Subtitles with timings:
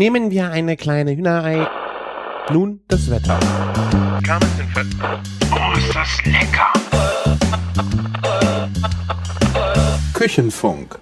[0.00, 1.68] Nehmen wir eine kleine Hühnerei.
[2.50, 3.38] Nun das Wetter.
[5.52, 6.72] Oh, ist das lecker!
[10.14, 10.98] Küchenfunk.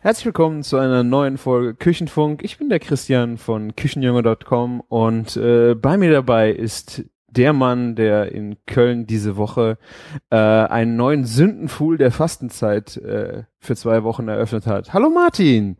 [0.00, 2.44] Herzlich willkommen zu einer neuen Folge Küchenfunk.
[2.44, 8.30] Ich bin der Christian von Küchenjunge.com und äh, bei mir dabei ist der Mann, der
[8.32, 9.78] in Köln diese Woche
[10.28, 14.92] äh, einen neuen Sündenfuhl der Fastenzeit äh, für zwei Wochen eröffnet hat.
[14.92, 15.78] Hallo Martin.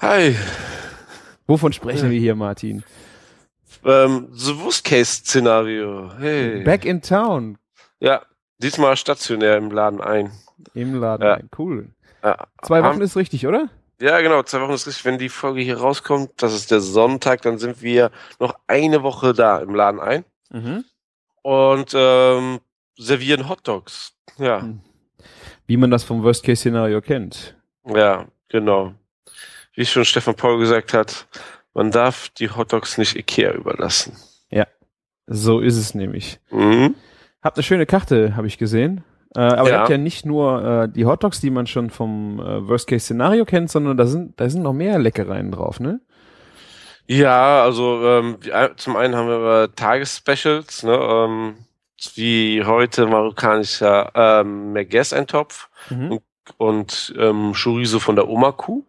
[0.00, 0.34] Hi.
[1.50, 2.84] Wovon sprechen wir hier, Martin?
[3.84, 6.12] Ähm, The Worst Case Szenario.
[6.16, 6.62] Hey.
[6.62, 7.58] Back in Town
[7.98, 8.22] Ja,
[8.58, 10.30] diesmal stationär im Laden ein.
[10.74, 11.26] im Laden.
[11.26, 11.40] Ja.
[11.58, 11.88] Cool.
[12.22, 13.68] Ja, Zwei Wochen ist richtig, oder?
[14.00, 15.04] Ja, genau, zwei Wochen ist richtig.
[15.04, 19.32] Wenn die Folge hier rauskommt, das ist der Sonntag, dann sind wir noch eine Woche
[19.34, 20.84] da im Laden ein Mhm.
[21.42, 22.60] und ähm,
[22.96, 24.12] servieren Hotdogs.
[24.38, 24.82] Ja, Hm.
[25.66, 27.56] Wie man das vom Worst Case Szenario kennt.
[27.86, 28.94] ja, genau.
[29.74, 31.26] Wie schon Stefan Paul gesagt hat,
[31.74, 34.16] man darf die Hotdogs nicht Ikea überlassen.
[35.32, 36.40] So ist es nämlich.
[36.50, 36.96] Mhm.
[37.40, 39.04] Habt eine schöne Karte, habe ich gesehen.
[39.36, 39.78] Äh, aber ihr Ja.
[39.82, 43.96] habt ja nicht nur äh, die Hotdogs, die man schon vom äh, Worst-Case-Szenario kennt, sondern
[43.96, 46.00] da sind, da sind noch mehr Leckereien drauf, ne?
[47.06, 51.54] Ja, also ähm, ein- zum einen haben wir äh, Tagesspecials, ne, ähm,
[52.16, 56.18] wie heute marokkanischer ähm, Merguez-Eintopf Mhm.
[56.56, 58.84] und ähm, Chorizo von der Oma-Kuh.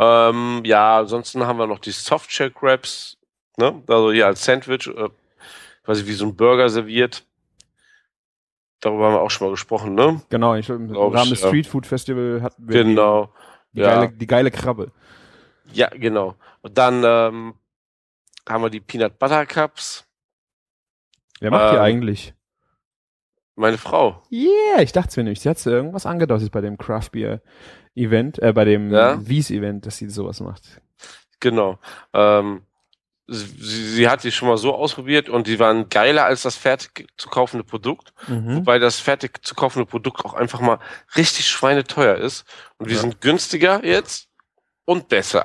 [0.00, 3.18] Ähm, ja, ansonsten haben wir noch die Softshell Wraps,
[3.56, 5.08] ne, also hier als Sandwich, äh,
[5.84, 7.24] quasi wie so ein Burger serviert.
[8.80, 10.22] Darüber haben wir auch schon mal gesprochen, ne?
[10.28, 11.48] Genau, ich, im ich, Rahmen des ja.
[11.48, 13.32] Street Food Festival hatten wir Genau.
[13.72, 13.94] die, die, ja.
[13.94, 14.92] geile, die geile Krabbe.
[15.72, 16.36] Ja, genau.
[16.62, 17.54] Und dann ähm,
[18.48, 20.06] haben wir die Peanut Butter Cups.
[21.40, 22.34] Wer macht die Ähm, eigentlich?
[23.56, 24.22] Meine Frau.
[24.30, 25.42] Yeah, ich dachte es mir nicht.
[25.42, 27.42] Sie hat irgendwas angedeutet bei dem Craft Beer
[27.98, 29.18] Event, äh, bei dem Ja?
[29.26, 30.62] Wies Event, dass sie sowas macht.
[31.40, 31.78] Genau.
[32.12, 32.62] Ähm,
[33.26, 33.46] sie,
[33.94, 37.28] sie hat die schon mal so ausprobiert und die waren geiler als das fertig zu
[37.28, 38.12] kaufende Produkt.
[38.28, 38.56] Mhm.
[38.56, 40.78] Wobei das fertig zu kaufende Produkt auch einfach mal
[41.16, 42.44] richtig schweineteuer ist.
[42.78, 43.00] Und die Ja.
[43.00, 44.28] sind günstiger jetzt
[44.84, 45.44] und besser.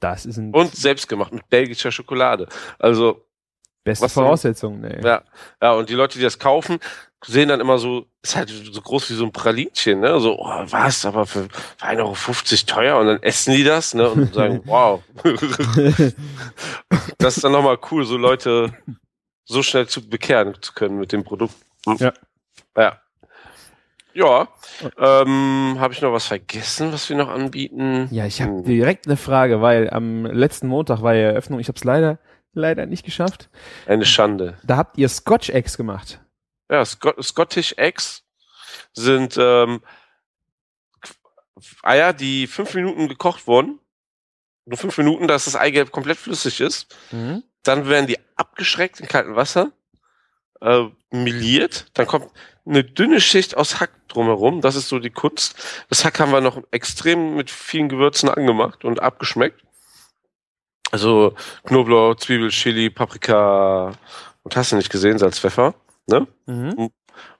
[0.00, 2.48] Das ist ein Und selbstgemacht mit belgischer Schokolade.
[2.78, 3.24] Also,
[3.82, 4.22] beste was denn?
[4.24, 5.02] Voraussetzung, ey.
[5.02, 5.22] ja.
[5.62, 6.78] Ja, und die Leute, die das kaufen,
[7.26, 10.18] sehen dann immer so, ist halt so groß wie so ein Pralinchen, ne?
[10.20, 11.44] So, oh, was, aber für,
[11.78, 12.14] für 1,50 Euro
[12.66, 14.08] teuer und dann essen die das, ne?
[14.08, 15.02] Und sagen, wow.
[17.18, 18.72] das ist dann nochmal cool, so Leute
[19.44, 21.54] so schnell zu bekehren zu können mit dem Produkt.
[21.98, 22.12] Ja.
[22.76, 23.00] Ja.
[24.14, 24.48] Ja.
[24.98, 28.08] Ähm, Habe ich noch was vergessen, was wir noch anbieten?
[28.10, 28.64] Ja, ich habe Hm.
[28.64, 31.60] direkt eine Frage, weil am letzten Montag war ja Eröffnung.
[31.60, 32.18] Ich habe es leider,
[32.54, 33.50] leider nicht geschafft.
[33.86, 34.56] Eine Schande.
[34.64, 36.18] Da habt ihr Scotch Eggs gemacht.
[36.70, 38.24] Ja, Scott Scottish Eggs
[38.92, 39.82] sind ähm,
[41.82, 43.78] Eier, die fünf Minuten gekocht wurden.
[44.64, 46.94] Nur fünf Minuten, dass das Eigelb komplett flüssig ist.
[47.62, 49.72] Dann werden die abgeschreckt in kaltem Wasser,
[50.60, 51.86] äh, meliert.
[51.94, 52.30] Dann kommt
[52.66, 54.60] eine dünne Schicht aus Hack drumherum.
[54.60, 55.54] Das ist so die Kunst.
[55.88, 59.62] Das Hack haben wir noch extrem mit vielen Gewürzen angemacht und abgeschmeckt.
[60.90, 61.34] Also
[61.64, 63.92] Knoblauch, Zwiebel, Chili, Paprika
[64.42, 65.74] und hast du nicht gesehen, Salz, Pfeffer.
[66.06, 66.26] Ne?
[66.46, 66.90] Mhm.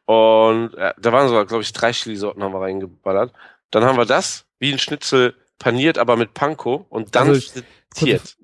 [0.07, 3.33] Und äh, da waren sogar, glaube ich, drei Chili-Sorten haben wir reingeballert.
[3.71, 7.61] Dann haben wir das wie ein Schnitzel paniert, aber mit Panko und dann Also,
[7.95, 8.37] frittiert.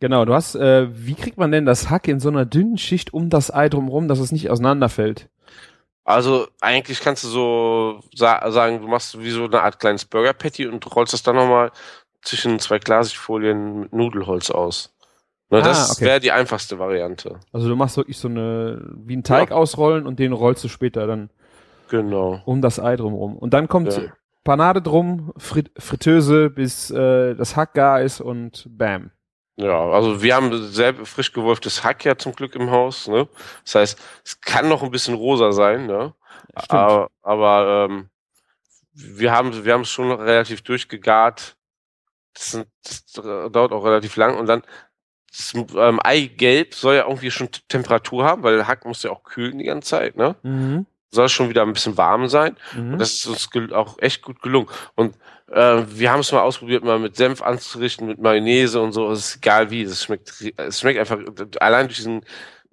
[0.00, 3.14] Genau, du hast, äh, wie kriegt man denn das Hack in so einer dünnen Schicht
[3.14, 5.28] um das Ei drumherum, dass es nicht auseinanderfällt?
[6.04, 10.32] Also eigentlich kannst du so sa sagen, du machst wie so eine Art kleines Burger
[10.32, 11.70] Patty und rollst das dann nochmal
[12.22, 14.91] zwischen zwei Klarsichtfolien mit Nudelholz aus.
[15.52, 16.04] Ne, Ah, das okay.
[16.06, 17.38] wäre die einfachste Variante.
[17.52, 19.56] Also du machst wirklich so eine, wie ein Teig Ja.
[19.56, 21.30] ausrollen und den rollst du später dann
[21.90, 22.40] Genau.
[22.46, 23.36] um das Ei drumherum.
[23.36, 24.02] Und dann kommt Ja.
[24.44, 29.10] Panade drum, Frit Fritteuse, bis äh, das Hack gar ist und bam.
[29.56, 33.06] Ja, also wir haben selber frisch gewolftes Hack ja zum Glück im Haus.
[33.06, 33.28] Ne?
[33.64, 36.14] Das heißt, es kann noch ein bisschen rosa sein, ne?
[36.58, 36.70] Stimmt.
[36.72, 38.08] Aber, aber ähm,
[38.94, 41.56] wir haben wir haben es schon relativ durchgegart.
[42.34, 43.04] Das, sind, das
[43.52, 44.62] dauert auch relativ lang und dann
[45.34, 49.24] das ähm, Eigelb soll ja irgendwie schon Temperatur haben, weil der Hack muss ja auch
[49.24, 50.36] kühlen die ganze Zeit, ne?
[50.42, 50.86] Mhm.
[51.10, 52.56] Soll schon wieder ein bisschen warm sein.
[52.74, 52.94] Mhm.
[52.94, 54.68] Und das ist uns auch echt gut gelungen.
[54.94, 55.14] Und
[55.50, 59.10] äh, wir haben es mal ausprobiert, mal mit Senf anzurichten, mit Mayonnaise und so.
[59.10, 59.82] Es ist egal wie.
[59.82, 61.18] Es schmeckt, es schmeckt einfach
[61.60, 62.24] allein durch diesen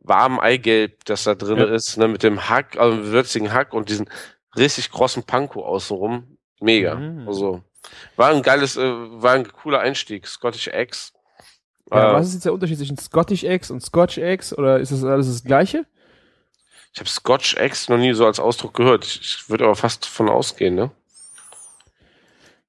[0.02, 1.66] warmen Eigelb, das da drin Ja.
[1.66, 4.10] ist, ne, mit dem Hack, also würzigen Hack und diesen
[4.58, 6.38] richtig großen Panko außenrum.
[6.62, 6.96] Mega.
[6.96, 7.28] Mhm.
[7.28, 7.62] Also
[8.16, 10.28] war ein geiles, äh, war ein cooler Einstieg.
[10.28, 11.14] Scottish Eggs.
[11.92, 14.58] Ja, äh, was ist jetzt der Unterschied zwischen Scottish Eggs und Scotch Eggs?
[14.58, 15.86] Oder ist das alles das Gleiche?
[16.94, 19.06] ich habe Scotch Eggs noch nie so als Ausdruck gehört.
[19.06, 20.92] Ich, ich würde aber fast von ausgehen, ne?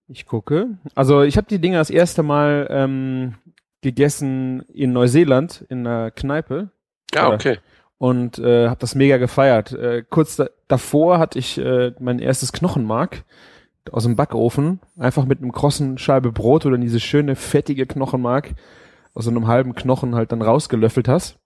[0.08, 0.78] Ich gucke.
[0.94, 3.34] Also ich habe die Dinger das erste Mal ähm,
[3.80, 6.70] gegessen in Neuseeland in einer Kneipe.
[7.14, 7.58] Ja, okay.
[7.98, 9.72] Und äh, habe das mega gefeiert.
[9.72, 13.24] Äh, kurz da, davor hatte ich äh, mein erstes Knochenmark
[13.90, 18.54] aus dem Backofen, einfach mit einem krossen Scheibe Brot oder diese schöne fettige Knochenmark
[19.14, 21.38] aus so einem halben Knochen halt dann rausgelöffelt hast.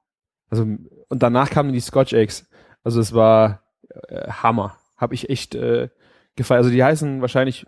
[0.51, 2.47] Also und danach kamen die Scotch Eggs.
[2.83, 3.63] Also es war
[4.09, 4.77] äh, Hammer.
[4.97, 5.89] Habe ich echt äh,
[6.37, 6.59] gefeiert.
[6.59, 7.67] Also die heißen wahrscheinlich,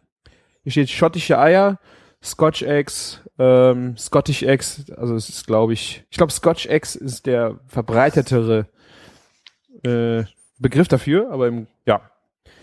[0.62, 1.78] hier steht schottische Eier,
[2.22, 7.26] Scotch Eggs, ähm, Scottish Eggs, also es ist glaube ich, ich glaube Scotch Eggs ist
[7.26, 8.66] der verbreitetere
[9.84, 10.24] äh,
[10.58, 12.00] Begriff dafür, aber im, ja.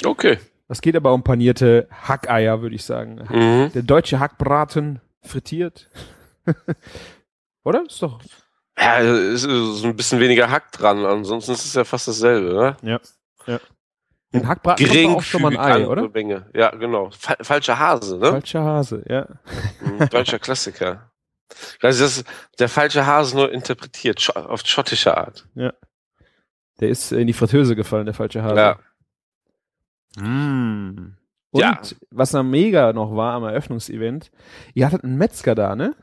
[0.03, 0.37] Okay.
[0.67, 3.21] Es geht aber um panierte Hackeier, würde ich sagen.
[3.29, 3.71] Mhm.
[3.73, 5.89] Der deutsche Hackbraten frittiert.
[7.63, 7.83] Oder?
[7.85, 8.19] Ist doch.
[8.77, 12.77] Ja, ist so ein bisschen weniger Hack dran, ansonsten ist es ja fast dasselbe, ne?
[12.81, 12.99] Ja.
[13.45, 13.59] ja.
[14.33, 16.09] Den Hackbraten doch auch schon mal ein Ei, oder?
[16.09, 16.49] Menge.
[16.55, 17.11] Ja, genau.
[17.11, 18.31] Fa falscher Hase, ne?
[18.31, 19.27] Falscher Hase, ja.
[20.07, 21.11] Deutscher Klassiker.
[21.81, 22.27] Also das ist
[22.57, 25.47] der falsche Hase nur interpretiert, auf schottische Art.
[25.53, 25.71] Ja.
[26.79, 28.55] Der ist in die Fritteuse gefallen, der falsche Hase.
[28.55, 28.79] Ja.
[30.23, 31.15] Mm.
[31.51, 31.79] Und Ja.
[32.09, 34.31] was am mega noch war am Eröffnungsevent,
[34.73, 35.95] ihr hattet einen Metzger da, ne?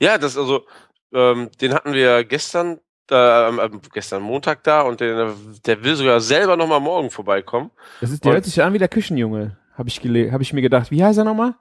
[0.00, 0.66] Ja, das also,
[1.12, 2.78] ähm, den hatten wir gestern,
[3.10, 7.70] äh, ähm, gestern Montag da und der, der will sogar selber nochmal morgen vorbeikommen.
[8.00, 9.98] Das ist, der Und- hört sich an wie der Küchenjunge, habe ich,
[10.32, 10.90] hab ich mir gedacht.
[10.90, 11.54] Wie heißt er nochmal?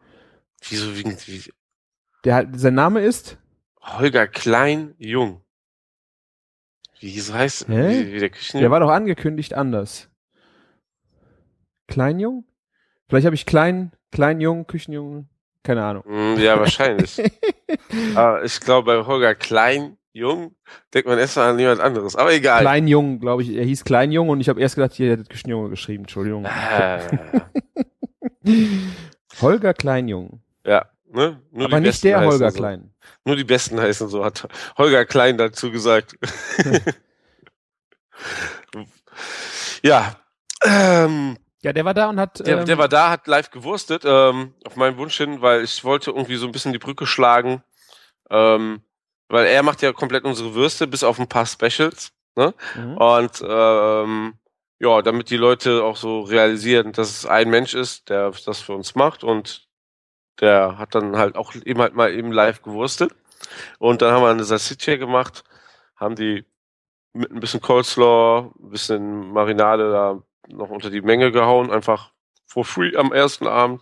[0.68, 1.51] Wieso, wie, wie,
[2.24, 3.38] Der, sein Name ist?
[3.81, 5.42] Holger Klein Jung.
[7.00, 7.89] Wie so heißt Hä?
[8.06, 10.09] wie, wie der Küchen Der war doch angekündigt anders.
[11.88, 12.45] Kleinjung?
[13.07, 15.30] Vielleicht habe ich Klein, Kleinjung, Küchenjung,
[15.65, 16.03] keine Ahnung.
[16.06, 17.21] Hm, Ja, wahrscheinlich.
[18.15, 20.56] Aber ich glaube, bei Holger Klein Jung
[20.94, 22.15] denkt man erstmal an jemand anderes.
[22.15, 22.62] Aber egal.
[22.62, 23.50] Kleinjung, glaube ich.
[23.53, 26.03] Er hieß Kleinjung und ich habe erst gedacht, hier hättet Küchenjunge geschrieben.
[26.03, 26.45] Entschuldigung.
[26.45, 27.00] Ah,
[29.41, 30.41] Holger Kleinjung.
[30.65, 31.41] ja, ne?
[31.51, 32.57] Nur Aber nicht der Holger so.
[32.57, 32.94] Klein.
[33.25, 34.47] Nur die Besten heißen so, hat
[34.77, 36.15] Holger Klein dazu gesagt.
[39.83, 40.15] ja.
[40.63, 42.45] Ähm, Ja, der war da und hat.
[42.45, 45.83] der, ähm, der war da, hat live gewurstet, ähm, auf meinen Wunsch hin, weil ich
[45.83, 47.63] wollte irgendwie so ein bisschen die Brücke schlagen.
[48.29, 48.83] Ähm,
[49.29, 52.12] weil er macht ja komplett unsere Würste, bis auf ein paar Specials.
[52.35, 52.53] Ne?
[52.75, 52.97] Mhm.
[52.97, 54.33] Und ähm,
[54.77, 58.73] ja, damit die Leute auch so realisieren, dass es ein Mensch ist, der das für
[58.73, 59.67] uns macht und
[60.39, 63.12] der hat dann halt auch eben halt mal eben live gewurstet.
[63.79, 65.44] Und dann haben wir eine Salsiccia gemacht,
[65.95, 66.45] haben die
[67.13, 72.12] mit ein bisschen Coleslaw, ein bisschen Marinade da noch unter die Menge gehauen, einfach
[72.45, 73.81] for free am ersten Abend.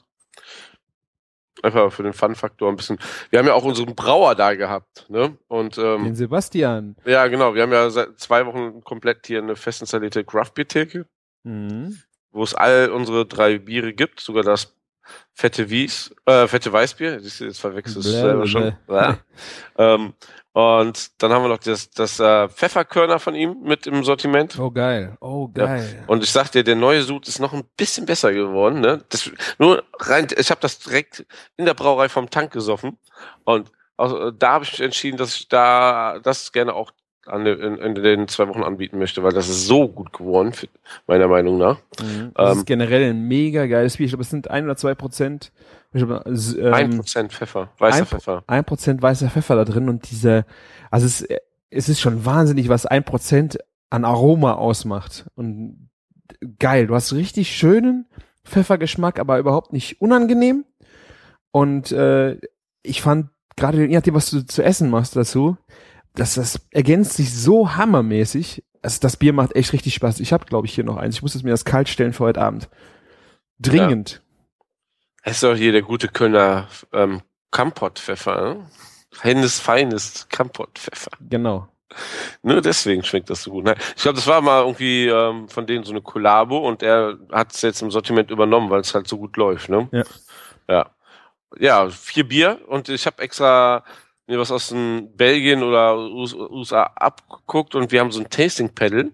[1.62, 2.98] Einfach für den Fun-Faktor ein bisschen.
[3.30, 5.38] Wir haben ja auch unseren Brauer da gehabt, ne?
[5.48, 6.96] Und ähm, Den Sebastian.
[7.06, 7.54] ja, genau.
[7.56, 11.06] Wir haben ja seit zwei Wochen komplett hier eine fest installierte Craft-Bier-Theke,
[11.44, 12.00] Mhm.
[12.32, 14.76] wo es all unsere drei Biere gibt, sogar das
[15.34, 17.20] fette Wies, äh, fette Weißbier.
[17.20, 18.76] Siehst du, Jetzt verwechselst du es selber schon.
[18.90, 19.18] Ja.
[19.78, 20.14] ähm,
[20.54, 24.60] und dann haben wir noch das, das äh, Pfefferkörner von ihm mit im Sortiment.
[24.60, 25.18] Oh, geil.
[25.20, 25.66] Oh, Ja.
[25.66, 26.04] geil.
[26.08, 28.80] Und ich sag dir, der neue Sud ist noch ein bisschen besser geworden.
[28.80, 29.04] Ne?
[29.10, 31.26] Das, nur rein, ich habe das direkt
[31.58, 33.00] in der Brauerei vom Tank gesoffen.
[33.46, 36.92] Und also, da habe ich mich entschieden, dass ich da das gerne auch
[37.26, 40.68] an in, in den zwei Wochen anbieten möchte, weil das ist so gut geworden, für,
[41.08, 41.78] meiner Meinung nach.
[42.02, 42.32] Mhm.
[42.36, 44.06] Das Ähm, ist generell ein mega geiles Bier.
[44.06, 45.52] Ich glaube, es sind ein oder zwei Prozent.
[45.94, 48.44] Glaube, ähm, Ein Prozent Pfeffer, weißer ein- Pfeffer.
[48.48, 50.44] ein Prozent weißer Pfeffer da drin und diese,
[50.90, 51.26] also es,
[51.70, 53.60] es ist schon wahnsinnig, was ein Prozent
[53.92, 55.26] an Aroma ausmacht.
[55.36, 55.90] Und
[56.58, 58.08] geil, du hast richtig schönen
[58.44, 60.66] Pfeffergeschmack, aber überhaupt nicht unangenehm.
[61.52, 62.38] Und äh,
[62.82, 65.58] ich fand gerade, je nachdem, was du zu essen machst dazu,
[66.16, 68.64] dass das ergänzt sich so hammermäßig.
[68.82, 70.20] Also das Bier macht echt richtig Spaß.
[70.20, 71.16] Ich habe, glaube ich, hier noch eins.
[71.16, 72.70] Ich muss es mir das kalt stellen für heute Abend.
[73.60, 74.22] Dringend.
[75.24, 78.42] Es ist doch hier der gute Kölner ähm, Kampott-Pfeffer.
[78.56, 78.70] Ne?
[79.22, 81.12] Hennes feines Kampott-Pfeffer.
[81.30, 81.70] Genau.
[82.42, 83.66] Nur deswegen schmeckt das so gut.
[83.66, 87.18] Nein, Ich glaube, das war mal irgendwie ähm, von denen so eine Kollabo und er
[87.32, 89.70] hat es jetzt im Sortiment übernommen, weil es halt so gut läuft.
[89.70, 89.88] Ne?
[89.92, 90.04] Ja.
[90.68, 90.90] Ja.
[91.60, 93.84] Ja, vier Bier und ich habe extra
[94.28, 98.70] mir was aus den Belgien oder US USA abgeguckt und wir haben so ein Tasting
[98.70, 99.12] Pedal.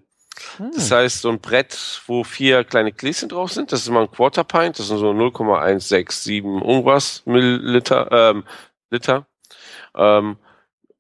[0.57, 0.71] Hm.
[0.73, 3.71] Das heißt, so ein Brett, wo vier kleine Gläschen drauf sind.
[3.71, 4.79] Das ist immer ein Quarter Pint.
[4.79, 8.43] Das sind so 0,167 irgendwas Milliliter, ähm,
[8.89, 9.25] Liter.
[9.95, 10.37] Ähm,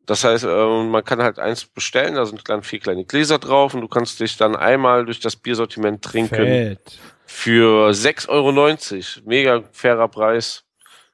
[0.05, 3.75] das heißt, ähm, man kann halt eins bestellen, da sind dann vier kleine Gläser drauf
[3.75, 6.99] und du kannst dich dann einmal durch das Biersortiment trinken Fett.
[7.27, 9.27] für 6,90 Euro.
[9.27, 10.63] Mega fairer Preis.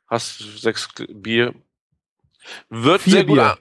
[0.07, 1.53] Hast sechs Bier.
[2.69, 3.35] Wird Vier sehr gut.
[3.35, 3.51] Bier.
[3.51, 3.57] an-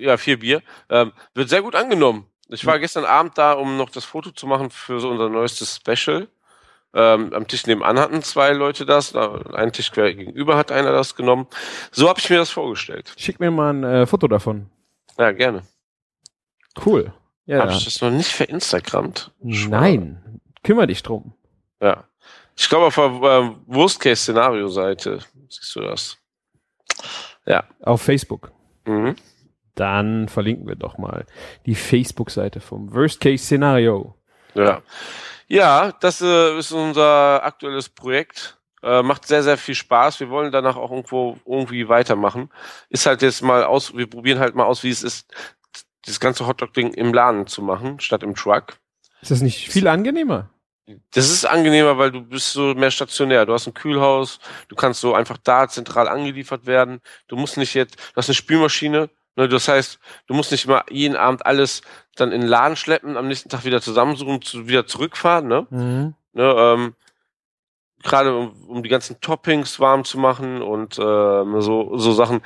[0.00, 0.62] Ja, vier Bier.
[0.90, 2.26] Ähm, wird sehr gut angenommen.
[2.50, 5.76] Ich war gestern Abend da, um noch das Foto zu machen für so unser neuestes
[5.76, 6.28] Special.
[6.94, 11.14] Ähm, am Tisch nebenan hatten zwei Leute das, ein Tisch quer gegenüber hat einer das
[11.14, 11.46] genommen.
[11.92, 13.12] So habe ich mir das vorgestellt.
[13.18, 14.70] Schick mir mal ein äh, Foto davon.
[15.18, 15.62] Ja, gerne.
[16.84, 17.12] Cool.
[17.44, 17.60] Ja.
[17.60, 19.30] Habe ich das noch nicht verinstagrammt?
[19.40, 20.40] Nein.
[20.62, 21.34] Kümmer dich drum.
[21.82, 22.04] Ja.
[22.56, 26.16] Ich glaube auf der äh, Worst-Case-Szenario-Seite siehst du das.
[27.48, 27.64] Ja.
[27.82, 28.52] Auf Facebook.
[28.84, 29.16] Mhm.
[29.74, 31.24] Dann verlinken wir doch mal
[31.66, 34.14] die Facebook-Seite vom Worst-Case-Szenario.
[34.54, 34.82] Ja.
[35.46, 38.58] Ja, das äh, ist unser aktuelles Projekt.
[38.82, 40.20] Äh, macht sehr, sehr viel Spaß.
[40.20, 42.50] Wir wollen danach auch irgendwo irgendwie weitermachen.
[42.90, 45.32] Ist halt jetzt mal aus, wir probieren halt mal aus, wie es ist,
[46.04, 48.78] das ganze Hotdog-Ding im Laden zu machen, statt im Truck.
[49.22, 50.50] Ist das nicht viel angenehmer?
[51.12, 53.46] Das ist angenehmer, weil du bist so mehr stationär.
[53.46, 57.00] Du hast ein Kühlhaus, du kannst so einfach da zentral angeliefert werden.
[57.26, 60.84] Du musst nicht jetzt, du hast eine Spülmaschine, ne, das heißt, du musst nicht immer
[60.90, 61.82] jeden Abend alles
[62.16, 65.66] dann in den Laden schleppen, am nächsten Tag wieder zusammensuchen und zu, wieder zurückfahren, ne?
[65.70, 66.14] Mhm.
[66.32, 66.94] ne ähm,
[68.02, 72.42] Gerade um, um die ganzen Toppings warm zu machen und ähm, so, so Sachen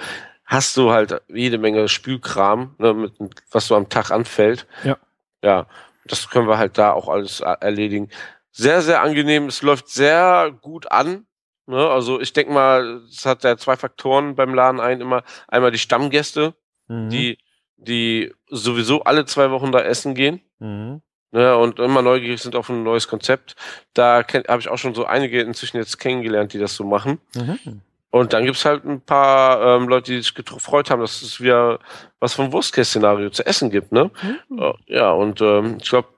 [0.47, 3.13] hast du halt jede Menge Spülkram, ne, mit,
[3.51, 4.67] was so am Tag anfällt.
[4.83, 4.97] Ja.
[5.45, 5.67] Ja,
[6.07, 8.11] das können wir halt da auch alles erledigen.
[8.51, 9.47] Sehr, sehr angenehm.
[9.47, 11.27] Es läuft sehr gut an.
[11.67, 11.89] Ne?
[11.89, 15.01] Also ich denke mal, es hat ja zwei Faktoren beim Laden ein.
[15.01, 16.55] Immer einmal die Stammgäste,
[16.89, 17.11] Mhm.
[17.11, 17.39] die,
[17.77, 20.43] die sowieso alle zwei Wochen da essen gehen.
[20.59, 21.01] Mhm.
[21.35, 23.57] Ne, und immer neugierig sind auf ein neues Konzept.
[23.95, 27.21] Da habe ich auch schon so einige inzwischen jetzt kennengelernt, die das so machen.
[27.35, 27.81] Mhm.
[28.13, 31.79] Und dann gibt's halt ein paar ähm, Leute, die sich gefreut haben, dass es wieder
[32.21, 33.91] was vom Wurstcase-Szenario zu essen gibt.
[33.91, 34.11] Ne?
[34.49, 34.59] Mhm.
[34.61, 36.09] Äh, Ja, und ähm, ich glaube,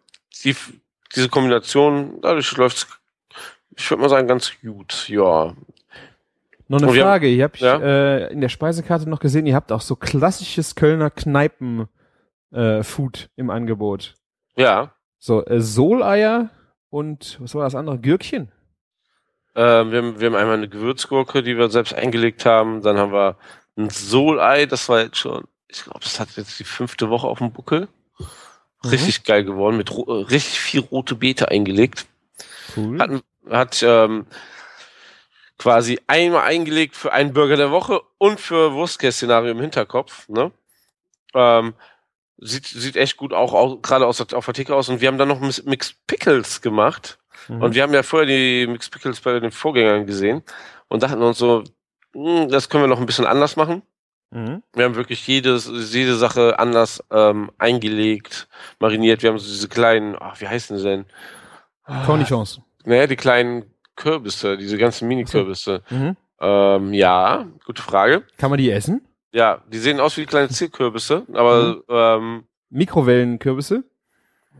[0.45, 0.55] die,
[1.15, 2.87] diese Kombination, dadurch läuft's,
[3.77, 5.09] ich würde mal sagen, ganz gut.
[5.09, 5.55] Ja,
[6.67, 7.43] Noch eine haben- Frage.
[7.43, 7.77] Habe ich Ja?
[7.79, 11.87] äh, in der Speisekarte noch gesehen, ihr habt auch so klassisches Kölner Kneipen
[12.53, 12.83] äh,
[13.37, 14.15] im Angebot.
[14.57, 14.93] ja.
[15.19, 16.51] So äh, Soleier
[16.91, 17.99] und was war das andere?
[17.99, 18.53] Gürkchen?
[19.57, 22.83] Ähm, wir, haben, wir haben einmal eine Gewürzgurke, die wir selbst eingelegt haben.
[22.83, 23.37] Dann haben wir
[23.77, 27.39] ein Solei, das war jetzt schon, ich glaube, das hat jetzt die fünfte Woche auf
[27.39, 27.89] dem Buckel.
[28.85, 32.07] Richtig geil geworden, mit äh, richtig viel rote Beete eingelegt.
[32.77, 32.99] Cool.
[32.99, 33.11] Hat,
[33.49, 34.27] hat ähm,
[35.59, 40.29] quasi einmal eingelegt für einen Burger der Woche und für Wurstcase-Szenario im Hinterkopf.
[40.29, 40.53] Ne?
[41.33, 41.75] Ähm,
[42.39, 44.89] sieht, sieht echt gut auch, auch gerade aus, der- auf der Theke aus.
[44.89, 47.19] Und wir haben dann noch Mixed Pickles gemacht.
[47.49, 47.62] Mhm.
[47.62, 50.43] Und wir haben ja vorher die Mixed Pickles bei den Vorgängern gesehen
[50.88, 51.64] und dachten uns so,
[52.14, 53.83] "Hm, das können wir noch ein bisschen anders machen.
[54.31, 54.62] Mhm.
[54.73, 58.49] Wir haben wirklich jedes, jede Sache anders ähm, eingelegt,
[58.81, 59.23] mariniert.
[59.23, 61.07] Wir haben so diese kleinen, ach, wie heißen sie denn?
[62.07, 62.61] Cornichons.
[62.85, 63.64] Naja, die kleinen
[63.97, 65.83] Kürbisse, diese ganzen Mini-Kürbisse.
[65.91, 66.17] Mhm.
[66.41, 68.25] Ähm, ja, gute Frage.
[68.38, 69.07] Kann man die essen?
[69.33, 73.85] Ja, die sehen aus wie kleine Zierkürbisse, aber ähm, Mikrowellenkürbisse?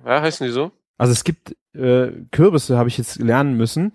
[0.04, 0.71] ja, heißen die so?
[0.99, 3.93] Also es gibt äh, Kürbisse, habe ich jetzt lernen müssen.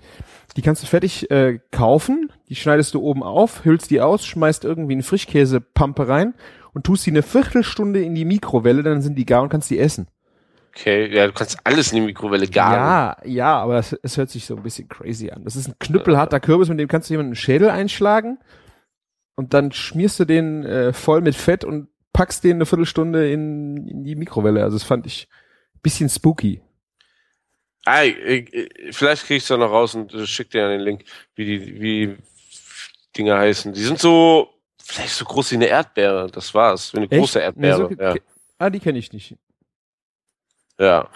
[0.57, 4.65] Die kannst du fertig äh, kaufen, die schneidest du oben auf, hüllst die aus, schmeißt
[4.65, 6.33] irgendwie eine Frischkäsepampe rein
[6.74, 9.79] und tust die eine Viertelstunde in die Mikrowelle, dann sind die gar und kannst die
[9.79, 10.07] essen.
[10.75, 12.74] Okay, ja, du kannst alles in die Mikrowelle garen.
[12.74, 15.43] Ja, ja, aber es, es hört sich so ein bisschen crazy an.
[15.43, 18.38] Das ist ein knüppelharter Kürbis, mit dem kannst du jemanden einen Schädel einschlagen
[19.36, 23.88] und dann schmierst du den äh, voll mit Fett und packst den eine Viertelstunde in,
[23.88, 24.63] in die Mikrowelle.
[24.63, 25.27] Also das fand ich
[25.75, 26.62] ein bisschen spooky.
[27.86, 31.03] Ah, ich, ich, vielleicht krieg ich's da noch raus und äh, schick dir den Link,
[31.36, 32.17] wie die, wie
[33.17, 33.74] Dinger heißen.
[33.74, 34.50] Die sind so,
[34.83, 36.29] vielleicht so groß wie eine Erdbeere.
[36.31, 36.93] Das war's.
[36.93, 37.57] Wie eine große Echt?
[37.57, 37.95] Nee, Erdbeere.
[37.95, 38.15] so- ja.
[38.59, 39.36] Ah, die kenne ich nicht.
[40.79, 41.07] ja.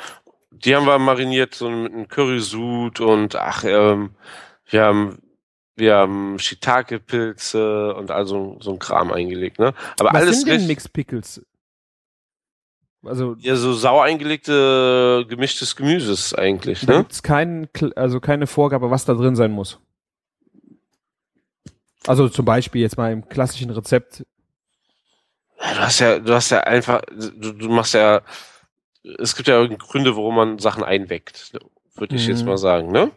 [0.52, 4.12] Die haben wir mariniert, so mit einem Currysud und ach, ähm,
[4.68, 5.20] wir haben,
[5.76, 9.74] wir haben Shiitake-Pilze und also so ein Kram eingelegt, ne?
[10.00, 11.42] Aber Was alles sind denn richtig, Mixed Pickles?
[13.06, 16.98] Also ja, so sauer eingelegte, gemischtes Gemüses eigentlich, da ne?
[17.00, 19.80] gibt's keinen, Kl- also keine Vorgabe, was da drin sein muss.
[22.08, 24.26] Also zum Beispiel jetzt mal im klassischen Rezept.
[25.60, 28.22] Ja, du hast ja, du hast ja einfach, du, du machst ja,
[29.20, 31.54] es gibt ja Gründe, warum man Sachen einweckt,
[31.96, 32.48] würde ich jetzt Mhm.
[32.50, 33.12] mal sagen, ne?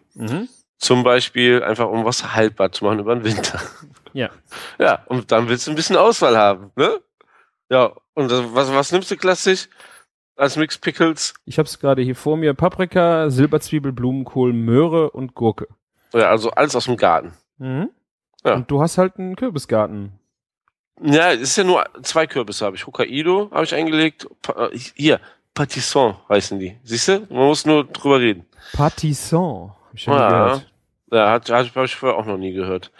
[0.78, 3.60] Zum Beispiel einfach, um was haltbar zu machen über den Winter.
[4.12, 4.30] Ja.
[4.78, 7.00] Ja, und dann willst du ein bisschen Auswahl haben, ne?
[7.70, 9.68] Ja, und was, was nimmst du klassisch
[10.36, 11.34] als Mixed Pickles?
[11.44, 15.68] Ich habe es gerade hier vor mir: Paprika, Silberzwiebel, Blumenkohl, Möhre und Gurke.
[16.12, 17.32] Ja, also alles aus dem Garten.
[17.58, 17.90] Mhm.
[18.44, 18.54] Ja.
[18.54, 20.12] Und du hast halt einen Kürbisgarten.
[21.02, 22.86] Ja, es ist ja nur zwei Kürbisse habe ich.
[22.86, 24.26] Hokkaido habe ich eingelegt.
[24.40, 25.20] Pa äh, hier,
[25.52, 26.76] Patisson heißen die.
[26.84, 27.20] Siehst du?
[27.28, 28.46] Man muss nur drüber reden.
[28.72, 29.70] Patisson.
[29.88, 30.28] Hab ich nie Ja.
[30.28, 30.72] gehört.
[31.12, 31.40] Ja,
[31.76, 32.92] habe ich vorher auch noch nie gehört.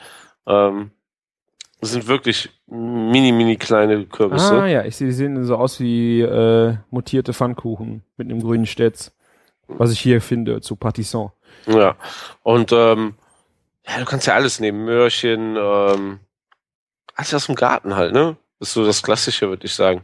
[0.47, 0.91] Ähm,
[1.87, 4.61] das sind wirklich mini, mini kleine Kürbisse.
[4.61, 8.67] Ah ja, ich sehe, die sehen so aus wie äh, mutierte Pfannkuchen mit einem grünen
[8.67, 9.13] Stetz.
[9.69, 11.31] was ich hier finde zu Partisan.
[11.67, 11.95] Ja.
[12.43, 13.15] Und ähm,
[13.87, 14.85] ja, du kannst ja alles nehmen.
[14.85, 16.19] Möhrchen, ähm,
[17.15, 18.37] alles aus dem Garten halt, ne?
[18.59, 20.03] Das ist so das Klassische, würde ich sagen.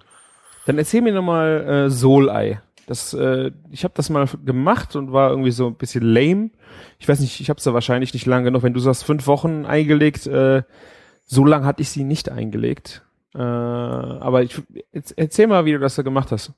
[0.66, 2.60] Dann erzähl mir nochmal äh, Solei.
[2.86, 6.50] Das, äh, ich habe das mal gemacht und war irgendwie so ein bisschen lame.
[7.00, 8.62] Ich weiß nicht, ich habe es da wahrscheinlich nicht lange genug.
[8.62, 10.62] Wenn du sagst fünf Wochen eingelegt, äh,
[11.32, 13.02] so lang hatte ich sie nicht eingelegt.
[13.34, 14.60] Äh, aber ich,
[14.92, 16.52] jetzt, erzähl mal, wie du das da gemacht hast.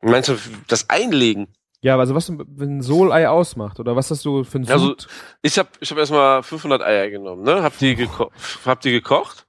[0.00, 0.36] Meinst du
[0.66, 1.46] das Einlegen?
[1.80, 4.96] Ja, also was wenn ein Solei ausmacht oder was hast du für ein Also
[5.42, 7.62] ich habe ich hab erstmal 500 Eier genommen, ne?
[7.62, 8.32] Hab die, geko
[8.64, 9.46] hab die gekocht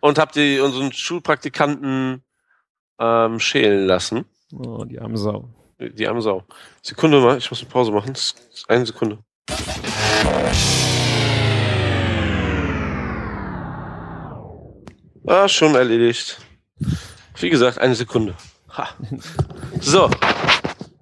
[0.00, 2.24] und hab die unseren Schulpraktikanten
[2.98, 4.24] ähm, schälen lassen.
[4.52, 5.48] Oh, die arme Sau.
[5.78, 6.42] Die arme Sau.
[6.82, 8.14] Sekunde mal, ich muss eine Pause machen.
[8.66, 9.18] Eine Sekunde.
[15.26, 16.38] Ah, schon erledigt.
[17.36, 18.34] Wie gesagt, eine Sekunde.
[18.76, 18.88] Ha.
[19.80, 20.10] So.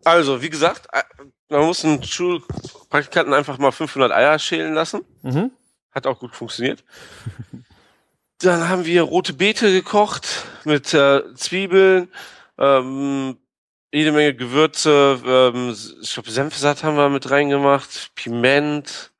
[0.04, 1.02] Also, wie gesagt, äh,
[1.48, 5.02] man muss einen Schulpraktikanten einfach mal 500 Eier schälen lassen.
[5.22, 5.50] Mhm.
[5.92, 6.84] Hat auch gut funktioniert.
[8.38, 12.08] Dann haben wir rote Beete gekocht mit äh, Zwiebeln,
[12.58, 13.36] ähm,
[13.92, 19.12] jede Menge Gewürze, ähm, ich glaube Senfsaat haben wir mit reingemacht, Piment,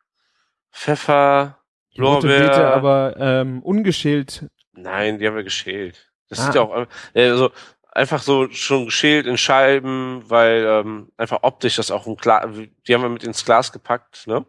[0.73, 1.59] Pfeffer,
[1.95, 2.15] Lorbeer.
[2.15, 4.47] Rote Beete aber ähm, ungeschält.
[4.73, 6.11] Nein, die haben wir geschält.
[6.29, 6.45] Das ah.
[6.45, 7.51] sieht ja auch also
[7.93, 12.47] einfach so schon geschält in Scheiben, weil ähm, einfach optisch das auch ein Glas,
[12.87, 14.45] die haben wir mit ins Glas gepackt, ne?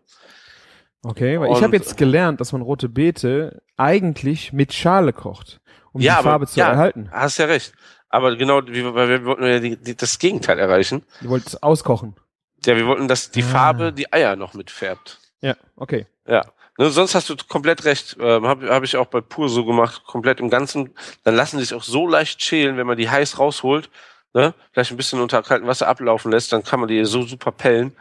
[1.05, 5.59] Okay, weil und, ich habe jetzt gelernt, dass man rote Beete eigentlich mit Schale kocht,
[5.91, 7.09] um ja, die Farbe aber, zu ja, erhalten.
[7.11, 7.73] Hast ja recht.
[8.07, 11.03] Aber genau, wir, wir wollten ja die, die, das Gegenteil erreichen.
[11.19, 12.15] Wir wollten es auskochen.
[12.65, 13.47] Ja, wir wollten, dass die ah.
[13.47, 15.19] Farbe die Eier noch mitfärbt.
[15.41, 16.05] Ja, okay.
[16.25, 16.45] Ja.
[16.77, 18.17] Ne, sonst hast du komplett recht.
[18.19, 20.89] Ähm, Habe hab ich auch bei Pur so gemacht, komplett im Ganzen.
[21.23, 23.89] Dann lassen sich auch so leicht schälen, wenn man die heiß rausholt,
[24.33, 24.53] ne?
[24.71, 27.95] vielleicht ein bisschen unter kaltem Wasser ablaufen lässt, dann kann man die so super pellen.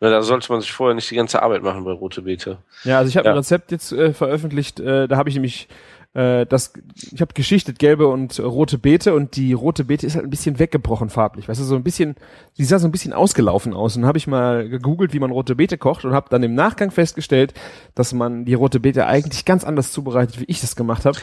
[0.00, 2.58] Ne, da sollte man sich vorher nicht die ganze Arbeit machen bei Rote Beete.
[2.84, 3.32] Ja, also ich habe ja.
[3.32, 5.66] ein Rezept jetzt äh, veröffentlicht, äh, da habe ich nämlich
[6.14, 6.72] äh, das,
[7.12, 10.58] ich habe geschichtet gelbe und rote Beete und die rote Beete ist halt ein bisschen
[10.58, 11.48] weggebrochen farblich.
[11.48, 12.16] Weißt du, so ein bisschen,
[12.56, 13.96] die sah so ein bisschen ausgelaufen aus.
[13.96, 16.90] Und habe ich mal gegoogelt, wie man rote Beete kocht und habe dann im Nachgang
[16.90, 17.54] festgestellt,
[17.94, 21.18] dass man die rote Beete eigentlich ganz anders zubereitet, wie ich das gemacht habe.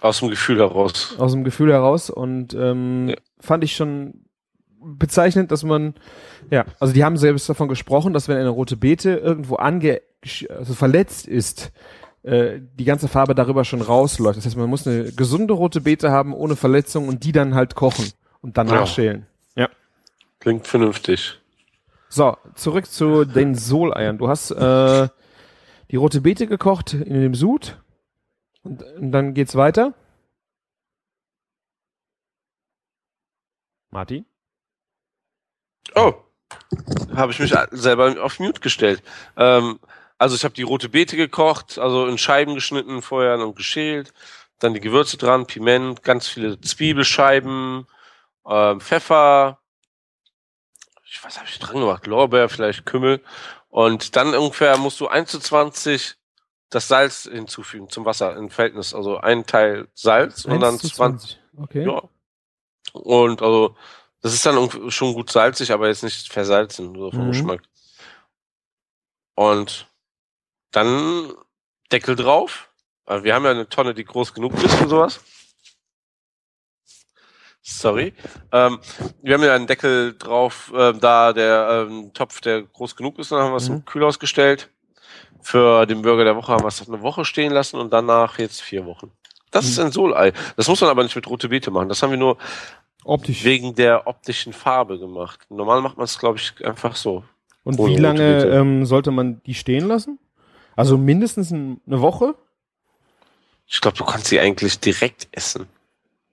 [0.00, 1.14] Aus dem Gefühl heraus.
[1.18, 3.16] Aus dem Gefühl heraus und ähm, ja.
[3.38, 4.24] fand ich schon
[4.84, 5.94] bezeichnend, dass man,
[6.50, 10.02] ja, also die haben selbst davon gesprochen, dass wenn eine rote Beete irgendwo ange,
[10.48, 11.70] also verletzt ist,
[12.22, 14.36] äh, die ganze Farbe darüber schon rausläuft.
[14.36, 17.74] Das heißt, man muss eine gesunde rote Beete haben, ohne Verletzung und die dann halt
[17.74, 18.86] kochen und danach ja.
[18.86, 19.26] schälen.
[19.56, 19.68] Ja.
[20.38, 21.40] Klingt vernünftig.
[22.08, 24.18] So, zurück zu den Soleiern.
[24.18, 25.08] Du hast äh,
[25.90, 27.80] die rote Beete gekocht in dem Sud
[28.62, 29.94] und, und dann geht's weiter.
[33.90, 34.24] Martin?
[35.94, 36.14] Oh,
[37.14, 39.02] habe ich mich selber auf Mute gestellt.
[39.36, 39.78] Ähm,
[40.22, 44.14] also ich habe die rote Beete gekocht, also in Scheiben geschnitten vorher und geschält.
[44.60, 47.88] Dann die Gewürze dran, Piment, ganz viele Zwiebelscheiben,
[48.44, 49.58] äh, Pfeffer.
[51.04, 52.06] Ich was habe ich dran gemacht?
[52.06, 53.20] Lorbeer, vielleicht Kümmel.
[53.68, 56.14] Und dann ungefähr musst du 1 zu 20
[56.70, 58.94] das Salz hinzufügen zum Wasser im Verhältnis.
[58.94, 60.94] Also ein Teil Salz und dann 20.
[60.94, 61.40] 20.
[61.56, 61.84] Okay.
[61.84, 62.00] Ja.
[62.92, 63.76] Und also
[64.20, 67.32] das ist dann schon gut salzig, aber jetzt nicht versalzen, so vom mhm.
[67.32, 67.62] Geschmack.
[69.34, 69.88] Und
[70.72, 71.32] dann
[71.90, 72.68] Deckel drauf.
[73.06, 75.20] Wir haben ja eine Tonne, die groß genug ist für sowas.
[77.64, 78.12] Sorry.
[78.50, 78.80] Ähm,
[79.22, 83.30] wir haben ja einen Deckel drauf, äh, da der ähm, Topf, der groß genug ist,
[83.30, 83.76] dann haben wir es mhm.
[83.76, 84.68] im Kühlhaus gestellt.
[85.40, 88.60] Für den Burger der Woche haben wir es eine Woche stehen lassen und danach jetzt
[88.60, 89.12] vier Wochen.
[89.52, 89.70] Das mhm.
[89.70, 90.32] ist ein Solei.
[90.56, 91.88] Das muss man aber nicht mit rote Beete machen.
[91.88, 92.36] Das haben wir nur
[93.04, 93.44] Optisch.
[93.44, 95.40] wegen der optischen Farbe gemacht.
[95.48, 97.22] Normal macht man es, glaube ich, einfach so.
[97.64, 100.18] Und wie lange ähm, sollte man die stehen lassen?
[100.76, 102.34] Also mindestens eine Woche?
[103.66, 105.66] Ich glaube, du kannst sie eigentlich direkt essen.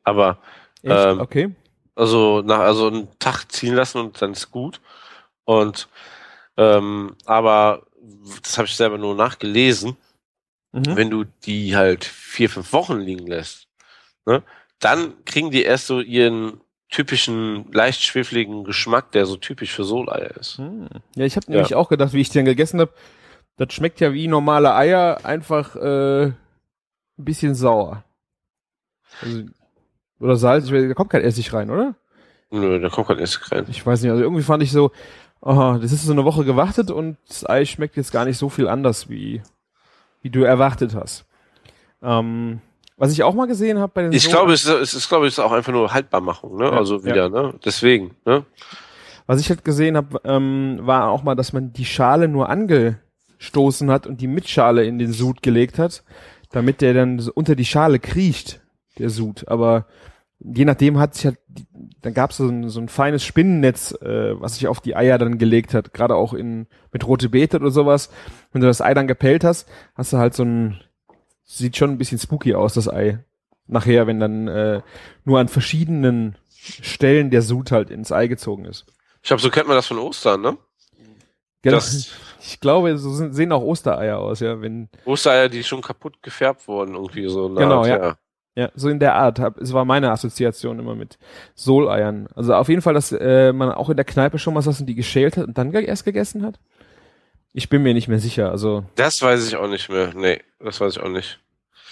[0.04, 0.40] Aber?
[0.84, 1.56] Ähm, okay.
[1.96, 4.82] Also nach also einen Tag ziehen lassen und dann ist gut.
[5.46, 5.90] Und
[6.58, 7.84] ähm, aber
[8.44, 9.98] das habe ich selber nur nachgelesen.
[10.72, 10.96] Mhm.
[10.96, 13.68] Wenn du die halt vier, fünf Wochen liegen lässt,
[14.26, 14.44] ne,
[14.80, 20.36] dann kriegen die erst so ihren typischen leicht schwefligen Geschmack, der so typisch für Soleier
[20.38, 20.58] ist.
[20.58, 20.88] Hm.
[21.16, 22.94] Ja, ich habe nämlich auch gedacht, wie ich dann gegessen habe,
[23.60, 26.36] das schmeckt ja wie normale Eier, einfach äh, ein
[27.18, 28.06] bisschen sauer.
[29.22, 29.44] Also,
[30.20, 31.96] oder Salz, da kommt kein Essig rein, oder?
[32.52, 33.66] Nö, da kommt kein Essig rein.
[33.70, 34.92] Ich weiß nicht, also irgendwie fand ich so,
[35.42, 38.48] oh, das ist so eine Woche gewartet und das Ei schmeckt jetzt gar nicht so
[38.48, 39.42] viel anders, wie,
[40.22, 41.26] wie du erwartet hast.
[42.02, 42.62] Ähm,
[42.96, 45.10] was ich auch mal gesehen habe bei den Ich so glaube, es ist, es ist,
[45.10, 46.66] glaube ich, auch einfach nur Haltbarmachung, ne?
[46.66, 47.30] Ja, also wieder, ja.
[47.30, 47.54] ne?
[47.66, 48.46] Deswegen, ne?
[49.28, 52.48] Was ich halt gesehen habe, ähm, war auch mal, dass man die Schale nur
[53.40, 56.04] angestoßen hat und die Mitschale in den Sud gelegt hat,
[56.52, 58.62] damit der dann so unter die Schale kriecht,
[58.98, 59.48] der Sud.
[59.48, 59.86] Aber
[60.40, 61.38] je nachdem hat sich halt,
[62.02, 65.18] dann gab es so ein, so ein feines Spinnennetz, äh, was sich auf die Eier
[65.18, 68.10] dann gelegt hat, gerade auch in mit rote Beete oder sowas.
[68.52, 70.82] Wenn du das Ei dann gepellt hast, hast du halt so ein,
[71.44, 73.24] sieht schon ein bisschen spooky aus, das Ei.
[73.68, 74.82] Nachher, wenn dann äh,
[75.26, 78.86] nur an verschiedenen Stellen der Sud halt ins Ei gezogen ist.
[79.22, 80.58] Ich glaube, so kennt man das von Ostern, ne?
[81.62, 81.76] Genau.
[81.76, 82.10] Das-
[82.42, 86.68] ich glaube, so sind, sehen auch Ostereier aus, ja, wenn Ostereier, die schon kaputt gefärbt
[86.68, 87.50] wurden, irgendwie so.
[87.50, 88.18] Genau, Art, ja.
[88.56, 89.40] Ja, so in der Art.
[89.62, 91.18] Es war meine Assoziation immer mit
[91.56, 92.28] Soleiern.
[92.36, 94.86] Also auf jeden Fall, dass äh, man auch in der Kneipe schon mal saß und
[94.88, 96.60] die geschält hat und dann erst gegessen hat.
[97.54, 98.52] Ich bin mir nicht mehr sicher.
[98.52, 100.12] Also Das weiß ich auch nicht mehr.
[100.14, 101.40] Nee, das weiß ich auch nicht.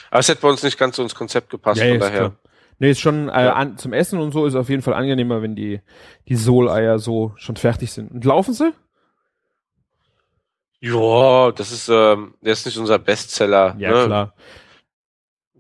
[0.09, 2.17] Aber es hätte bei uns nicht ganz so ins Konzept gepasst, von ist daher.
[2.17, 2.35] klar.
[2.79, 3.53] Nee, ist schon äh, Ja.
[3.53, 5.79] an, zum Essen und so ist auf jeden Fall angenehmer, wenn die
[6.27, 8.11] die Soleier so schon fertig sind.
[8.11, 8.71] Und laufen sie?
[10.79, 13.75] Ja, das ist, ähm, der ist nicht unser Bestseller.
[13.79, 14.05] Ja, ne?
[14.05, 14.33] klar.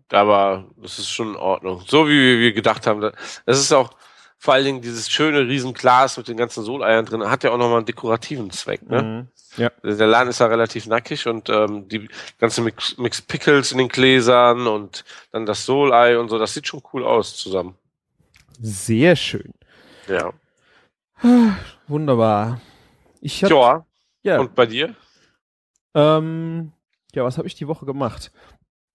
[0.09, 1.83] Aber das ist schon in Ordnung.
[1.85, 3.01] So wie wir, gedacht haben.
[3.45, 3.91] Das ist auch
[4.37, 7.77] vor allen Dingen dieses schöne Riesenglas mit den ganzen Soleiern drin, hat ja auch nochmal
[7.77, 8.87] einen dekorativen Zweck.
[8.87, 9.01] Ne?
[9.01, 9.27] Mhm.
[9.57, 9.71] Ja.
[9.83, 13.87] Der Laden ist ja relativ nackig und ähm, die ganzen Mix, Mix Pickles in den
[13.87, 17.75] Gläsern und dann das Solei und so, das sieht schon cool aus zusammen.
[18.61, 19.51] Sehr schön.
[20.07, 20.31] Ja.
[21.87, 22.61] Wunderbar.
[23.21, 23.85] Ich hab, Ja.
[24.21, 24.39] ja.
[24.39, 24.95] Und bei dir?
[25.97, 26.71] Ähm,
[27.13, 28.31] ja, was habe ich die Woche gemacht?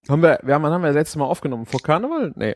[0.09, 2.33] Haben wir, wir haben, haben wir das letzte Mal aufgenommen vor Karneval?
[2.35, 2.55] Nee.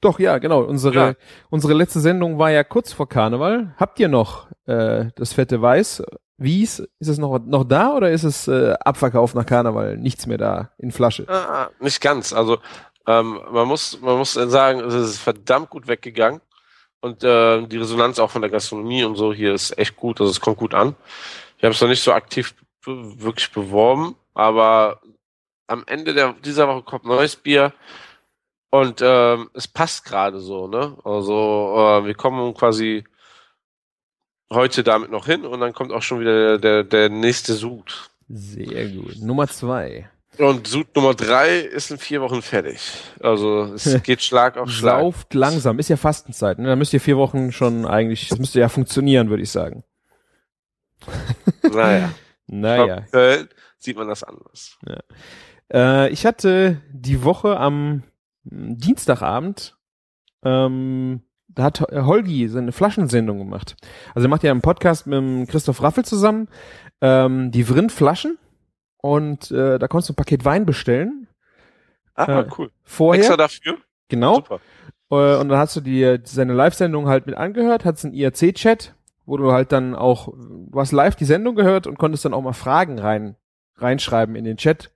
[0.00, 0.62] Doch, ja, genau.
[0.62, 1.14] Unsere, Ja.
[1.50, 3.74] unsere letzte Sendung war ja kurz vor Karneval.
[3.78, 6.02] Habt ihr noch äh, das fette Weiß?
[6.36, 6.80] Wies?
[6.98, 9.96] Ist es noch, noch da oder ist es äh, abverkauft nach Karneval?
[9.96, 11.26] Nichts mehr da in Flasche.
[11.28, 12.32] Ah, nicht ganz.
[12.32, 12.58] Also
[13.06, 16.40] ähm, man muss man muss sagen, es ist verdammt gut weggegangen
[17.00, 20.20] und äh, die Resonanz auch von der Gastronomie und so hier ist echt gut.
[20.20, 20.96] Also es kommt gut an.
[21.58, 22.54] Ich habe es noch nicht so aktiv
[22.86, 25.00] wirklich beworben, aber
[25.66, 27.72] am Ende der, dieser Woche kommt neues Bier
[28.70, 30.66] und ähm, es passt gerade so.
[30.68, 30.96] Ne?
[31.04, 33.04] Also äh, wir kommen quasi
[34.52, 38.10] heute damit noch hin und dann kommt auch schon wieder der der nächste Sud.
[38.28, 39.16] Sehr gut.
[39.20, 40.08] Nummer zwei.
[40.38, 42.80] Und Sud Nummer drei ist in vier Wochen fertig.
[43.20, 45.00] Also es geht Schlag auf Schlag.
[45.00, 45.78] Sauft langsam.
[45.78, 46.58] Ist ja Fastenzeit.
[46.58, 46.66] Ne?
[46.66, 49.84] Da müsst ihr vier Wochen schon eigentlich, das müsste ja funktionieren, würde ich sagen.
[51.62, 52.12] Naja.
[52.46, 52.96] Naja.
[52.98, 54.78] In Köln sieht man das anders.
[55.72, 58.02] Äh, ich hatte die Woche am
[58.44, 59.76] Dienstagabend,
[60.44, 63.76] ähm, da hat Ho- Holgi seine Flaschensendung gemacht.
[64.14, 66.48] Also er macht ja einen Podcast mit Christoph Raffel zusammen,
[67.00, 68.38] ähm, die Vrind Flaschen
[68.98, 71.28] und äh, da konntest du ein Paket Wein bestellen.
[72.14, 72.70] Ah, Äh, cool.
[72.82, 73.78] Vorher, Extra dafür?
[74.08, 74.36] genau.
[74.36, 74.60] Super.
[75.10, 78.94] Äh, und dann hast du dir seine Live-Sendung halt mit angehört, hattest einen IRC-Chat,
[79.26, 82.42] wo du halt dann auch, du hast live die Sendung gehört und konntest dann auch
[82.42, 83.36] mal Fragen rein,
[83.76, 84.90] reinschreiben in den Chat.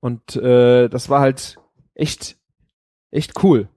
[0.00, 1.58] Und äh, das war halt
[1.94, 2.36] echt,
[3.10, 3.68] echt cool.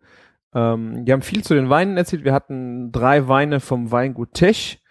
[0.53, 2.23] Ähm, die haben viel zu den Weinen erzählt.
[2.23, 4.81] Wir hatten drei Weine vom Weingut Tech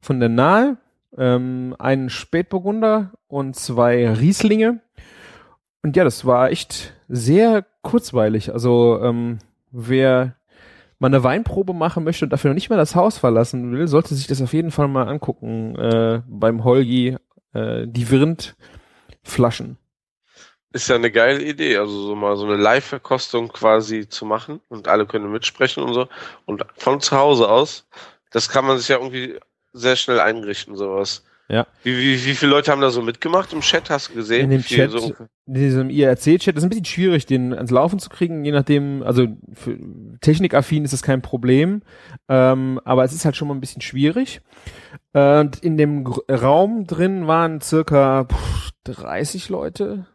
[0.00, 0.76] von der Nahe,
[1.16, 4.80] ähm, einen Spätburgunder und zwei Rieslinge.
[5.82, 8.52] Und ja, das war echt sehr kurzweilig.
[8.52, 9.38] Also ähm,
[9.70, 10.36] wer
[11.02, 14.14] mal eine Weinprobe machen möchte und dafür noch nicht mal das Haus verlassen will, sollte
[14.14, 17.16] sich das auf jeden Fall mal angucken äh, beim Holgi,
[17.52, 19.78] äh, die Vrind-Flaschen.
[20.72, 24.86] Ist ja eine geile Idee, also so mal so eine Live-Verkostung quasi zu machen und
[24.86, 26.08] alle können mitsprechen und so.
[26.46, 27.88] Und von zu Hause aus,
[28.30, 29.40] das kann man sich ja irgendwie
[29.72, 31.24] sehr schnell einrichten, sowas.
[31.48, 31.66] Ja.
[31.82, 33.90] Wie, wie, wie viele Leute haben da so mitgemacht im Chat?
[33.90, 34.44] Hast du gesehen?
[34.44, 35.14] In dem Chat, so-
[35.46, 39.26] in diesem IRC-Chat, ist ein bisschen schwierig, den ans Laufen zu kriegen, je nachdem, also
[39.52, 39.76] für
[40.20, 41.82] technikaffin ist das kein Problem,
[42.28, 44.40] ähm, aber es ist halt schon mal ein bisschen schwierig.
[45.12, 50.06] Äh, Und in dem Gr- Raum drin waren circa pff, 30 Leute,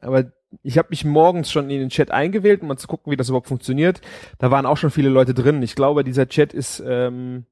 [0.00, 3.16] aber ich habe mich morgens schon in den Chat eingewählt, um mal zu gucken, wie
[3.16, 4.00] das überhaupt funktioniert.
[4.38, 5.62] Da waren auch schon viele Leute drin.
[5.62, 7.44] Ich glaube, dieser Chat ist ähm,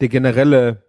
[0.00, 0.84] der generelle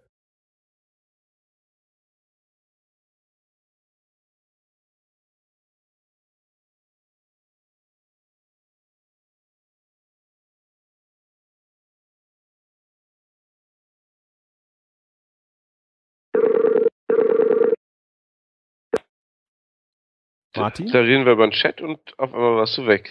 [20.56, 20.86] Martin?
[20.92, 23.10] Da reden wir über den Chat und auf einmal warst du weg.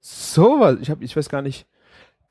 [0.00, 1.66] So was, ich hab, ich weiß gar nicht.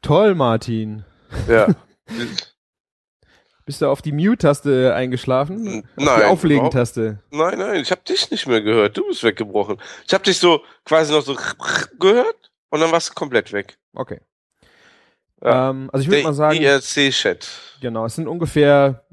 [0.02, 1.04] Toll, Martin.
[1.48, 1.68] Ja.
[3.66, 5.84] Bist du auf die Mute-Taste eingeschlafen?
[5.98, 7.20] Auf Nein, die Auflegen-Taste.
[7.32, 8.96] Nein, nein, ich habe dich nicht mehr gehört.
[8.96, 9.78] Du bist weggebrochen.
[10.08, 11.36] Ich habe dich so quasi noch so
[12.00, 13.78] gehört und dann warst du komplett weg.
[13.94, 14.22] Okay.
[15.44, 15.70] Ja.
[15.72, 17.50] Ähm, also ich würde Der mal sagen, IRC-Chat.
[17.82, 19.04] genau, es sind ungefähr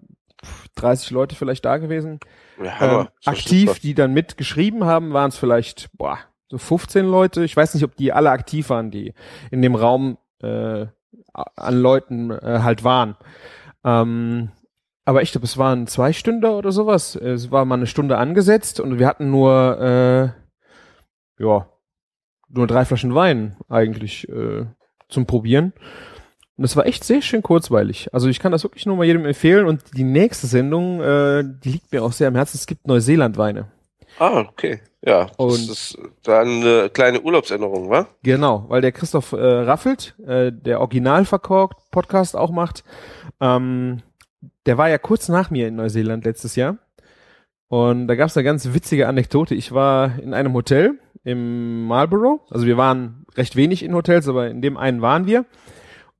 [0.77, 2.21] 30 Leute vielleicht da gewesen.
[2.63, 3.01] Ja.
[3.01, 7.45] Ähm, aktiv, die dann mitgeschrieben haben, waren es vielleicht, boah, so 15 Leute.
[7.45, 9.15] Ich weiß nicht, ob die alle aktiv waren, die
[9.51, 10.87] in dem Raum äh,
[11.33, 13.17] an Leuten äh, halt waren.
[13.85, 14.51] Ähm,
[15.05, 17.17] aber ich glaube, es waren zwei Stunden oder sowas.
[17.17, 19.79] Es war mal eine Stunde angesetzt und wir hatten nur,
[21.39, 21.69] äh, ja,
[22.49, 24.67] nur drei Flaschen Wein eigentlich äh,
[25.09, 25.73] zum Probieren.
[26.57, 28.09] Und es war echt sehr schön kurzweilig.
[28.13, 29.67] Also ich kann das wirklich nur mal jedem empfehlen.
[29.67, 32.57] Und die nächste Sendung, äh, die liegt mir auch sehr am Herzen.
[32.59, 33.67] Es gibt Neuseeland-Weine.
[34.21, 34.81] Ah, okay.
[35.05, 38.07] Ja, das Und- ist dann eine kleine Urlaubsänderung, wa?
[38.23, 42.85] Genau, weil der Christoph äh, Raffelt, äh, der Original verkorkt Podcast auch macht,
[43.41, 43.99] ähm,
[44.67, 46.79] der war ja kurz nach mir in Neuseeland letztes Jahr.
[47.69, 49.55] Und da gab es eine ganz witzige Anekdote.
[49.57, 52.41] Ich war in einem Hotel im Marlborough.
[52.51, 55.45] Also wir waren recht wenig in Hotels, aber in dem einen waren wir.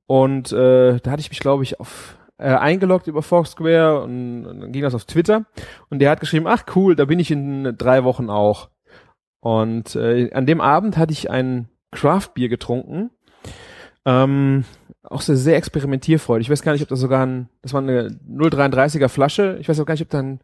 [0.07, 4.61] Und äh, da hatte ich mich, glaube ich, auf äh, eingeloggt über Foursquare und, und
[4.61, 5.45] dann ging das auf Twitter.
[5.89, 8.69] Und der hat geschrieben, ach cool, da bin ich in drei Wochen auch.
[9.39, 13.11] Und äh, an dem Abend hatte ich ein Craft-Bier getrunken.
[14.05, 14.65] Ähm,
[15.03, 16.47] auch sehr, sehr experimentierfreudig.
[16.47, 19.57] Ich weiß gar nicht, ob das sogar ein, das war eine 0,33er Flasche.
[19.59, 20.39] Ich weiß auch gar nicht, ob da ein,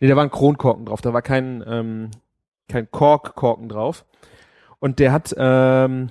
[0.00, 1.00] nee, da war ein Kronkorken drauf.
[1.00, 2.10] Da war kein, ähm,
[2.68, 4.04] kein Korkkorken drauf.
[4.78, 6.10] Und der hat, ähm,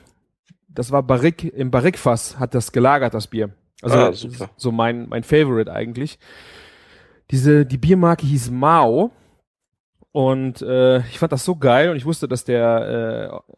[0.70, 3.52] das war Barrique, im Barrique-Fass hat das gelagert, das Bier.
[3.82, 6.20] Also Ah, so mein, mein Favorite eigentlich.
[7.32, 9.12] Diese, die Biermarke hieß Mao.
[10.12, 13.54] Und äh, ich fand das so geil und ich wusste, dass der äh,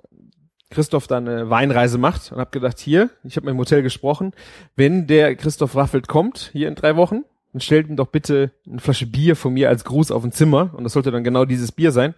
[0.70, 4.34] Christoph dann eine Weinreise macht und habe gedacht, hier, ich habe mit dem Hotel gesprochen,
[4.76, 8.80] wenn der Christoph Raffelt kommt, hier in drei Wochen, dann stellt ihm doch bitte eine
[8.80, 11.72] Flasche Bier von mir als Gruß auf ein Zimmer und das sollte dann genau dieses
[11.72, 12.16] Bier sein.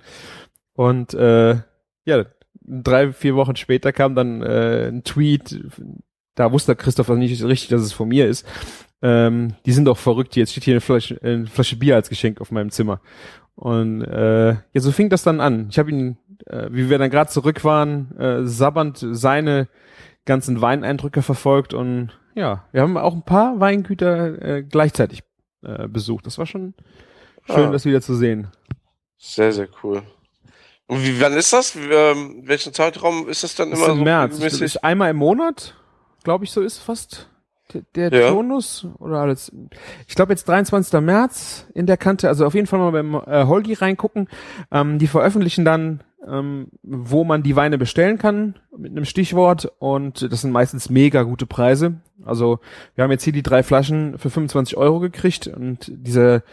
[0.73, 1.57] Und äh,
[2.05, 2.25] ja,
[2.61, 5.63] drei, vier Wochen später kam dann äh, ein Tweet,
[6.35, 8.47] da wusste Christoph nicht richtig, dass es von mir ist.
[9.01, 12.39] Ähm, die sind doch verrückt, jetzt steht hier eine Flasche, eine Flasche Bier als Geschenk
[12.41, 13.01] auf meinem Zimmer.
[13.55, 15.67] Und äh, ja, so fing das dann an.
[15.69, 19.67] Ich habe ihn, äh, wie wir dann gerade zurück waren, äh, sabbernd seine
[20.25, 25.21] ganzen Weineindrücke verfolgt und ja, wir haben auch ein paar Weingüter äh, gleichzeitig
[25.63, 26.25] äh, besucht.
[26.25, 26.73] Das war schon
[27.45, 27.71] schön, Ah.
[27.71, 28.47] das wieder zu sehen.
[29.17, 30.01] Sehr, sehr cool.
[30.93, 31.75] Und wie, wann ist das?
[31.75, 34.31] Ähm, welchen Zeitraum ist das dann Das immer im so März.
[34.31, 34.61] Das regelmäßig?
[34.75, 35.75] ist einmal im Monat,
[36.23, 37.29] glaube ich, so ist fast
[37.95, 38.29] der, der Ja.
[38.29, 39.51] Turnus oder alles.
[40.07, 40.99] Ich glaube jetzt 23.
[41.01, 42.27] März in der Kante.
[42.27, 44.27] Also auf jeden Fall mal beim äh, Holgi reingucken.
[44.71, 50.31] Ähm, die veröffentlichen dann, ähm, wo man die Weine bestellen kann mit einem Stichwort und
[50.31, 51.95] das sind meistens mega gute Preise.
[52.25, 52.59] Also
[52.95, 56.43] wir haben jetzt hier die drei Flaschen für 25 Euro gekriegt und diese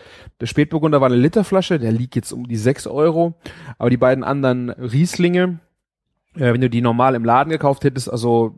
[0.40, 3.35] der Spätburgunder war eine Literflasche, der liegt jetzt um die 6 Euro,
[3.78, 5.61] aber die beiden anderen Rieslinge
[6.37, 8.54] äh, wenn du die normal im Laden gekauft hättest, also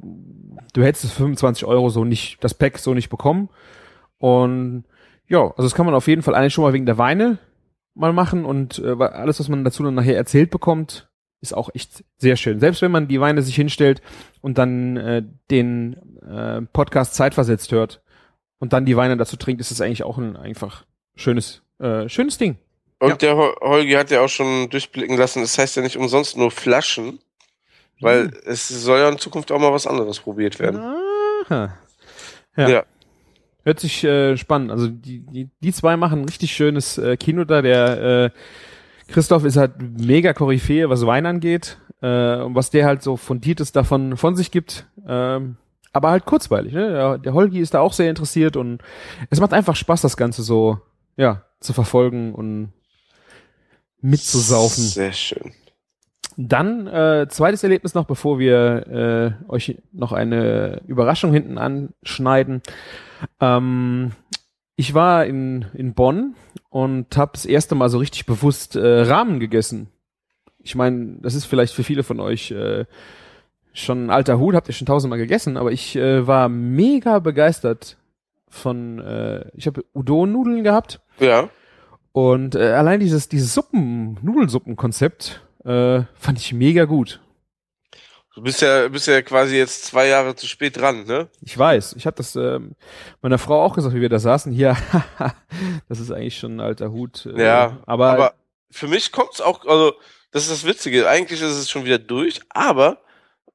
[0.73, 3.49] du hättest es für 25 Euro so nicht, das Pack so nicht bekommen.
[4.19, 4.85] Und
[5.29, 7.39] ja, also das kann man auf jeden Fall eigentlich schon mal wegen der Weine
[7.95, 11.09] mal machen und äh, weil alles, was man dazu dann nachher erzählt bekommt,
[11.41, 12.61] ist auch echt sehr schön.
[12.61, 14.01] Selbst wenn man die Weine sich hinstellt
[14.41, 18.01] und dann äh, den äh, Podcast zeitversetzt hört
[18.59, 20.85] und dann die Weine dazu trinkt, ist das eigentlich auch ein einfach
[21.17, 22.59] schönes, äh, schönes Ding.
[23.01, 23.17] Und Ja.
[23.17, 26.53] der Hol- Holgi hat ja auch schon durchblicken lassen, das heißt ja nicht umsonst nur
[26.53, 27.19] Flaschen,
[28.01, 28.33] weil Hm.
[28.47, 30.81] es soll ja in Zukunft auch mal was anderes probiert werden.
[30.81, 31.77] Aha.
[32.57, 32.69] Ja.
[32.69, 32.85] Ja.
[33.65, 34.71] Hört sich äh, spannend.
[34.71, 37.63] Also die, die, die zwei machen ein richtig schönes äh, Kino da.
[37.63, 38.31] Der äh,
[39.09, 41.79] Christoph ist halt mega Koryphäe, was Wein angeht.
[42.01, 44.87] Äh, und was der halt so fundiertes davon von sich gibt.
[45.07, 45.57] Ähm,
[45.93, 46.73] aber halt kurzweilig.
[46.73, 46.91] Ne?
[46.91, 48.83] Der, der Holgi ist da auch sehr interessiert und
[49.31, 50.81] es macht einfach Spaß, das Ganze so
[51.17, 52.73] ja zu verfolgen und
[54.01, 54.83] mitzusaufen.
[54.83, 55.53] Sehr schön.
[56.37, 62.63] Dann äh, zweites Erlebnis noch, bevor wir äh, euch noch eine Überraschung hinten anschneiden.
[63.41, 64.13] Ähm,
[64.77, 66.35] ich war in, in Bonn
[66.71, 69.89] und habe das erste Mal so richtig bewusst äh, Rahmen gegessen.
[70.59, 72.85] Ich meine, das ist vielleicht für viele von euch äh,
[73.75, 77.97] schon ein alter Hut, habt ihr schon tausendmal gegessen, aber ich äh, war mega begeistert
[78.49, 81.49] von, äh, ich habe Udon-Nudeln gehabt Ja.
[82.13, 87.21] und äh, allein dieses, dieses Suppen, Nudelsuppen-Konzept äh, fand ich mega gut.
[88.35, 91.29] Du bist ja, bist ja quasi jetzt zwei Jahre zu spät dran, ne?
[91.43, 92.75] Ich weiß, ich habe das ähm,
[93.21, 94.53] meiner Frau auch gesagt, wie wir da saßen.
[94.53, 94.75] Hier,
[95.89, 97.27] das ist eigentlich schon ein alter Hut.
[97.27, 98.35] Äh, Ja, aber, Aber
[98.71, 99.93] für mich kommt's auch, also
[100.31, 101.09] das ist das Witzige.
[101.09, 103.03] Eigentlich ist es schon wieder durch, aber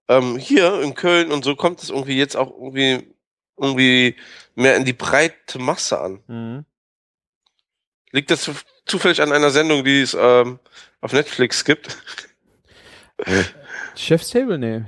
[0.07, 3.15] ähm, hier in Köln und so kommt es irgendwie jetzt auch irgendwie
[3.59, 4.15] irgendwie
[4.53, 6.19] mehr in die breite Masse an.
[6.27, 6.65] Mhm.
[8.11, 10.59] Liegt das zu- zufällig an einer Sendung, die es ähm,
[11.01, 11.97] auf Netflix gibt?
[13.95, 14.81] Chef's Table, nee.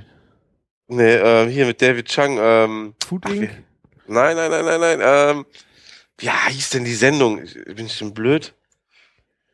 [0.88, 2.38] Nee, äh, hier mit David Chang.
[2.40, 3.50] Ähm, Food Inc.
[4.06, 5.00] nein, nein, nein, nein, nein.
[5.02, 5.46] Ähm,
[6.18, 7.42] wie hieß denn die Sendung?
[7.42, 8.54] Ich- Bin ich denn blöd?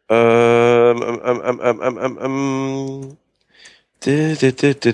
[0.08, 3.16] Ähm, ähm, ähm, ähm, ähm, ähm, ähm, ähm.
[4.04, 4.92] Di, di, di.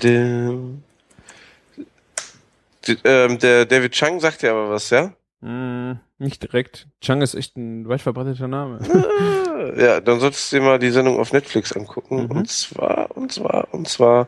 [2.85, 5.13] Die, ähm, der David Chang sagt ja aber was, ja?
[5.41, 6.87] Mm, nicht direkt.
[7.01, 8.79] Chang ist echt ein weit verbreiteter Name.
[9.77, 12.23] Ja, dann solltest du dir mal die Sendung auf Netflix angucken.
[12.23, 12.31] Mhm.
[12.31, 14.27] Und zwar, und zwar, und zwar,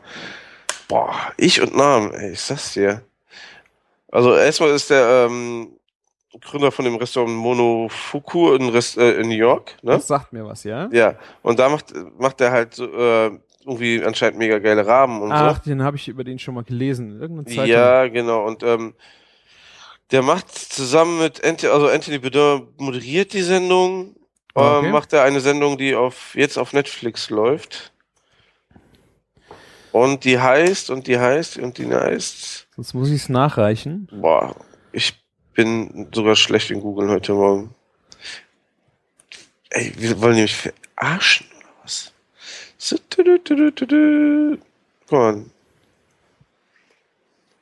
[0.88, 3.02] boah, ich und Namen, ey, ich sag's dir.
[4.10, 5.76] Also erstmal ist der ähm,
[6.40, 9.92] Gründer von dem Restaurant Monofuku in, Rest, äh, in New York, ne?
[9.92, 10.88] Das sagt mir was, ja?
[10.92, 15.32] Ja, und da macht, macht er halt so, äh, irgendwie anscheinend mega geile Rahmen und
[15.32, 17.20] Ach, den habe ich über den schon mal gelesen.
[17.20, 17.56] Irgendeine so.
[17.56, 17.72] Zeitung.
[17.72, 18.46] Ja, genau.
[18.46, 18.94] Und ähm,
[20.10, 24.14] der macht zusammen mit Anthony, also Anthony Bourdain moderiert die Sendung.
[24.54, 24.86] Ah, Okay.
[24.86, 27.92] Ähm, macht er eine Sendung, die auf jetzt auf Netflix läuft.
[29.92, 32.66] Und die heißt, und die heißt, und die heißt.
[32.76, 34.08] Sonst muss ich es nachreichen.
[34.12, 34.54] Boah,
[34.92, 35.14] ich
[35.54, 37.74] bin sogar schlecht in Google heute Morgen.
[39.70, 42.12] Ey, wir wollen nämlich verarschen, oder was?
[45.08, 45.44] Guck mal.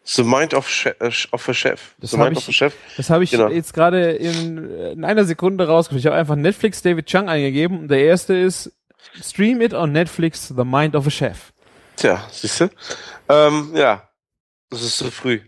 [0.07, 1.95] The Mind of, äh, of a Chef.
[1.99, 2.75] Das The hab Mind ich- of a Chef.
[2.97, 3.49] Das habe ich Genau.
[3.49, 6.01] jetzt gerade in, in einer Sekunde rausgefunden.
[6.01, 8.71] Ich habe einfach Netflix David Chang eingegeben und der erste ist
[9.23, 11.53] Stream it on Netflix, The Mind of a Chef.
[11.97, 12.69] Tja, siehst du?
[13.29, 14.09] Ähm, ja,
[14.71, 15.41] das ist zu früh.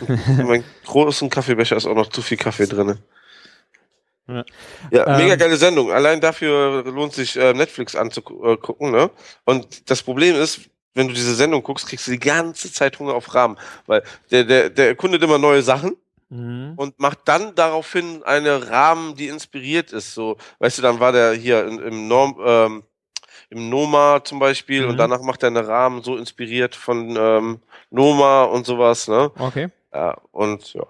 [0.08, 2.98] In meinem großen Kaffeebecher ist auch noch zu viel Kaffee drinne.
[4.28, 4.44] Ja.
[4.92, 5.90] Ja, Ähm, mega geile Sendung.
[5.90, 9.10] Allein dafür lohnt sich äh, Netflix anzugucken, ne?
[9.44, 10.60] Und das Problem ist,
[10.94, 14.44] wenn du diese Sendung guckst, kriegst du die ganze Zeit Hunger auf Rahmen, weil der
[14.44, 15.96] der der erkundet immer neue Sachen
[16.32, 16.74] Mhm.
[16.76, 20.14] und macht dann daraufhin eine Rahmen, die inspiriert ist.
[20.14, 22.82] So, weißt du, dann war der hier in, im Norm, ähm,
[23.50, 24.90] im Noma zum Beispiel Mhm.
[24.90, 29.32] und danach macht er eine Rahmen so inspiriert von ähm, Noma und sowas, ne?
[29.38, 29.70] Okay.
[29.92, 30.84] Ja, und ja,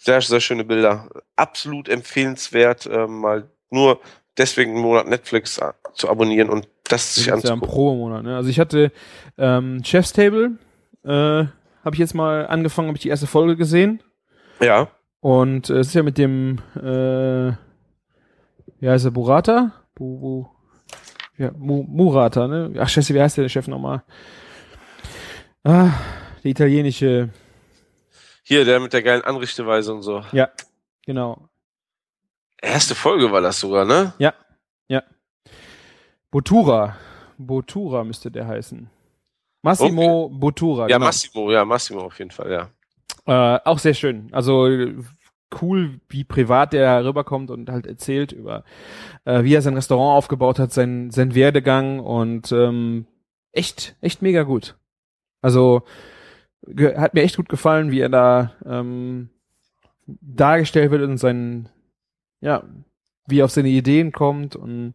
[0.00, 1.08] sehr, sehr schöne Bilder.
[1.36, 4.00] Absolut empfehlenswert, ähm, mal nur
[4.38, 7.68] deswegen einen Monat Netflix äh, zu abonnieren und das Das sich ist ja ein anzugucken.
[7.68, 8.22] Pro-Monat.
[8.24, 8.36] Ne?
[8.36, 8.92] Also ich hatte
[9.38, 10.58] ähm, Chef's Table,
[11.04, 14.02] äh, habe ich jetzt mal angefangen, habe ich die erste Folge gesehen.
[14.60, 14.88] Ja,
[15.20, 17.52] Und äh, es ist ja mit dem, äh,
[18.80, 19.72] wie heißt er, Burata?
[19.94, 20.46] Bu, Bu,
[21.38, 22.72] ja, Mu, Murata, ne?
[22.78, 24.02] Ach, scheiße, wie heißt der, der Chef nochmal?
[25.64, 25.90] Ah,
[26.44, 27.30] der italienische,
[28.44, 30.22] hier der mit der geilen Anrichteweise und so.
[30.32, 30.48] ja,
[31.04, 31.48] genau.
[32.62, 34.12] Erste Folge war das sogar, ne?
[36.30, 36.96] Botura.
[37.38, 38.90] Botura müsste der heißen.
[39.62, 40.88] Massimo Botura.
[40.88, 41.06] Ja, genau.
[41.06, 42.68] Massimo, ja, Massimo auf jeden Fall, ja.
[43.26, 44.28] Äh, auch sehr schön.
[44.32, 44.68] Also
[45.60, 48.64] cool, wie privat der rüberkommt und halt erzählt über,
[49.24, 53.06] äh, wie er sein Restaurant aufgebaut hat, sein, sein Werdegang und ähm,
[53.52, 54.76] echt, echt mega gut.
[55.42, 55.82] Also
[56.96, 59.30] hat mir echt gut gefallen, wie er da ähm,
[60.06, 61.68] dargestellt wird und seinen,
[62.46, 62.62] ja,
[63.26, 64.94] wie er auf seine Ideen kommt und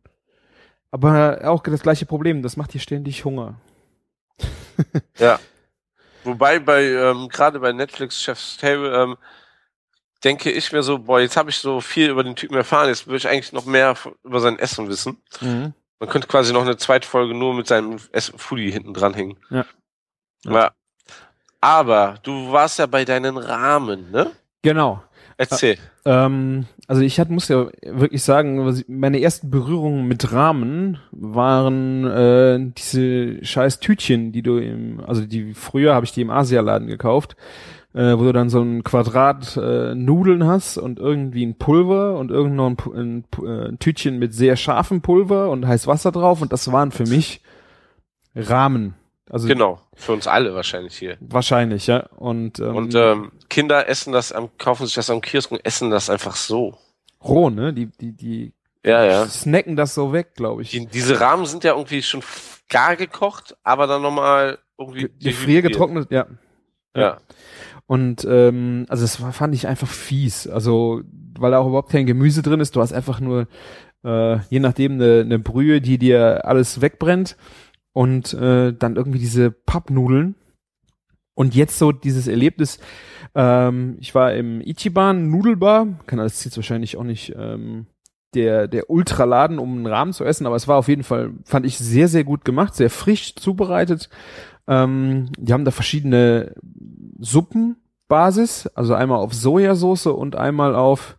[0.90, 3.60] aber auch das gleiche Problem, das macht hier ständig Hunger.
[6.24, 9.18] Wobei bei, ähm, gerade bei Netflix Chef's Table, ähm,
[10.24, 13.08] denke ich mir so, boah, jetzt habe ich so viel über den Typen erfahren, jetzt
[13.08, 15.18] will ich eigentlich noch mehr über sein Essen wissen.
[15.42, 15.74] Mhm.
[16.00, 19.38] Man könnte quasi noch eine zweite Folge nur mit seinem Ess Foodie hinten dranhängen.
[19.50, 19.66] Ja.
[20.44, 20.72] ja.
[21.60, 24.32] Aber du warst ja bei deinen Rahmen, ne?
[24.62, 25.04] Genau.
[25.38, 25.78] Erzähl.
[26.06, 32.60] Ähm, also ich hat, muss ja wirklich sagen, meine ersten Berührungen mit Rahmen waren äh,
[32.78, 37.38] diese scheiß Tütchen, die du im, also die früher habe ich die im Asialaden gekauft,
[37.94, 42.30] äh, wo du dann so ein Quadrat äh, Nudeln hast und irgendwie ein Pulver und
[42.30, 46.52] irgend noch ein, äh, ein Tütchen mit sehr scharfem Pulver und heiß Wasser drauf und
[46.52, 47.40] das waren für mich
[48.36, 48.96] Rahmen.
[49.32, 49.80] Also Genau.
[49.96, 51.18] Für uns alle wahrscheinlich hier.
[51.22, 52.08] wahrscheinlich, ja.
[52.18, 55.90] Und, ähm, Und ähm, Kinder essen das, am, kaufen sich das am Kiosk und essen
[55.90, 56.78] das einfach so.
[57.24, 57.74] roh, ne?
[57.74, 58.54] Die, die, die
[58.86, 59.26] Ja, ja.
[59.28, 60.72] snacken das so weg, glaube ich.
[60.72, 62.22] Die, diese Rahmen sind ja irgendwie schon
[62.68, 66.26] gar gekocht, aber dann nochmal irgendwie Gefriergetrocknet, ja.
[66.96, 67.18] Ja.
[67.88, 70.48] Und ähm, also das fand ich einfach fies.
[70.48, 71.02] Also,
[71.40, 72.76] weil da auch überhaupt kein Gemüse drin ist.
[72.76, 73.48] Du hast einfach nur,
[74.04, 77.38] äh, je nachdem, eine ne Brühe, die dir alles wegbrennt.
[77.94, 80.36] Und äh, dann irgendwie diese Pappnudeln.
[81.34, 82.80] Und jetzt so dieses Erlebnis,
[83.36, 87.88] ähm, ich war im Ichiban Nudelbar, kann das jetzt wahrscheinlich auch nicht ähm,
[88.34, 91.66] der, der Ultraladen, um einen Rahmen zu essen, aber es war auf jeden Fall, fand
[91.66, 94.10] ich sehr, sehr gut gemacht, sehr frisch zubereitet.
[94.68, 96.56] Ähm, die haben da verschiedene
[97.20, 101.18] Suppenbasis, also einmal auf Sojasauce und einmal auf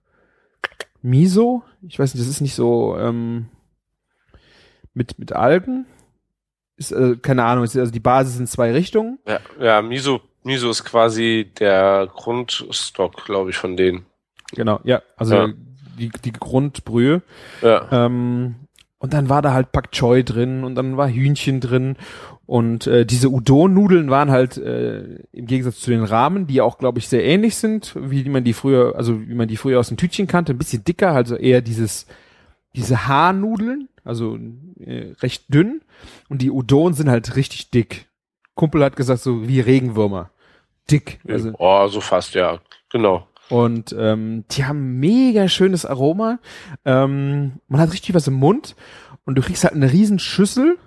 [1.02, 1.62] Miso.
[1.86, 3.48] Ich weiß nicht, das ist nicht so ähm,
[4.94, 5.86] mit, mit Algen.
[6.82, 9.18] Ist, äh, keine Ahnung, ist, also die Basis sind zwei Richtungen.
[9.26, 14.06] Ja, ja, Miso Miso ist quasi der Grundstock, glaube ich, von denen.
[14.52, 15.48] Genau, ja, also Ja.
[15.98, 17.20] Die, die Grundbrühe.
[17.60, 17.86] Ja.
[17.92, 18.54] Ähm,
[18.98, 21.96] und dann war da halt Pak Choi drin und dann war Hühnchen drin
[22.46, 26.98] und äh, diese Udon-Nudeln waren halt äh, im Gegensatz zu den Ramen, die auch glaube
[26.98, 29.96] ich sehr ähnlich sind, wie man die früher, also wie man die früher aus dem
[29.96, 32.06] Tütchen kannte, ein bisschen dicker, also eher dieses
[32.74, 34.38] diese Haarnudeln, also
[34.80, 35.82] äh, recht dünn
[36.28, 38.08] und die Udon sind halt richtig dick.
[38.54, 40.30] Kumpel hat gesagt so wie Regenwürmer,
[40.90, 41.20] dick.
[41.26, 42.60] Also oh, so fast, ja.
[42.90, 43.26] Genau.
[43.48, 46.38] und ähm, die haben mega schönes Aroma.
[46.84, 48.76] Ähm, man hat richtig was im Mund
[49.24, 50.78] und du kriegst halt eine riesen Schüssel,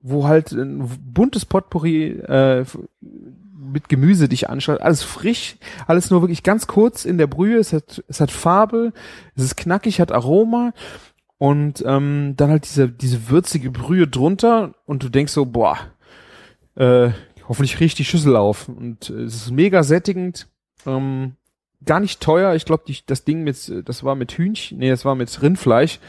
[0.00, 2.64] wo halt ein buntes Potpourri äh,
[3.00, 4.80] mit Gemüse dich anschaut.
[4.80, 5.56] Alles frisch,
[5.86, 7.58] alles nur wirklich ganz kurz in der Brühe.
[7.58, 8.92] Es hat, es hat Farbe,
[9.34, 10.72] es ist knackig, hat Aroma
[11.38, 15.78] und ähm, dann halt diese, diese würzige Brühe drunter und du denkst so, boah,
[16.74, 17.10] äh,
[17.48, 18.68] hoffentlich riecht die Schüssel auf.
[18.68, 20.48] Und äh, es ist mega sättigend.
[20.84, 21.36] Ähm,
[21.84, 22.54] gar nicht teuer.
[22.54, 26.00] Ich glaube, das Ding mit, das war mit Hühnchen, nee, das war mit Rindfleisch.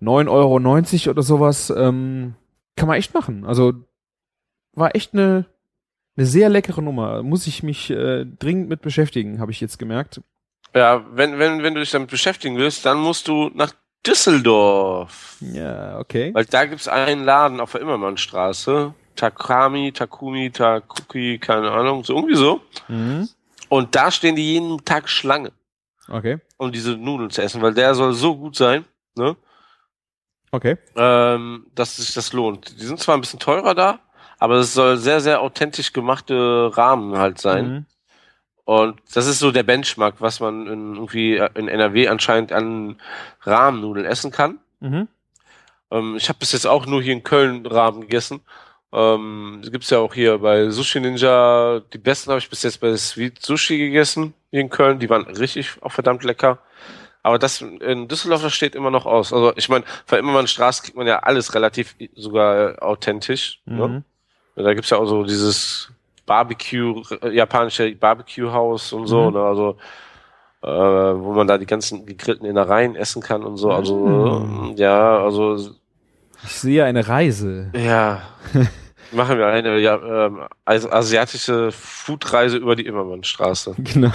[0.00, 1.70] 9,90 Euro oder sowas.
[1.76, 2.34] Ähm,
[2.76, 3.44] kann man echt machen.
[3.44, 3.74] Also
[4.72, 5.46] war echt eine,
[6.16, 7.22] eine sehr leckere Nummer.
[7.22, 10.20] Muss ich mich äh, dringend mit beschäftigen, habe ich jetzt gemerkt.
[10.74, 13.72] Ja, wenn, wenn, wenn du dich damit beschäftigen willst, dann musst du nach
[14.06, 15.36] Düsseldorf.
[15.40, 16.32] Ja, okay.
[16.34, 18.94] Weil da gibt's einen Laden auf der Immermannstraße.
[19.16, 22.60] Takami, Takumi, Takuki, keine Ahnung, so irgendwie so.
[22.88, 23.28] Mhm.
[23.68, 25.52] Und da stehen die jeden Tag Schlange,
[26.08, 26.38] Okay.
[26.56, 28.84] um diese Nudeln zu essen, weil der soll so gut sein,
[29.16, 29.36] ne?
[30.50, 30.76] Okay.
[30.96, 32.80] ähm, dass sich das lohnt.
[32.80, 33.98] Die sind zwar ein bisschen teurer da,
[34.38, 37.68] aber es soll sehr, sehr authentisch gemachte Rahmen halt sein.
[37.68, 37.86] Mhm.
[38.64, 42.96] Und das ist so der Benchmark, was man in, irgendwie in NRW anscheinend an
[43.42, 44.58] Rahmennudeln essen kann.
[44.80, 45.08] Mhm.
[45.90, 48.40] Ähm, ich habe bis jetzt auch nur hier in Köln Rahmen gegessen.
[48.92, 51.80] Ähm, das gibt's ja auch hier bei Sushi Ninja.
[51.92, 54.98] Die besten habe ich bis jetzt bei Sweet Sushi gegessen hier in Köln.
[54.98, 56.58] Die waren richtig auch verdammt lecker.
[57.22, 59.32] Aber das in Düsseldorf, das steht immer noch aus.
[59.32, 63.60] Also ich meine, von Immermannstraße kriegt man ja alles relativ sogar authentisch.
[63.64, 63.88] Ne?
[63.88, 64.04] Mhm.
[64.62, 65.90] Da gibt's ja auch so dieses
[66.26, 69.36] Barbecue, äh, japanische Barbecue-Haus und so, Mhm.
[69.36, 69.42] ne?
[69.42, 69.76] also
[70.62, 73.70] äh, wo man da die ganzen gegrillten Innereien essen kann und so.
[73.70, 74.76] Also Mhm.
[74.76, 75.56] ja, also
[76.44, 77.70] Ich sehe eine Reise.
[77.74, 78.22] ja,
[79.12, 83.74] machen wir eine ja, ähm, asiatische Foodreise über die Immermannstraße.
[83.78, 84.12] Genau.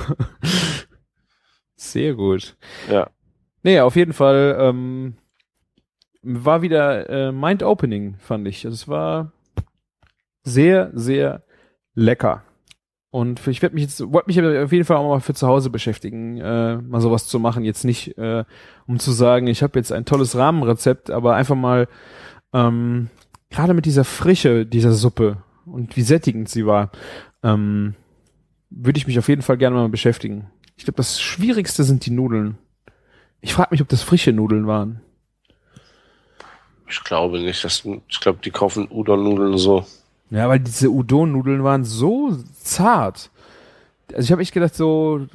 [1.76, 2.58] Sehr gut.
[2.90, 3.10] Ja.
[3.64, 5.16] Nee, auf jeden Fall ähm,
[6.22, 8.66] war wieder äh, mind-opening, fand ich.
[8.66, 9.32] Also es war
[10.44, 11.44] sehr, sehr
[12.00, 12.44] lecker.
[13.12, 15.48] Und für, ich werde mich jetzt, wollte mich auf jeden Fall auch mal für zu
[15.48, 17.64] Hause beschäftigen, äh, mal sowas zu machen.
[17.64, 18.44] Jetzt nicht, äh,
[18.88, 21.88] um zu sagen, ich habe jetzt ein tolles Rahmenrezept, aber einfach mal
[22.54, 23.10] ähm,
[23.50, 26.92] gerade mit dieser Frische dieser Suppe und wie sättigend sie war,
[27.44, 27.96] ähm,
[28.70, 30.52] würde ich mich auf jeden Fall gerne mal beschäftigen.
[30.78, 32.60] Ich glaube, das Schwierigste sind die Nudeln.
[33.42, 35.02] Ich frage mich, ob das frische Nudeln waren.
[36.88, 37.64] Ich glaube nicht.
[37.64, 39.86] dass ich glaube, die kaufen Udon-Nudeln so.
[40.32, 43.30] Ja, weil diese Udon-Nudeln waren so zart.
[44.14, 45.28] Also ich habe echt gedacht, so,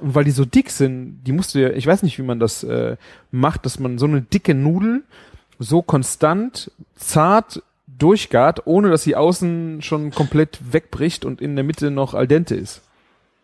[0.00, 2.38] und weil die so dick sind, die musst du ja, ich weiß nicht, wie man
[2.40, 2.96] das äh,
[3.30, 5.04] macht, dass man so eine dicke Nudel
[5.58, 11.90] so konstant, zart durchgart, ohne dass sie außen schon komplett wegbricht und in der Mitte
[11.90, 12.80] noch al dente ist.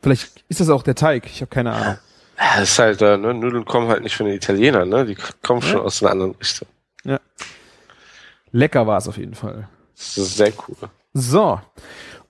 [0.02, 1.98] Vielleicht ist das auch der Teig, ich habe keine Ahnung.
[2.38, 5.04] Ja, das ist halt, äh, ne, Nudeln kommen halt nicht von den Italienern, ne?
[5.06, 5.84] Die kommen schon Ja.
[5.84, 6.68] aus einer anderen Richtung.
[8.52, 9.68] Lecker war es auf jeden Fall.
[9.96, 10.76] Das ist sehr cool.
[11.18, 11.60] So.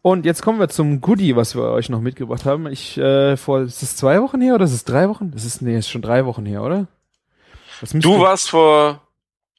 [0.02, 2.66] Und jetzt kommen wir zum Goodie, was wir euch noch mitgebracht haben.
[2.68, 5.30] Ich, äh, vor, ist es zwei Wochen her oder ist es drei Wochen?
[5.32, 6.86] Das ist, nee, ist schon drei Wochen her, oder?
[7.92, 9.02] Du warst vor,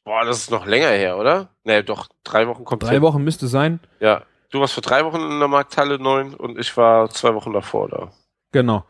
[0.03, 1.49] boah, das ist noch länger her, oder?
[1.63, 3.01] Nee, doch, drei Wochen kommt drei hin.
[3.01, 3.79] Wochen müsste sein.
[3.99, 4.23] Ja.
[4.51, 7.87] Du warst vor drei Wochen in der Markthalle 9 und ich war zwei Wochen davor
[7.89, 8.11] da.
[8.51, 8.83] Genau.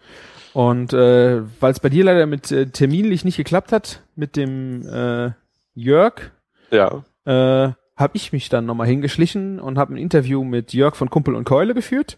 [0.53, 4.87] Und äh, weil es bei dir leider mit äh, terminlich nicht geklappt hat, mit dem
[4.87, 5.31] äh,
[5.75, 6.31] Jörg,
[6.71, 7.03] Ja.
[7.25, 11.35] äh, habe ich mich dann nochmal hingeschlichen und habe ein Interview mit Jörg von Kumpel
[11.35, 12.17] und Keule geführt.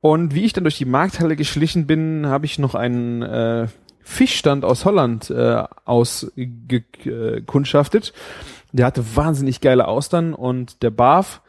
[0.00, 3.68] Und wie ich dann durch die Markthalle geschlichen bin, habe ich noch einen äh,
[4.02, 8.12] Fischstand aus Holland äh, ausgekundschaftet.
[8.72, 11.40] Der hatte wahnsinnig geile Austern und der Barf,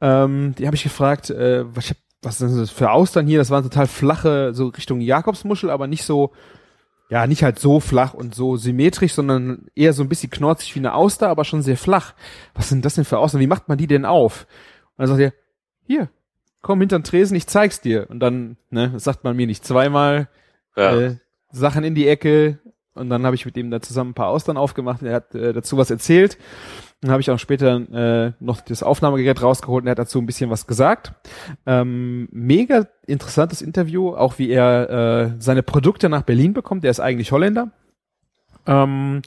[0.00, 3.38] ähm, die habe ich gefragt, äh, was, was sind das für Austern hier?
[3.38, 6.32] Das waren total flache, so Richtung Jakobsmuschel, aber nicht so,
[7.08, 10.80] ja, nicht halt so flach und so symmetrisch, sondern eher so ein bisschen knorzig wie
[10.80, 12.14] eine Auster, aber schon sehr flach.
[12.54, 13.40] Was sind das denn für Austern?
[13.40, 14.46] Wie macht man die denn auf?
[14.96, 15.32] Und dann sagt er,
[15.86, 16.08] hier,
[16.62, 18.10] komm hinter den Tresen, ich zeig's dir.
[18.10, 20.28] Und dann, ne, sagt man mir nicht zweimal,
[20.76, 20.98] Ja.
[21.00, 21.16] äh,
[21.52, 22.58] Sachen in die Ecke
[22.96, 25.02] Und dann habe ich mit ihm da zusammen ein paar Austern aufgemacht.
[25.02, 26.38] Er hat äh, dazu was erzählt.
[27.00, 27.76] Dann habe ich auch später
[28.26, 31.12] äh, noch das Aufnahmegerät rausgeholt und er hat dazu ein bisschen was gesagt.
[31.66, 36.84] Ähm, mega interessantes Interview, auch wie er äh, seine Produkte nach Berlin bekommt.
[36.84, 37.70] Er ist eigentlich Holländer.
[38.66, 39.22] Ähm,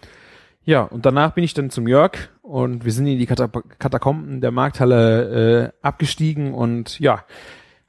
[0.63, 2.11] ja, und danach bin ich dann zum Jörg
[2.41, 7.24] und wir sind in die Katakomben der Markthalle äh, abgestiegen und ja,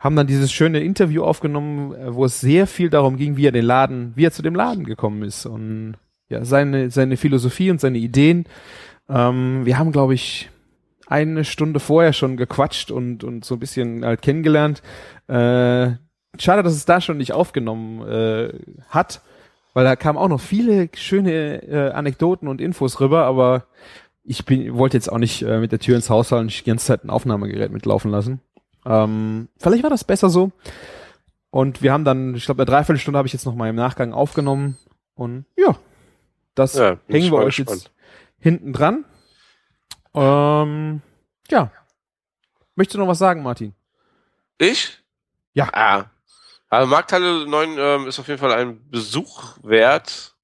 [0.00, 3.52] haben dann dieses schöne Interview aufgenommen, äh, wo es sehr viel darum ging, wie er
[3.52, 5.94] den Laden, wie er zu dem Laden gekommen ist und
[6.28, 8.46] ja, seine, seine Philosophie und seine Ideen.
[9.08, 10.48] Ähm, wir haben, glaube ich,
[11.06, 14.80] eine Stunde vorher schon gequatscht und, und so ein bisschen halt kennengelernt.
[15.26, 15.90] Äh,
[16.38, 18.52] schade, dass es da schon nicht aufgenommen äh,
[18.88, 19.20] hat,
[19.74, 23.66] weil da kamen auch noch viele schöne äh, Anekdoten und Infos rüber, aber
[24.22, 26.64] ich bin, wollte jetzt auch nicht äh, mit der Tür ins Haus fallen und die
[26.64, 28.40] ganze Zeit ein Aufnahmegerät mitlaufen lassen.
[28.86, 30.52] Ähm, vielleicht war das besser so.
[31.50, 34.12] Und wir haben dann, ich glaube, eine Dreiviertelstunde habe ich jetzt noch mal im Nachgang
[34.12, 34.78] aufgenommen.
[35.14, 35.76] Und ja,
[36.54, 37.82] das ja, hängen wir euch gespannt.
[37.82, 37.90] jetzt
[38.38, 39.04] hinten dran.
[40.14, 41.02] Ähm,
[41.50, 41.72] ja.
[42.74, 43.74] Möchtest du noch was sagen, Martin?
[44.58, 44.98] Ich?
[45.52, 45.68] Ja.
[45.72, 46.10] Ah.
[46.68, 50.36] Also Markthalle 9 ähm, ist auf jeden Fall ein Besuch wert.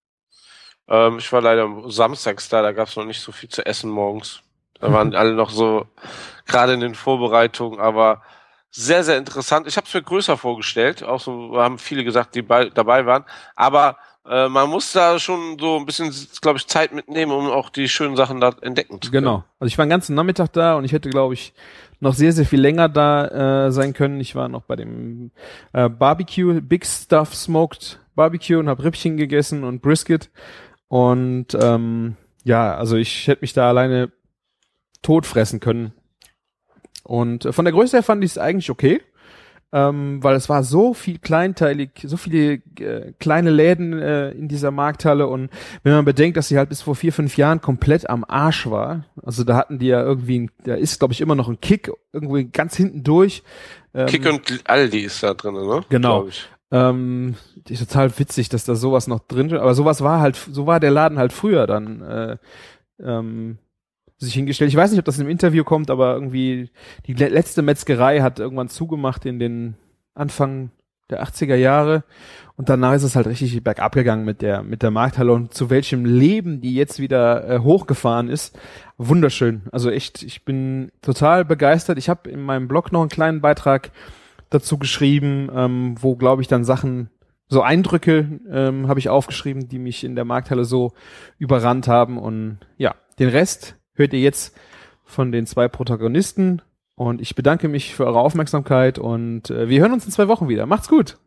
[0.89, 3.91] Ähm, ich war leider samstags da, da gab es noch nicht so viel zu essen
[3.91, 4.43] morgens.
[4.81, 5.87] Da waren alle noch so
[6.47, 8.23] gerade in den Vorbereitungen, aber
[8.71, 9.67] sehr, sehr interessant.
[9.67, 13.25] Ich habe es mir größer vorgestellt, auch so haben viele gesagt, die bei, dabei waren,
[13.55, 13.97] aber
[14.29, 17.89] äh, man muss da schon so ein bisschen, glaube ich, Zeit mitnehmen, um auch die
[17.89, 19.25] schönen Sachen da entdecken zu können.
[19.25, 19.45] Genau.
[19.59, 21.55] Also ich war den ganzen Nachmittag da und ich hätte, glaube ich,
[22.01, 24.21] noch sehr, sehr viel länger da äh, sein können.
[24.21, 25.31] Ich war noch bei dem
[25.73, 30.31] äh, Barbecue, Big Stuff Smoked Barbecue und habe Rippchen gegessen und Brisket.
[30.89, 34.11] Und ähm, ja, also ich hätte mich da alleine
[35.03, 35.93] tot fressen können.
[37.07, 39.01] Und äh, von der Größe her fand ich es eigentlich okay,
[39.73, 44.71] ähm, weil es war so viel kleinteilig, so viele äh, kleine Läden äh, in dieser
[44.71, 45.51] Markthalle und
[45.83, 49.05] wenn man bedenkt, dass sie halt bis vor vier, fünf Jahren komplett am Arsch war,
[49.23, 52.45] also da hatten die ja irgendwie, da ist glaube ich immer noch ein Kick irgendwie
[52.45, 53.43] ganz hinten durch.
[53.93, 55.83] Ähm, Kick und Aldi ist da drin, ne?
[55.89, 56.29] Genau.
[56.73, 57.35] Ähm,
[57.69, 60.81] ist total witzig, dass da sowas noch drin ist, aber sowas war halt, so war
[60.81, 62.03] der Laden halt früher dann.
[62.03, 62.37] Äh,
[63.01, 63.59] ähm,
[64.19, 64.71] sich hingestellt.
[64.71, 66.71] Ich weiß nicht, ob das im Interview kommt, aber irgendwie
[67.07, 69.77] die letzte Metzgerei hat irgendwann zugemacht in den
[70.15, 70.71] Anfang
[71.11, 72.03] der 80er Jahre
[72.57, 75.71] und danach ist es halt richtig bergab gegangen mit der mit der Markthalle und zu
[75.71, 78.59] welchem Leben die jetzt wieder äh, hochgefahren ist.
[78.97, 79.63] Wunderschön.
[79.71, 81.99] Also echt, ich bin total begeistert.
[81.99, 83.93] Ich habe in meinem Blog noch einen kleinen Beitrag
[84.51, 87.11] dazu geschrieben, ähm, wo glaube ich dann Sachen
[87.49, 90.93] so Eindrücke ähm, habe ich aufgeschrieben, die mich in der Markthalle so
[91.39, 94.55] überrannt haben und ja, den Rest hört ihr jetzt
[95.05, 96.63] von den zwei Protagonisten.
[96.95, 100.49] Und ich bedanke mich für eure Aufmerksamkeit und äh, wir hören uns in zwei Wochen
[100.49, 100.65] wieder.
[100.65, 101.19] Macht's gut.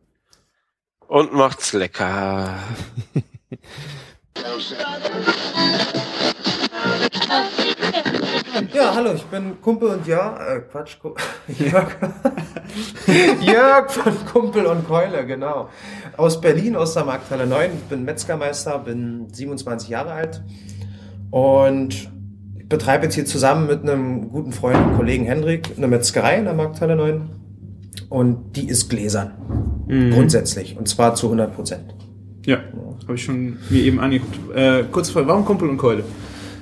[1.06, 2.56] Und macht's lecker.
[8.72, 10.96] Ja, hallo, ich bin Kumpel und ja, äh, Quatsch,
[11.58, 11.96] Jörg.
[13.40, 15.68] Jörg von Kumpel und Keule, genau.
[16.16, 20.42] Aus Berlin, aus der Markthalle 9, bin Metzgermeister, bin 27 Jahre alt
[21.30, 22.10] und
[22.70, 26.54] betreibe jetzt hier zusammen mit einem guten Freund und Kollegen Hendrik eine Metzgerei in der
[26.54, 27.28] Markthalle 9.
[28.08, 29.32] Und die ist gläsern.
[29.88, 30.12] Mhm.
[30.12, 30.78] Grundsätzlich.
[30.78, 31.94] Und zwar zu 100 Prozent.
[32.46, 32.58] Ja,
[33.02, 34.38] habe ich schon mir eben angeguckt.
[34.54, 36.04] Äh, kurze Frage, warum Kumpel und Keule?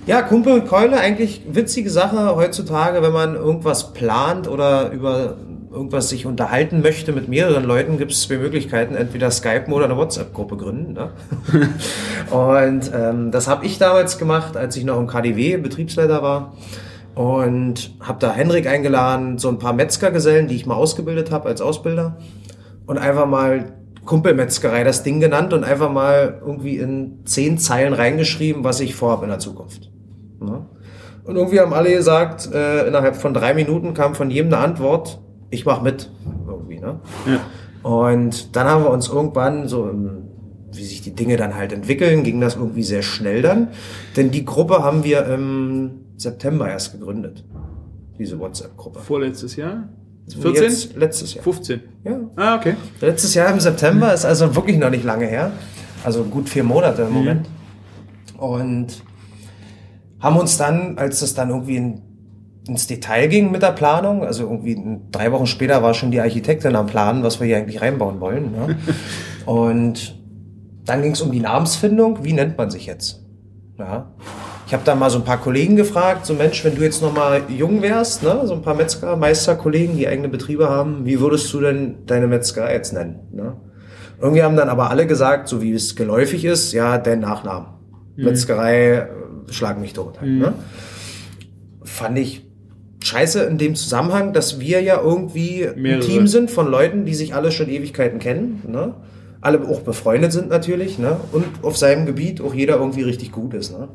[0.07, 5.37] Ja, Kumpel und Keule, eigentlich witzige Sache heutzutage, wenn man irgendwas plant oder über
[5.79, 9.97] irgendwas sich unterhalten möchte mit mehreren Leuten, gibt es zwei Möglichkeiten, entweder Skype oder eine
[9.97, 10.93] WhatsApp-Gruppe gründen.
[10.93, 11.11] Ne?
[12.31, 16.55] und ähm, das habe ich damals gemacht, als ich noch im KDW Betriebsleiter war.
[17.15, 21.61] Und habe da Henrik eingeladen, so ein paar Metzgergesellen, die ich mal ausgebildet habe als
[21.61, 22.19] Ausbilder.
[22.87, 23.73] Und einfach mal
[24.05, 29.25] Kumpelmetzgerei das Ding genannt und einfach mal irgendwie in zehn Zeilen reingeschrieben, was ich vorhabe
[29.25, 29.91] in der Zukunft.
[30.41, 30.67] Ne?
[31.25, 35.21] Und irgendwie haben alle gesagt, äh, innerhalb von drei Minuten kam von jedem eine Antwort,
[35.51, 36.11] ich mach mit.
[36.47, 37.01] Irgendwie, ne?
[37.27, 37.89] Ja.
[37.89, 39.91] Und dann haben wir uns irgendwann so
[40.73, 43.69] wie sich die Dinge dann halt entwickeln, ging das irgendwie sehr schnell dann.
[44.17, 47.45] Denn die Gruppe haben wir im September erst gegründet.
[48.19, 49.01] Diese WhatsApp-Gruppe.
[49.01, 49.89] Vorletztes Jahr?
[50.29, 50.63] 14?
[50.63, 51.45] Jetzt, letztes Jahr.
[51.45, 51.81] 15?
[52.05, 52.21] Ja.
[52.37, 52.75] Ah, okay.
[53.01, 55.53] Letztes Jahr im September ist also wirklich noch nicht lange her.
[56.05, 57.15] Also gut vier Monate im mhm.
[57.15, 57.49] Moment.
[58.37, 59.03] Und
[60.21, 62.03] haben uns dann, als das dann irgendwie in
[62.69, 64.25] ins Detail ging mit der Planung.
[64.25, 67.81] Also irgendwie drei Wochen später war schon die Architektin am Planen, was wir hier eigentlich
[67.81, 68.53] reinbauen wollen.
[68.53, 68.77] Ne?
[69.47, 70.19] Und
[70.85, 72.25] dann ging es um die Namensfindung.
[72.25, 73.25] Wie nennt man sich jetzt?
[73.79, 74.13] Ja.
[74.67, 77.15] Ich habe da mal so ein paar Kollegen gefragt, so Mensch, wenn du jetzt noch
[77.15, 81.51] mal jung wärst, ne, so ein paar Metzger, Meisterkollegen, die eigene Betriebe haben, wie würdest
[81.55, 83.21] du denn deine Metzgerei jetzt nennen?
[83.33, 83.57] Ne?
[84.21, 87.69] Irgendwie haben dann aber alle gesagt, so wie es geläufig ist, ja, dein Nachnamen.
[88.17, 89.07] Metzgerei, äh,
[89.53, 90.21] schlag mich tot.
[90.21, 90.53] Halt, ne?
[91.85, 92.48] Fand ich
[93.09, 96.01] scheiße in dem Zusammenhang, dass wir ja irgendwie Mehrere.
[96.03, 98.63] ein Team sind von Leuten, die sich alle schon Ewigkeiten kennen.
[98.69, 98.95] Ne?
[99.41, 100.99] Alle auch befreundet sind natürlich.
[100.99, 101.17] Ne?
[101.33, 103.73] Und auf seinem Gebiet auch jeder irgendwie richtig gut ist.
[103.73, 103.89] Ne?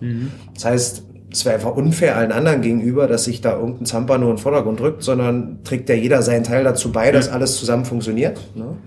[0.53, 4.29] Das heißt, es wäre einfach unfair allen anderen gegenüber, dass sich da irgendein Zamper nur
[4.29, 7.85] in den Vordergrund rückt, sondern trägt ja jeder seinen Teil dazu bei, dass alles zusammen
[7.85, 8.39] funktioniert.
[8.55, 8.77] Ne?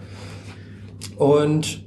[1.16, 1.84] Und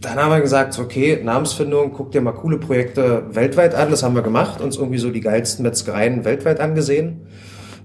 [0.00, 3.90] dann haben wir gesagt, okay, Namensfindung, guck dir mal coole Projekte weltweit an.
[3.90, 7.26] Das haben wir gemacht, uns irgendwie so die geilsten Metzgereien weltweit angesehen.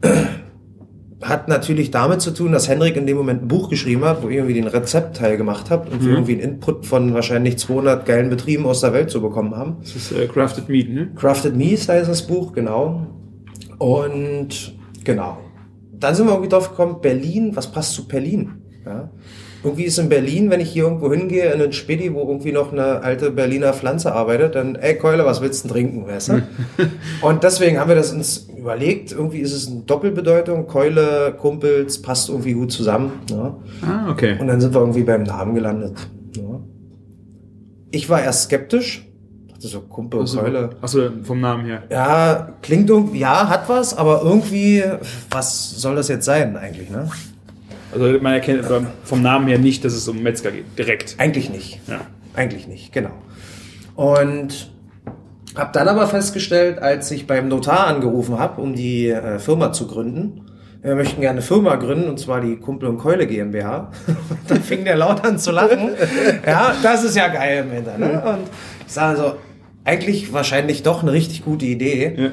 [1.22, 4.30] Hat natürlich damit zu tun, dass Henrik in dem Moment ein Buch geschrieben hat, wo
[4.30, 8.30] ihr irgendwie den Rezeptteil gemacht habt und wir irgendwie einen Input von wahrscheinlich 200 geilen
[8.30, 9.78] Betrieben aus der Welt zu bekommen haben.
[9.82, 11.12] Das ist äh, Crafted Meat, ne?
[11.16, 13.08] Crafted Meats, da ist das Buch, genau.
[13.80, 14.74] Und
[15.04, 15.40] genau.
[15.92, 18.62] Dann sind wir irgendwie drauf gekommen, Berlin, was passt zu Berlin?
[18.86, 19.12] Ja.
[19.64, 22.72] Irgendwie ist in Berlin, wenn ich hier irgendwo hingehe, in einen Spedi, wo irgendwie noch
[22.72, 26.42] eine alte Berliner Pflanze arbeitet, dann, ey Keule, was willst du denn trinken, weißt du?
[27.22, 32.30] Und deswegen haben wir das uns überlegt, irgendwie ist es eine Doppelbedeutung, Keule, Kumpels, passt
[32.30, 33.12] irgendwie gut zusammen.
[33.30, 33.58] Ja.
[33.82, 34.38] Ah, okay.
[34.40, 35.98] Und dann sind wir irgendwie beim Namen gelandet.
[36.38, 36.62] Ja.
[37.92, 39.06] Ich war erst skeptisch,
[39.50, 40.70] dachte so, Kumpel und Keule.
[40.82, 41.84] Achso, vom Namen her.
[41.90, 44.84] Ja, klingt irgendwie, ja, hat was, aber irgendwie,
[45.30, 47.10] was soll das jetzt sein eigentlich, ne?
[47.92, 48.66] Also man erkennt
[49.04, 50.66] vom- Namen her nicht, dass es um Metzger geht.
[50.78, 51.16] Direkt.
[51.18, 51.80] Eigentlich nicht.
[51.88, 52.02] Ja.
[52.36, 53.12] Eigentlich nicht, genau.
[53.96, 54.70] Und
[55.56, 59.88] habe dann aber festgestellt, als ich beim Notar angerufen habe, um die äh, Firma zu
[59.88, 60.46] gründen,
[60.82, 63.92] wir möchten gerne eine Firma gründen, und zwar die Kumpel und Keule GmbH.
[64.48, 65.90] da fing der laut an zu lachen.
[66.46, 67.98] ja, das ist ja geil im Hinter.
[67.98, 68.24] Ne?
[68.26, 68.50] Und
[68.88, 69.34] ich sage so,
[69.84, 72.14] eigentlich wahrscheinlich doch eine richtig gute Idee.
[72.18, 72.30] Ja.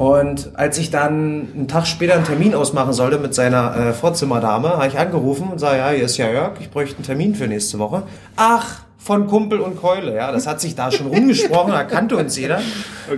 [0.00, 4.70] Und als ich dann einen Tag später einen Termin ausmachen sollte mit seiner äh, Vorzimmerdame,
[4.70, 7.46] habe ich angerufen und sage, ja, hier ist ja Jörg, ich bräuchte einen Termin für
[7.46, 8.04] nächste Woche.
[8.34, 12.36] Ach, von Kumpel und Keule, ja, das hat sich da schon rumgesprochen, da kannte uns
[12.36, 12.60] jeder.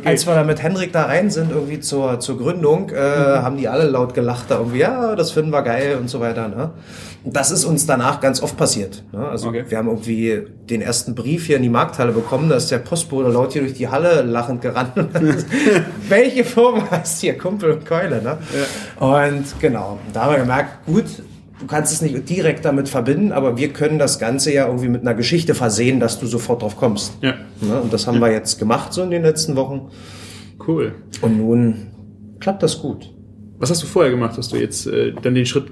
[0.05, 3.67] Als wir da mit Henrik da rein sind, irgendwie zur, zur Gründung, äh, haben die
[3.67, 6.47] alle laut gelacht, da irgendwie, ja, das finden wir geil und so weiter.
[6.47, 6.71] Ne?
[7.25, 9.03] Das ist uns danach ganz oft passiert.
[9.13, 9.29] Ne?
[9.29, 9.65] Also Okay.
[9.69, 13.29] wir haben irgendwie den ersten Brief hier in die Markthalle bekommen, da ist der Postbote
[13.31, 14.93] laut hier durch die Halle lachend gerannt.
[15.21, 15.47] Ist,
[16.09, 18.23] Welche Firma heißt hier Kumpel und Keule?
[18.23, 18.39] Ne?
[19.01, 21.05] Und genau, da haben wir gemerkt, gut,
[21.63, 25.03] du kannst es nicht direkt damit verbinden, aber wir können das Ganze ja irgendwie mit
[25.03, 27.15] einer Geschichte versehen, dass du sofort drauf kommst.
[27.23, 27.35] Ja.
[27.61, 27.81] Ne?
[27.81, 29.89] Und das haben wir jetzt gemacht so in den letzten Wochen.
[30.67, 30.97] Cool.
[31.21, 31.87] Und nun
[32.41, 33.15] klappt das gut.
[33.59, 35.67] Was hast du vorher gemacht, dass du jetzt äh, dann den Schritt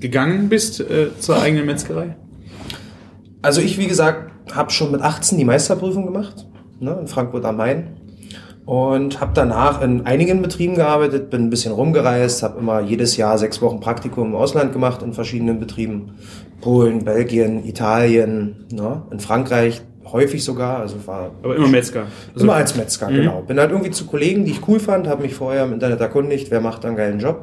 [0.00, 2.16] gegangen bist äh, zur eigenen Metzgerei?
[3.42, 6.46] Also ich, wie gesagt, habe schon mit 18 die Meisterprüfung gemacht,
[6.80, 7.98] ne, in Frankfurt am Main.
[8.66, 13.38] Und habe danach in einigen Betrieben gearbeitet, bin ein bisschen rumgereist, habe immer jedes Jahr
[13.38, 16.16] sechs Wochen Praktikum im Ausland gemacht in verschiedenen Betrieben.
[16.60, 20.78] Polen, Belgien, Italien, ne, in Frankreich häufig sogar.
[20.80, 22.06] Also war Aber immer Metzger.
[22.34, 23.42] Also, Immer als Metzger, genau.
[23.42, 26.50] Bin halt irgendwie zu Kollegen, die ich cool fand, habe mich vorher im Internet erkundigt,
[26.50, 27.42] wer macht einen geilen Job.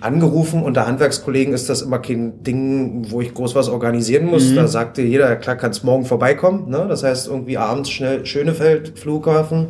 [0.00, 4.52] Angerufen, unter Handwerkskollegen ist das immer kein Ding, wo ich groß was organisieren muss.
[4.54, 6.70] Da sagte jeder, klar, kannst morgen vorbeikommen.
[6.70, 6.86] Ne?
[6.88, 9.68] Das heißt, irgendwie abends schnell Schönefeld, Flughafen,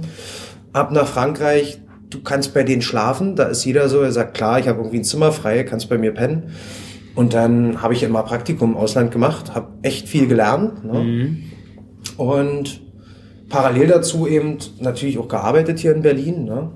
[0.73, 1.81] ab nach Frankreich.
[2.11, 3.37] Du kannst bei denen schlafen.
[3.37, 5.99] Da ist jeder so, er sagt, klar, ich habe irgendwie ein Zimmer frei, kannst bei
[5.99, 6.51] mir pennen.
[7.15, 10.85] Und dann habe ich immer Praktikum im Ausland gemacht, habe echt viel gelernt.
[10.85, 11.37] Ne?
[12.17, 12.81] Und
[13.49, 16.45] parallel dazu eben natürlich auch gearbeitet hier in Berlin.
[16.45, 16.71] Ne?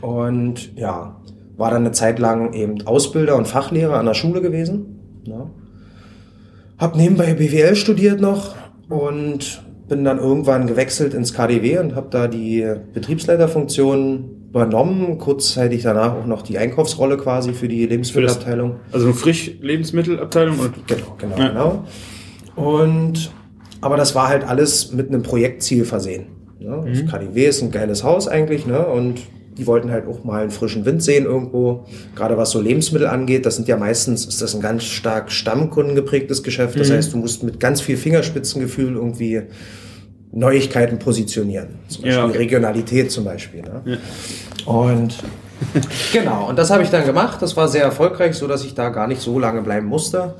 [0.00, 1.20] Und ja,
[1.56, 5.22] war dann eine Zeit lang eben Ausbilder und Fachlehrer an der Schule gewesen.
[5.26, 5.50] Ne?
[6.78, 8.54] Hab nebenbei BWL studiert noch
[8.88, 15.18] und bin dann irgendwann gewechselt ins KDW und habe da die Betriebsleiterfunktion übernommen.
[15.18, 18.76] Kurzzeitig danach auch noch die Einkaufsrolle quasi für die Lebensmittelabteilung.
[18.92, 21.48] also eine Frisch-Lebensmittelabteilung und Genau, genau, Ja.
[21.48, 21.84] genau.
[22.56, 23.30] Und
[23.80, 26.26] aber das war halt alles mit einem Projektziel versehen.
[26.58, 26.84] Ne?
[26.88, 28.84] Das KDW ist ein geiles Haus eigentlich, ne?
[28.86, 29.20] Und
[29.56, 31.86] die wollten halt auch mal einen frischen Wind sehen irgendwo.
[32.14, 36.42] Gerade was so Lebensmittel angeht, das sind ja meistens, ist das ein ganz stark stammkundengeprägtes
[36.42, 36.78] Geschäft.
[36.78, 39.42] Das heißt, du musst mit ganz viel Fingerspitzengefühl irgendwie
[40.32, 41.68] Neuigkeiten positionieren.
[41.88, 42.38] Zum Beispiel Ja, okay.
[42.38, 43.62] Regionalität zum Beispiel.
[43.62, 43.98] Ne?
[44.66, 45.16] Und
[46.12, 47.40] genau, und das habe ich dann gemacht.
[47.40, 50.34] Das war sehr erfolgreich, so dass ich da gar nicht so lange bleiben musste.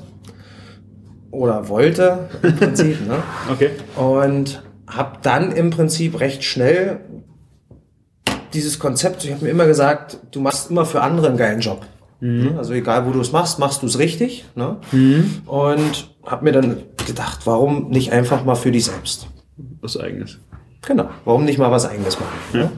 [1.31, 3.07] Oder wollte, im Prinzip.
[3.07, 3.17] ne?
[3.51, 3.71] okay.
[3.95, 7.01] Und habe dann im Prinzip recht schnell
[8.53, 11.85] dieses Konzept, ich habe mir immer gesagt, du machst immer für andere einen geilen Job.
[12.19, 12.55] Ne?
[12.57, 14.45] Also egal, wo du es machst, machst du es richtig.
[14.55, 14.77] Ne?
[15.45, 19.27] Und habe mir dann gedacht, warum nicht einfach mal für dich selbst?
[19.81, 20.39] Was eigenes.
[20.85, 21.09] Genau.
[21.25, 22.37] Warum nicht mal was eigenes machen?
[22.53, 22.71] Ne?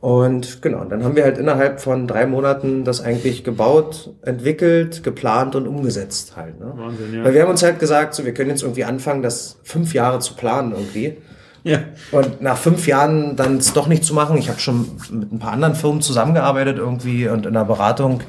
[0.00, 5.02] Und genau, und dann haben wir halt innerhalb von drei Monaten das eigentlich gebaut, entwickelt,
[5.02, 6.60] geplant und umgesetzt halt.
[6.60, 6.74] Ne?
[6.76, 7.24] Wahnsinn, ja.
[7.24, 10.18] Weil wir haben uns halt gesagt, so, wir können jetzt irgendwie anfangen, das fünf Jahre
[10.18, 11.16] zu planen irgendwie.
[11.64, 11.78] Ja.
[12.12, 15.38] Und nach fünf Jahren dann es doch nicht zu machen, ich habe schon mit ein
[15.38, 18.20] paar anderen Firmen zusammengearbeitet irgendwie und in der Beratung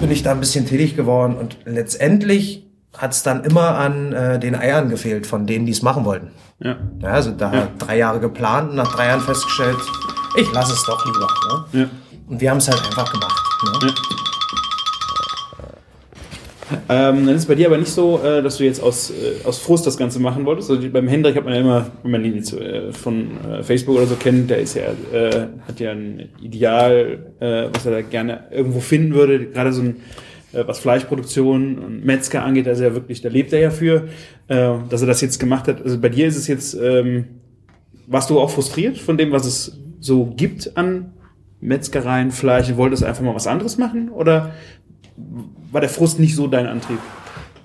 [0.00, 2.64] bin ich da ein bisschen tätig geworden und letztendlich
[2.96, 6.28] hat es dann immer an äh, den Eiern gefehlt von denen, die es machen wollten.
[6.60, 6.76] Ja.
[7.02, 7.68] Ja, also da Ja.
[7.78, 9.76] drei Jahre geplant und nach drei Jahren festgestellt,
[10.38, 11.26] ich lasse es doch lieber.
[11.72, 11.80] Ne?
[11.82, 11.88] Ja.
[12.28, 13.42] Und wir haben es halt einfach gemacht.
[13.82, 13.88] Ne?
[13.88, 13.94] Ja.
[16.88, 19.46] Ähm, dann ist es bei dir aber nicht so, äh, dass du jetzt aus, äh,
[19.46, 20.70] aus Frust das Ganze machen wolltest.
[20.70, 23.96] Also beim Hendrik hat man ja immer, wenn man ihn jetzt äh, von äh, Facebook
[23.96, 28.00] oder so kennt, der ist ja, äh, hat ja ein Ideal, äh, was er da
[28.02, 29.46] gerne irgendwo finden würde.
[29.46, 29.96] Gerade so ein,
[30.52, 34.04] was Fleischproduktion und Metzger angeht, also ja wirklich, da lebt er ja für,
[34.46, 35.82] dass er das jetzt gemacht hat.
[35.82, 37.24] Also bei dir ist es jetzt, ähm,
[38.06, 41.12] warst du auch frustriert von dem, was es so gibt an
[41.60, 42.76] Metzgereien, Fleisch?
[42.76, 44.10] Wolltest einfach mal was anderes machen?
[44.10, 44.52] Oder
[45.70, 46.98] war der Frust nicht so dein Antrieb?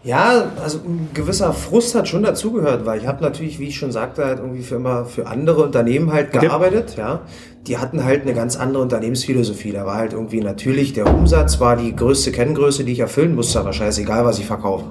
[0.03, 3.91] Ja, also ein gewisser Frust hat schon dazugehört, weil ich habe natürlich, wie ich schon
[3.91, 6.47] sagte, halt irgendwie für immer für andere Unternehmen halt Okay.
[6.47, 7.21] gearbeitet, ja.
[7.67, 9.73] Die hatten halt eine ganz andere Unternehmensphilosophie.
[9.73, 13.59] Da war halt irgendwie natürlich der Umsatz war die größte Kenngröße, die ich erfüllen musste,
[13.59, 14.85] aber scheißegal, was ich verkaufe.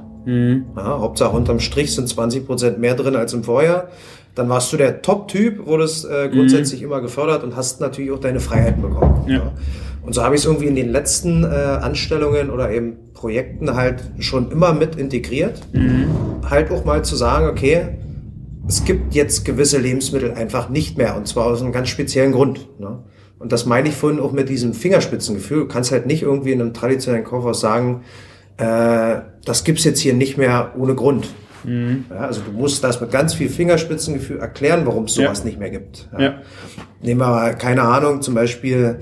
[0.77, 3.89] Ja, Hauptsache unterm Strich sind 20% mehr drin als im Vorjahr.
[4.35, 8.41] Dann warst du der Top-Typ, wurdest äh, grundsätzlich immer gefördert und hast natürlich auch deine
[8.41, 9.25] Freiheiten bekommen.
[9.27, 9.53] Ja.
[10.03, 14.03] Und so habe ich es irgendwie in den letzten äh, Anstellungen oder eben Projekten halt
[14.21, 15.61] schon immer mit integriert.
[16.49, 17.99] Halt auch mal zu sagen, okay,
[18.69, 22.69] es gibt jetzt gewisse Lebensmittel einfach nicht mehr und zwar aus einem ganz speziellen Grund.
[22.79, 23.01] Ne?
[23.39, 25.61] Und das meine ich vorhin auch mit diesem Fingerspitzengefühl.
[25.61, 28.03] Du kannst halt nicht irgendwie in einem traditionellen Kaufhaus sagen,
[28.59, 31.29] äh, das gibt's jetzt hier nicht mehr ohne Grund.
[31.65, 35.45] Ja, also du musst das mit ganz viel Fingerspitzengefühl erklären, warum es sowas Ja.
[35.45, 36.09] nicht mehr gibt.
[36.17, 36.35] Ja.
[37.03, 39.01] Nehmen wir mal, keine Ahnung, zum Beispiel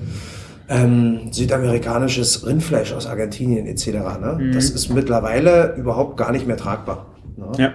[0.68, 3.86] ähm, südamerikanisches Rindfleisch aus Argentinien etc.
[4.20, 4.50] Ne?
[4.54, 7.14] Das ist mittlerweile überhaupt gar nicht mehr tragbar.
[7.36, 7.46] Ne?
[7.58, 7.74] Ja.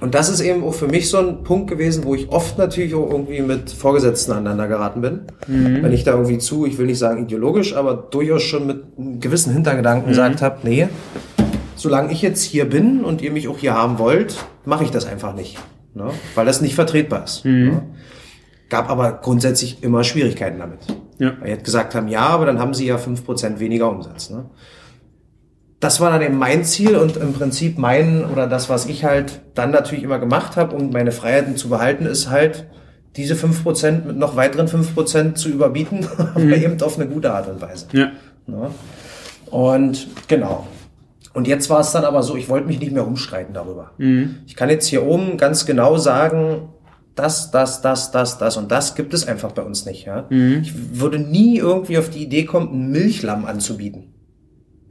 [0.00, 2.94] Und das ist eben auch für mich so ein Punkt gewesen, wo ich oft natürlich
[2.94, 5.20] auch irgendwie mit Vorgesetzten aneinander geraten bin.
[5.46, 9.20] Wenn ich da irgendwie zu, ich will nicht sagen ideologisch, aber durchaus schon mit einem
[9.20, 10.88] gewissen Hintergedanken gesagt habe, nee,
[11.76, 15.06] solange ich jetzt hier bin und ihr mich auch hier haben wollt, mache ich das
[15.06, 15.58] einfach nicht.
[15.94, 16.10] Ne?
[16.34, 17.44] Weil das nicht vertretbar ist.
[17.44, 17.82] Ne?
[18.68, 20.80] Gab aber grundsätzlich immer Schwierigkeiten damit.
[21.18, 21.34] Ja.
[21.40, 24.30] Weil halt gesagt haben, ja, aber dann haben sie ja 5% weniger Umsatz.
[24.30, 24.46] Ne?
[25.84, 29.42] Das war dann eben mein Ziel und im Prinzip mein oder das, was ich halt
[29.52, 32.64] dann natürlich immer gemacht habe, um meine Freiheiten zu behalten, ist halt
[33.16, 37.60] diese 5% mit noch weiteren 5% zu überbieten, aber eben auf eine gute Art und
[37.60, 37.88] Weise.
[37.92, 38.12] Ja.
[38.46, 38.70] Ne?
[39.50, 40.66] Und genau.
[41.34, 43.90] Und jetzt war es dann aber so, ich wollte mich nicht mehr umstreiten darüber.
[44.46, 46.70] Ich kann jetzt hier oben ganz genau sagen,
[47.14, 50.06] das, das, das, das, das und das gibt es einfach bei uns nicht.
[50.06, 50.28] Ja?
[50.62, 54.13] Ich würde nie irgendwie auf die Idee kommen, ein Milchlamm anzubieten.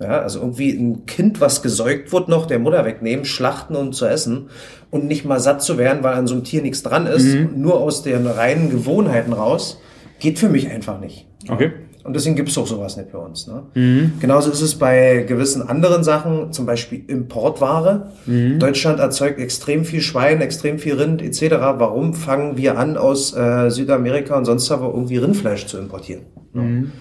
[0.04, 4.06] Ja, also irgendwie ein Kind, was gesäugt wird, noch der Mutter wegnehmen, schlachten und zu
[4.06, 4.50] essen
[4.92, 7.26] und nicht mal satt zu werden, weil an so einem Tier nichts dran ist,
[7.56, 9.82] nur aus den reinen Gewohnheiten raus,
[10.20, 11.26] geht für mich einfach nicht.
[11.50, 11.72] Okay.
[12.04, 13.48] Und deswegen gibt's auch sowas nicht bei uns.
[13.48, 14.12] Ne?
[14.20, 18.12] Genauso ist es bei gewissen anderen Sachen, zum Beispiel Importware.
[18.60, 21.56] Deutschland erzeugt extrem viel Schwein, extrem viel Rind etc.
[21.78, 26.24] Warum fangen wir an, aus äh, Südamerika und sonst aber irgendwie Rindfleisch zu importieren?
[26.52, 26.92] Ne?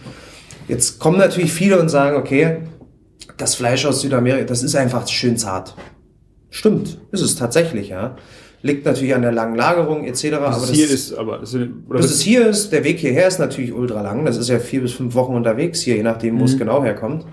[0.68, 2.58] Jetzt kommen natürlich viele und sagen, okay,
[3.42, 5.74] das Fleisch aus Südamerika, das ist einfach schön zart.
[6.50, 8.16] Stimmt, ist es tatsächlich, ja.
[8.62, 10.30] Liegt natürlich an der langen Lagerung etc.
[10.30, 13.72] Das aber hier ist aber, das bis es hier ist, der Weg hierher ist natürlich
[13.72, 14.24] ultra lang.
[14.24, 17.26] Das ist ja vier bis fünf Wochen unterwegs hier, je nachdem, wo es genau herkommt.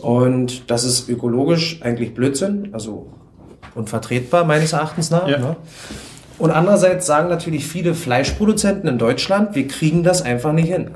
[0.00, 3.12] Und das ist ökologisch eigentlich Blödsinn, also
[3.76, 5.28] unvertretbar meines Erachtens nach.
[5.28, 5.38] Ja.
[5.38, 5.56] Ne?
[6.38, 10.90] Und andererseits sagen natürlich viele Fleischproduzenten in Deutschland, wir kriegen das einfach nicht hin.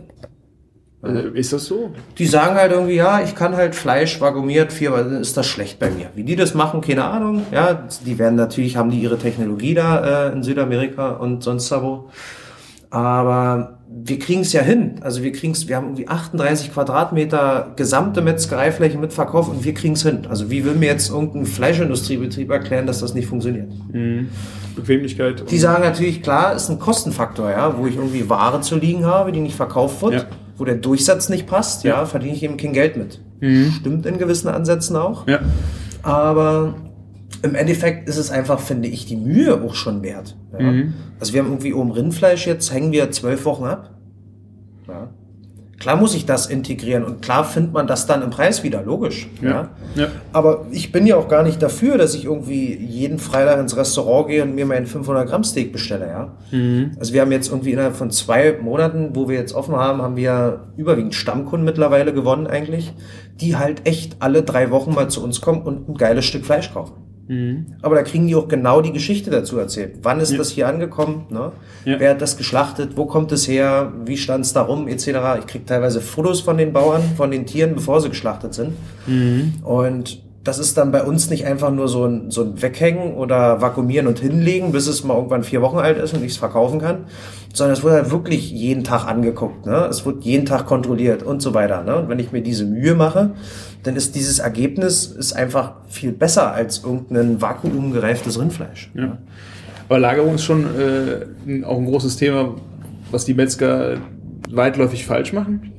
[1.03, 1.92] Äh, ist das so?
[2.18, 5.78] Die sagen halt irgendwie, ja, ich kann halt Fleisch vakuumiert, vier, dann ist das schlecht
[5.78, 6.11] bei mir.
[6.14, 7.46] Wie die das machen, keine Ahnung.
[7.53, 11.82] Ja, die werden natürlich, haben die ihre Technologie da äh, in Südamerika und sonst da
[11.82, 12.11] wo.
[12.90, 14.96] Aber wir kriegen es ja hin.
[15.01, 19.74] Also wir kriegen es, wir haben irgendwie 38 Quadratmeter gesamte Metzgereifläche mit Verkauf und wir
[19.74, 20.26] kriegen es hin.
[20.28, 23.72] Also wie will mir jetzt irgendein Fleischindustriebetrieb erklären, dass das nicht funktioniert?
[24.76, 25.51] Bequemlichkeit.
[25.51, 29.32] Die sagen natürlich, klar, ist ein Kostenfaktor, ja, wo ich irgendwie Ware zu liegen habe,
[29.32, 30.24] die nicht verkauft wird, Ja.
[30.61, 32.06] Wo der Durchsatz nicht passt, ja, Ja.
[32.06, 33.20] verdiene ich eben kein Geld mit.
[33.80, 35.26] Stimmt in gewissen Ansätzen auch.
[35.26, 35.40] ja.
[36.02, 36.74] Aber
[37.42, 40.36] im Endeffekt ist es einfach, finde ich, die Mühe auch schon wert.
[40.58, 40.72] Ja.
[41.18, 43.90] Also wir haben irgendwie oben Rindfleisch jetzt, hängen wir zwölf Wochen ab.
[45.80, 49.28] Klar muss ich das integrieren und klar findet man das dann im Preis wieder, logisch.
[49.40, 49.70] Ja.
[49.94, 50.08] Ja.
[50.30, 54.28] Aber ich bin ja auch gar nicht dafür, dass ich irgendwie jeden Freitag ins Restaurant
[54.28, 56.36] gehe und mir meinen 500 Gramm Steak bestelle, ja.
[56.98, 60.16] Also wir haben jetzt irgendwie innerhalb von zwei Monaten, wo wir jetzt offen haben, haben
[60.16, 62.92] wir überwiegend Stammkunden mittlerweile gewonnen eigentlich,
[63.40, 66.74] die halt echt alle drei Wochen mal zu uns kommen und ein geiles Stück Fleisch
[66.74, 66.92] kaufen.
[67.82, 69.98] Aber da kriegen die auch genau die Geschichte dazu erzählt.
[70.02, 71.26] Wann ist das hier angekommen?
[71.30, 71.52] Ne?
[71.84, 72.00] Ja.
[72.00, 72.96] Wer hat das geschlachtet?
[72.96, 73.92] Wo kommt es her?
[74.04, 74.88] Wie stand es da rum?
[74.88, 75.08] Etc.
[75.38, 78.72] Ich kriege teilweise Fotos von den Bauern, von den Tieren, bevor sie geschlachtet sind.
[79.62, 83.61] Und das ist dann bei uns nicht einfach nur so ein, so ein Weghängen oder
[83.61, 86.80] vakuumieren und hinlegen, bis es mal irgendwann vier Wochen alt ist und ich es verkaufen
[86.80, 87.05] kann,
[87.53, 89.66] sondern es wird halt wirklich jeden Tag angeguckt.
[89.66, 89.86] Ne?
[89.91, 91.82] Es wird jeden Tag kontrolliert und so weiter.
[91.82, 91.97] Ne?
[91.97, 93.32] Und wenn ich mir diese Mühe mache,
[93.82, 98.91] dann ist dieses Ergebnis ist einfach viel besser als irgendein vakuumgereiftes Rindfleisch.
[98.95, 99.18] Ja.
[99.91, 102.55] Aber Lagerung ist schon äh, auch ein großes Thema,
[103.11, 103.99] was die Metzger
[104.49, 105.69] weitläufig falsch machen.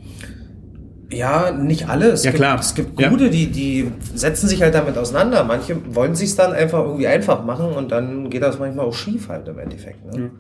[1.12, 2.08] Ja, nicht alle.
[2.12, 2.60] Es Ja, gibt, klar.
[2.60, 3.10] Es gibt Ja.
[3.10, 5.44] gute, die, die setzen sich halt damit auseinander.
[5.44, 9.28] Manche wollen sich dann einfach irgendwie einfach machen und dann geht das manchmal auch schief
[9.28, 10.06] halt im Endeffekt.
[10.06, 10.32] Ne?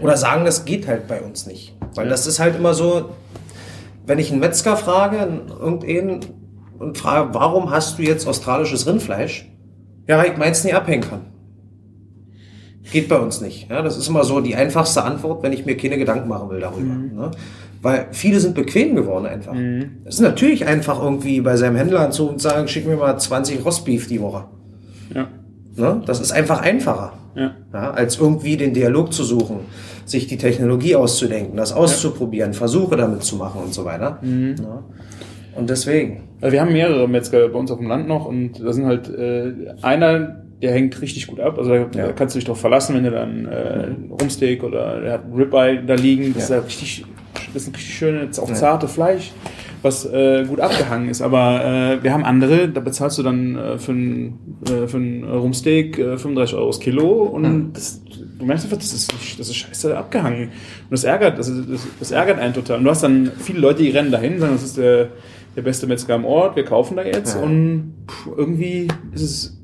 [0.00, 1.76] Oder sagen, das geht halt bei uns nicht.
[1.94, 3.10] Weil das ist halt immer so,
[4.06, 5.16] wenn ich einen Metzger frage,
[5.60, 6.20] irgendeinen,
[6.78, 9.50] und frage, warum hast du jetzt australisches Rindfleisch?
[10.06, 11.20] Ja, weil ich meins nie abhängen kann.
[12.92, 13.68] Geht bei uns nicht.
[13.68, 16.60] Ja, das ist immer so die einfachste Antwort, wenn ich mir keine Gedanken machen will
[16.60, 16.94] darüber.
[16.94, 17.30] Ne?
[17.80, 19.54] Weil viele sind bequem geworden einfach.
[20.04, 23.64] Es ist natürlich einfach irgendwie bei seinem Händler anzurufen und sagen, schick mir mal 20
[23.64, 24.44] Rostbeef die Woche.
[25.14, 25.28] Ja.
[25.76, 26.02] Ne?
[26.06, 27.12] Das ist einfach einfacher.
[27.36, 27.52] Ja.
[27.72, 29.58] Ja, als irgendwie den Dialog zu suchen,
[30.04, 34.18] sich die Technologie auszudenken, das auszuprobieren, Versuche damit zu machen und so weiter.
[34.22, 34.82] Ja.
[35.54, 36.22] Und deswegen.
[36.40, 39.08] Also wir haben mehrere Metzger bei uns auf dem Land noch und da sind halt
[39.08, 39.52] äh,
[39.82, 41.58] einer, der hängt richtig gut ab.
[41.58, 43.88] Also da, da kannst du dich drauf verlassen, wenn du dann äh,
[44.20, 46.34] Rumsteak oder der hat Ribeye da liegen.
[46.34, 46.56] Das Ja.
[46.56, 47.04] ist ja richtig,
[47.58, 49.32] das ist ein richtig schönes, auch zarte Fleisch,
[49.82, 51.20] was äh, gut abgehangen ist.
[51.22, 55.24] Aber äh, wir haben andere, da bezahlst du dann äh, für ein, äh, für ein
[55.24, 58.00] Rumsteak äh, 35 Euro das Kilo und das,
[58.38, 60.44] du merkst einfach, das ist, das ist scheiße abgehangen.
[60.44, 62.78] Und das ärgert, das, das, das ärgert einen total.
[62.78, 65.08] Und du hast dann viele Leute, die rennen dahin, sagen, das ist der,
[65.56, 69.57] der beste Metzger am Ort, wir kaufen da jetzt und pff, irgendwie ist es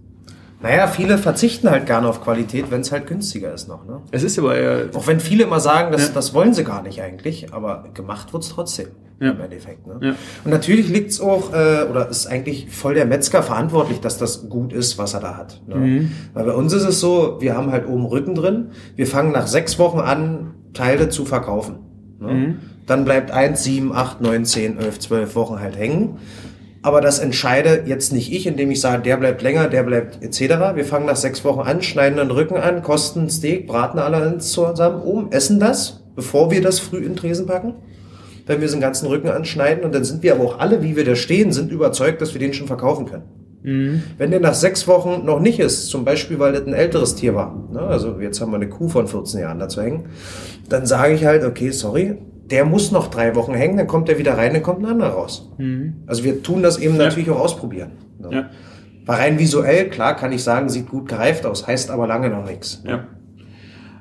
[0.65, 3.85] Naja, viele verzichten halt gerne auf Qualität, wenn es halt günstiger ist noch.
[3.87, 4.01] Ne?
[4.11, 6.15] Es ist aber ja, Auch wenn viele immer sagen, das, Ja.
[6.15, 8.89] das wollen sie gar nicht eigentlich, aber gemacht wird's trotzdem
[9.21, 9.33] Ja.
[9.33, 9.87] im Endeffekt.
[9.87, 9.99] Ne?
[10.01, 10.15] Ja.
[10.45, 14.73] Und natürlich liegt's auch, äh, oder ist eigentlich voll der Metzger verantwortlich, dass das gut
[14.73, 15.61] ist, was er da hat.
[15.67, 15.75] Ne?
[15.77, 16.13] Mhm.
[16.33, 19.47] Weil bei uns ist es so, wir haben halt oben Rücken drin, wir fangen nach
[19.47, 21.75] sechs Wochen an, Teile zu verkaufen.
[22.21, 22.33] Ne?
[22.33, 22.59] Mhm.
[22.87, 26.17] Dann bleibt eins, sieben, acht, neun, zehn, elf, zwölf Wochen halt hängen.
[26.85, 30.75] Aber das entscheide jetzt nicht ich, indem ich sage, der bleibt länger, der bleibt etc.
[30.75, 35.01] Wir fangen nach sechs Wochen an, schneiden den Rücken an, kosten Steak, braten alle zusammen
[35.01, 37.73] um, essen das, bevor wir das früh in den Tresen packen.
[38.45, 41.07] Wenn wir einen ganzen Rücken anschneiden und dann sind wir aber auch alle, wie wir
[41.07, 43.25] da stehen, sind überzeugt, dass wir den schon verkaufen können.
[44.19, 47.35] Wenn der nach sechs Wochen noch nicht ist, zum Beispiel, weil das ein älteres Tier
[47.35, 47.81] war, ne?
[47.81, 50.05] also jetzt haben wir eine Kuh von 14 Jahren dazu hängen,
[50.69, 52.19] dann sage ich halt, okay, sorry,
[52.51, 55.11] der muss noch drei Wochen hängen, dann kommt er wieder rein, dann kommt ein anderer
[55.11, 55.51] raus.
[56.07, 57.93] Also wir tun das eben natürlich auch ausprobieren.
[58.21, 58.29] Ne?
[58.33, 58.51] Ja.
[59.07, 62.45] Weil rein visuell, klar, kann ich sagen, sieht gut gereift aus, heißt aber lange noch
[62.47, 62.83] nichts.
[62.87, 63.05] ja.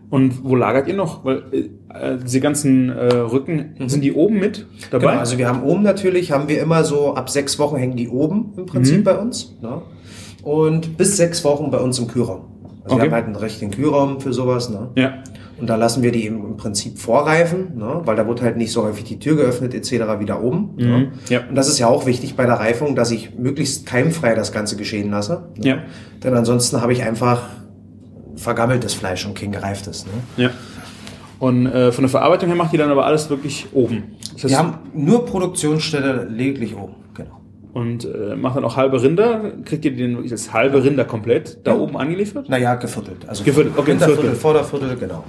[0.10, 1.26] Und wo lagert ihr noch?
[1.26, 1.42] Weil
[1.90, 5.08] äh, diese ganzen äh, Rücken, sind die oben mit dabei?
[5.08, 8.10] Genau, also wir haben oben natürlich, haben wir immer so, ab sechs Wochen hängen die
[8.10, 9.04] oben im Prinzip Mhm.
[9.06, 9.56] bei uns.
[9.62, 9.82] Ne?
[10.44, 12.42] Und bis sechs Wochen bei uns im Kühlraum.
[12.84, 12.98] Also Okay.
[12.98, 14.70] wir haben halt einen richtigen Kühlraum für sowas.
[14.70, 14.90] Ne?
[14.96, 15.14] ja.
[15.60, 18.02] Und da lassen wir die eben im Prinzip vorreifen, ne?
[18.06, 20.20] weil da wird halt nicht so häufig die Tür geöffnet etc.
[20.20, 20.72] wieder oben.
[20.78, 20.86] Ne?
[20.98, 21.08] Mhm.
[21.30, 21.42] Ja.
[21.48, 24.76] Und das ist ja auch wichtig bei der Reifung, dass ich möglichst keimfrei das Ganze
[24.78, 25.44] geschehen lasse.
[25.58, 25.68] Ne?
[25.68, 25.78] Ja.
[26.24, 27.44] Denn ansonsten habe ich einfach
[28.36, 30.06] vergammeltes Fleisch und kein gereiftes.
[30.06, 30.44] Ne?
[30.44, 30.50] Ja.
[31.40, 34.16] Und äh, von der Verarbeitung her macht ihr dann aber alles wirklich oben.
[34.34, 36.96] Das heißt, Wir haben nur Produktionsstelle lediglich oben.
[37.16, 37.42] Genau.
[37.74, 39.52] und äh, macht dann auch halbe Rinder.
[39.66, 41.78] Kriegt ihr den als halbe Rinder komplett da Ja.
[41.78, 42.50] oben angeliefert?
[42.50, 43.28] Naja, geviertelt.
[43.28, 44.34] Also Geviertelt, okay, Viertel.
[44.36, 45.24] Vorderviertel, genau.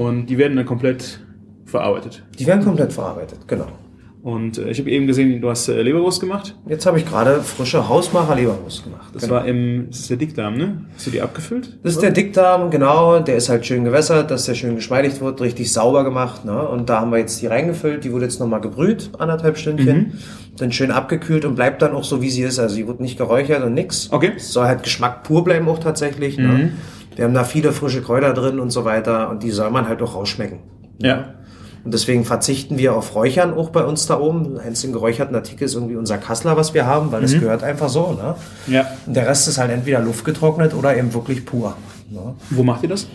[0.00, 1.20] Und die werden dann komplett
[1.66, 2.24] verarbeitet.
[2.38, 3.66] Die werden komplett verarbeitet, genau.
[4.22, 6.56] Und äh, ich habe eben gesehen, du hast äh, Leberwurst gemacht.
[6.66, 9.10] Jetzt habe ich gerade frische Hausmacher Leberwurst gemacht.
[9.12, 9.34] Das genau.
[9.34, 10.86] war im, das ist der Dickdarm, ne?
[10.94, 11.78] Hast du die abgefüllt?
[11.82, 13.20] Das ist der Dickdarm, genau.
[13.20, 16.46] Der ist halt schön gewässert, dass der schön geschmeidigt wird, richtig sauber gemacht.
[16.46, 16.66] Ne?
[16.66, 18.02] Und da haben wir jetzt die reingefüllt.
[18.02, 19.96] Die wurde jetzt nochmal gebrüht, anderthalb Stündchen.
[19.96, 20.12] Mhm.
[20.56, 22.58] Dann schön abgekühlt und bleibt dann auch so, wie sie ist.
[22.58, 24.08] Also sie wird nicht geräuchert und nix.
[24.10, 24.32] Okay.
[24.34, 26.38] Es soll halt Geschmack pur bleiben auch tatsächlich.
[26.38, 26.44] Mhm.
[26.44, 26.72] Ne?
[27.20, 29.28] Wir haben da viele frische Kräuter drin und so weiter.
[29.28, 30.60] Und die soll man halt auch rausschmecken.
[31.02, 31.34] Ja.
[31.84, 34.56] Und deswegen verzichten wir auf Räuchern auch bei uns da oben.
[34.56, 37.90] Ein einzigen geräucherten Artikel ist irgendwie unser Kassler, was wir haben, weil das gehört einfach
[37.90, 38.12] so.
[38.12, 38.36] Ne?
[38.74, 38.86] Ja.
[39.04, 41.76] Und der Rest ist halt entweder luftgetrocknet oder eben wirklich pur.
[42.08, 42.36] Ne?
[42.48, 43.06] Wo macht ihr das?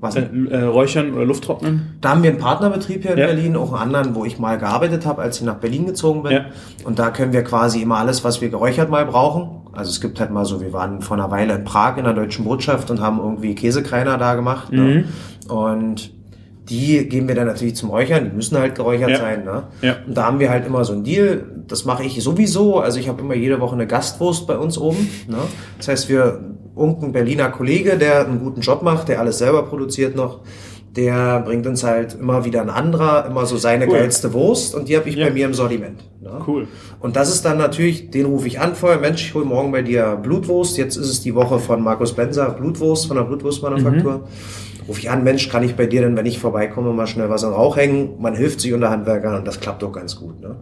[0.00, 0.16] Was?
[0.16, 1.98] Äh, äh, Räuchern oder Lufttrocknen?
[2.00, 3.26] Da haben wir einen Partnerbetrieb hier in Ja.
[3.26, 6.32] Berlin, auch einen anderen, wo ich mal gearbeitet habe, als ich nach Berlin gezogen bin.
[6.32, 6.46] Ja.
[6.82, 9.59] Und da können wir quasi immer alles, was wir geräuchert mal brauchen.
[9.80, 12.12] Also es gibt halt mal so, wir waren vor einer Weile in Prag in der
[12.12, 14.70] deutschen Botschaft und haben irgendwie Käsekreiner da gemacht.
[14.70, 14.78] Mhm.
[14.78, 15.04] Ne?
[15.48, 16.12] Und
[16.68, 19.16] die geben wir dann natürlich zum Räuchern, die müssen halt geräuchert Ja.
[19.16, 19.44] sein.
[19.44, 19.62] Ne?
[19.80, 19.96] Ja.
[20.06, 22.78] Und da haben wir halt immer so einen Deal, das mache ich sowieso.
[22.78, 25.08] Also ich habe immer jede Woche eine Gastwurst bei uns oben.
[25.26, 25.38] Ne?
[25.78, 26.40] Das heißt, wir,
[26.76, 30.40] irgendein Berliner Kollege, der einen guten Job macht, der alles selber produziert noch,
[30.96, 33.92] der bringt uns halt immer wieder ein anderer, immer so seine Cool.
[33.94, 35.26] geilste Wurst und die habe ich Ja.
[35.26, 36.02] bei mir im Sortiment.
[36.20, 36.30] Ne?
[36.46, 36.66] Cool.
[36.98, 39.82] Und das ist dann natürlich, den rufe ich an vorher, Mensch, ich hole morgen bei
[39.82, 40.76] dir Blutwurst.
[40.78, 44.18] Jetzt ist es die Woche von Markus Benzer, Blutwurst von der Blutwurstmanufaktur.
[44.18, 44.22] Mhm.
[44.88, 47.44] Rufe ich an, Mensch, kann ich bei dir denn, wenn ich vorbeikomme, mal schnell was
[47.44, 48.14] an Rauch hängen?
[48.18, 50.40] Man hilft sich unter Handwerkern und das klappt doch ganz gut.
[50.40, 50.56] Ne?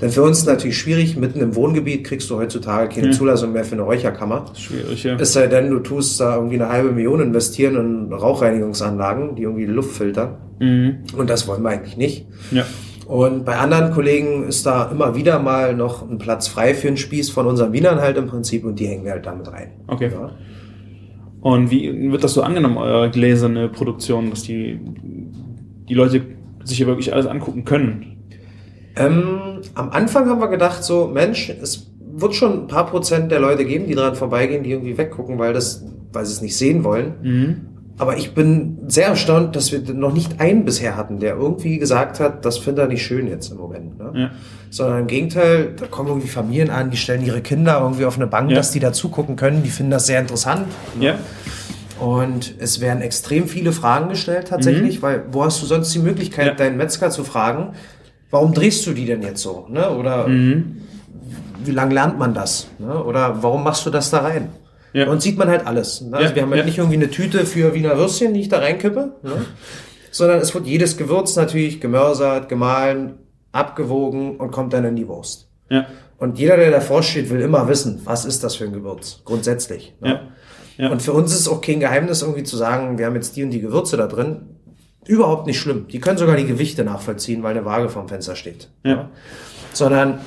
[0.00, 3.64] Denn für uns ist natürlich schwierig, mitten im Wohngebiet kriegst du heutzutage keine Zulassung mehr
[3.64, 4.44] für eine Räucherkammer.
[4.54, 5.16] Schwierig, ja.
[5.16, 9.64] Es sei denn, du tust da irgendwie eine halbe Million investieren in Rauchreinigungsanlagen, die irgendwie
[9.64, 10.36] Luft filtern.
[10.58, 10.98] Mhm.
[11.16, 12.26] Und das wollen wir eigentlich nicht.
[12.50, 12.64] Ja.
[13.06, 16.96] Und bei anderen Kollegen ist da immer wieder mal noch ein Platz frei für einen
[16.96, 19.70] Spieß von unseren Wienern halt im Prinzip und die hängen wir halt damit rein.
[19.86, 20.10] Okay.
[20.12, 20.32] Ja.
[21.40, 24.80] Und wie wird das so angenommen, eure gläserne Produktion, dass die,
[25.88, 26.22] die Leute
[26.64, 28.15] sich hier wirklich alles angucken können?
[28.96, 31.86] Ähm, am Anfang haben wir gedacht so, Mensch, es
[32.18, 35.52] wird schon ein paar Prozent der Leute geben, die dran vorbeigehen, die irgendwie weggucken, weil
[35.52, 37.14] das, weil sie es nicht sehen wollen.
[37.22, 37.56] Mhm.
[37.98, 42.20] Aber ich bin sehr erstaunt, dass wir noch nicht einen bisher hatten, der irgendwie gesagt
[42.20, 43.98] hat, das findet er nicht schön jetzt im Moment.
[43.98, 44.10] Ne?
[44.14, 44.30] Ja.
[44.68, 48.26] Sondern im Gegenteil, da kommen irgendwie Familien an, die stellen ihre Kinder irgendwie auf eine
[48.26, 48.56] Bank, Ja.
[48.56, 49.62] dass die da zugucken können.
[49.62, 50.66] Die finden das sehr interessant.
[51.00, 51.14] Ja.
[51.98, 56.44] Und es werden extrem viele Fragen gestellt tatsächlich, weil wo hast du sonst die Möglichkeit,
[56.44, 56.50] Mhm.
[56.50, 56.54] Ja.
[56.56, 57.68] deinen Metzger zu fragen,
[58.30, 59.66] warum drehst du die denn jetzt so?
[59.70, 59.90] Ne?
[59.90, 60.82] Oder Mhm.
[61.64, 62.68] wie lange lernt man das?
[62.78, 63.02] Ne?
[63.04, 64.50] Oder warum machst du das da rein?
[64.92, 65.08] Ja.
[65.08, 66.00] Und sieht man halt alles.
[66.00, 66.16] Ne?
[66.16, 66.64] Also Ja, wir haben halt ja.
[66.66, 69.32] nicht irgendwie eine Tüte für Wiener Würstchen, die ich da reinkippe, ne?
[70.10, 73.14] sondern es wird jedes Gewürz natürlich gemörsert, gemahlen,
[73.52, 75.48] abgewogen und kommt dann in die Wurst.
[75.68, 75.86] Ja.
[76.18, 79.94] Und jeder, der davor steht, will immer wissen, was ist das für ein Gewürz, grundsätzlich.
[80.00, 80.08] Ne?
[80.78, 80.84] Ja.
[80.86, 80.90] Ja.
[80.92, 83.42] Und für uns ist es auch kein Geheimnis, irgendwie zu sagen, wir haben jetzt die
[83.42, 84.55] und die Gewürze da drin.
[85.06, 85.86] Überhaupt nicht schlimm.
[85.88, 88.68] Die können sogar die Gewichte nachvollziehen, weil eine Waage vorm Fenster steht.
[88.84, 89.08] Ja.
[89.72, 90.18] Sondern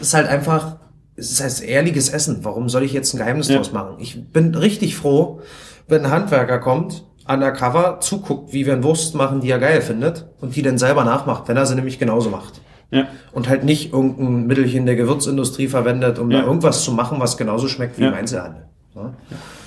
[0.00, 0.76] es ist halt einfach,
[1.16, 2.40] es ist halt ehrliches Essen.
[2.42, 3.56] Warum soll ich jetzt ein Geheimnis Ja.
[3.56, 3.96] draus machen?
[3.98, 5.40] Ich bin richtig froh,
[5.86, 10.26] wenn ein Handwerker kommt, undercover zuguckt, wie wir eine Wurst machen, die er geil findet
[10.40, 12.60] und die dann selber nachmacht, wenn er sie nämlich genauso macht.
[12.90, 13.06] Ja.
[13.32, 16.40] Und halt nicht irgendein Mittelchen der Gewürzindustrie verwendet, um Ja.
[16.40, 18.08] da irgendwas zu machen, was genauso schmeckt wie Ja.
[18.08, 18.62] im Einzelhandel.
[18.94, 19.12] Ja.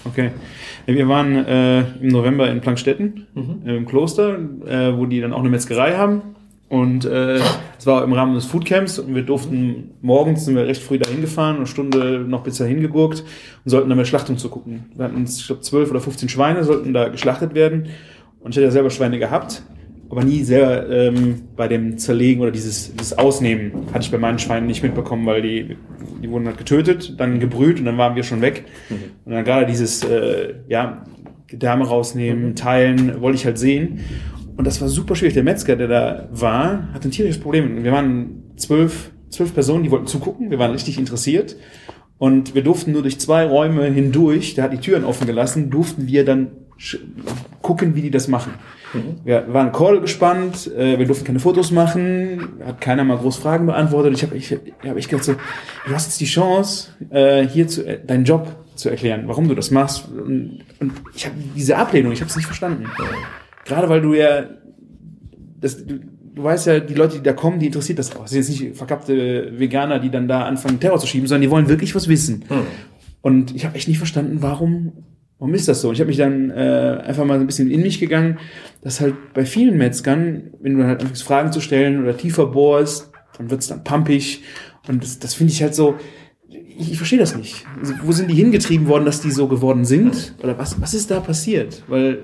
[0.05, 0.31] Okay.
[0.85, 3.27] Wir waren äh, im November in Plankstetten,
[3.65, 6.21] äh, im Kloster, äh, wo die dann auch eine Metzgerei haben.
[6.69, 7.35] Und äh,
[7.77, 11.19] es war im Rahmen des Foodcamps und wir durften morgens, sind wir recht früh dahin
[11.19, 13.25] gefahren, eine Stunde noch bis dahin gegurkt
[13.65, 14.85] und sollten dann bei Schlachtung zugucken.
[14.95, 17.89] Wir hatten, ich glaube, zwölf oder 15 Schweine sollten da geschlachtet werden.
[18.39, 19.63] Und ich hatte ja selber Schweine gehabt,
[20.11, 24.39] aber nie selber ähm, bei dem Zerlegen oder dieses, dieses Ausnehmen hatte ich bei meinen
[24.39, 25.77] Schweinen nicht mitbekommen, weil die,
[26.21, 28.65] die wurden halt getötet, dann gebrüht und dann waren wir schon weg.
[29.25, 31.05] Und dann gerade dieses, äh, ja,
[31.47, 34.01] Gedärme rausnehmen, teilen, wollte ich halt sehen.
[34.57, 35.33] Und das war super schwierig.
[35.33, 37.83] Der Metzger, der da war, hatte ein tierisches Problem.
[37.83, 40.51] Wir waren zwölf, zwölf Personen, die wollten zugucken.
[40.51, 41.55] Wir waren richtig interessiert.
[42.17, 46.07] Und wir durften nur durch zwei Räume hindurch, der hat die Türen offen gelassen, durften
[46.07, 46.51] wir dann
[47.61, 48.53] gucken, wie die das machen.
[49.23, 53.65] Wir waren Call gespannt, äh, wir durften keine Fotos machen, hat keiner mal groß Fragen
[53.65, 54.13] beantwortet.
[54.13, 55.35] Ich habe ich, hab ich gedacht so,
[55.87, 59.55] du hast jetzt die Chance, äh, hier zu, äh, deinen Job zu erklären, warum du
[59.55, 60.09] das machst.
[60.09, 62.85] Und, und ich habe diese Ablehnung, ich habe es nicht verstanden.
[63.65, 64.45] Gerade weil du ja,
[65.59, 65.99] das, du,
[66.33, 68.23] du weißt ja, die Leute, die da kommen, die interessiert das auch.
[68.23, 71.51] Das sind jetzt nicht verkappte Veganer, die dann da anfangen, Terror zu schieben, sondern die
[71.51, 72.43] wollen wirklich was wissen.
[73.21, 74.93] Und ich habe echt nicht verstanden, warum,
[75.41, 75.87] warum ist das so?
[75.89, 78.37] Und ich habe mich dann äh, einfach mal so ein bisschen in mich gegangen,
[78.83, 83.09] dass halt bei vielen Metzgern, wenn du halt anfängst, Fragen zu stellen oder tiefer bohrst,
[83.37, 84.43] dann wird's dann pumpig.
[84.87, 85.95] Und das, das finde ich halt so,
[86.77, 87.65] ich, ich verstehe das nicht.
[87.79, 90.35] Also, wo sind die hingetrieben worden, dass die so geworden sind?
[90.43, 91.83] Oder was, was ist da passiert?
[91.87, 92.19] Weil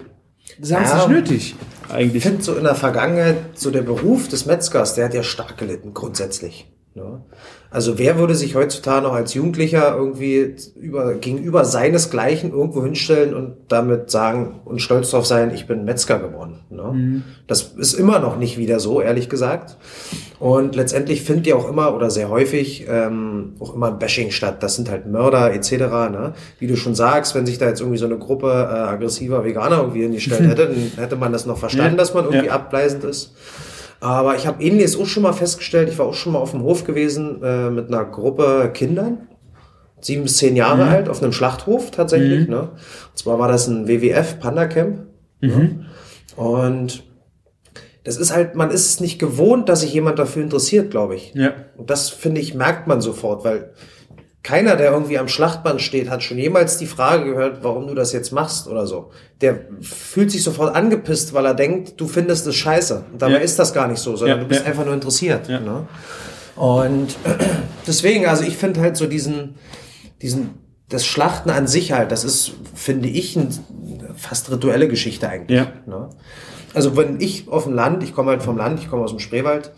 [0.59, 0.97] das haben sie Ja.
[0.97, 1.55] nicht nötig,
[1.87, 2.23] Ich eigentlich.
[2.23, 5.93] finde so in der Vergangenheit, so der Beruf des Metzgers, der hat ja stark gelitten,
[5.93, 6.67] grundsätzlich.
[6.97, 7.21] Ne?
[7.69, 13.53] Also wer würde sich heutzutage noch als Jugendlicher irgendwie über, gegenüber seinesgleichen irgendwo hinstellen und
[13.67, 16.59] damit sagen und stolz drauf sein, ich bin Metzger geworden.
[16.71, 17.21] Ne?
[17.45, 19.77] Das ist immer noch nicht wieder so, ehrlich gesagt.
[20.39, 24.63] Und letztendlich findet ja auch immer oder sehr häufig ähm, auch immer ein Bashing statt.
[24.63, 25.71] Das sind halt Mörder etc.
[25.71, 26.33] Ne?
[26.59, 29.77] Wie du schon sagst, wenn sich da jetzt irgendwie so eine Gruppe äh, aggressiver Veganer
[29.79, 31.97] irgendwie hingestellt hätte, dann hätte man das noch verstanden, Ja.
[31.97, 32.53] dass man irgendwie Ja.
[32.53, 33.33] abweisend ist.
[33.99, 35.89] Aber ich habe ähnliches auch schon mal festgestellt.
[35.89, 39.27] Ich war auch schon mal auf dem Hof gewesen äh, mit einer Gruppe Kindern,
[40.01, 42.47] sieben bis zehn Jahre alt, auf einem Schlachthof tatsächlich.
[42.47, 42.61] Ne?
[42.61, 45.07] Und zwar war das ein WWF Panda Camp.
[45.41, 45.85] Ne?
[46.35, 47.03] Und
[48.03, 51.33] das ist halt, man ist es nicht gewohnt, dass sich jemand dafür interessiert, glaube ich.
[51.33, 51.53] Ja.
[51.75, 53.73] Und das, finde ich, merkt man sofort, weil
[54.43, 58.13] keiner, der irgendwie am Schlachtband steht, hat schon jemals die Frage gehört, warum du das
[58.13, 59.11] jetzt machst oder so.
[59.41, 63.03] Der fühlt sich sofort angepisst, weil er denkt, du findest es scheiße.
[63.11, 63.37] Und dabei Ja.
[63.39, 64.67] ist das gar nicht so, sondern Ja, du bist ja.
[64.67, 65.49] einfach nur interessiert.
[65.49, 65.87] Ne?
[66.55, 67.15] Und
[67.87, 69.55] deswegen, also ich finde halt so diesen,
[70.21, 70.51] diesen,
[70.87, 73.49] das Schlachten an sich halt, das ist, finde ich, eine
[74.15, 75.61] fast rituelle Geschichte eigentlich.
[75.85, 76.09] Ne?
[76.73, 79.19] Also wenn ich auf dem Land, ich komme halt vom Land, ich komme aus dem
[79.19, 79.71] Spreewald,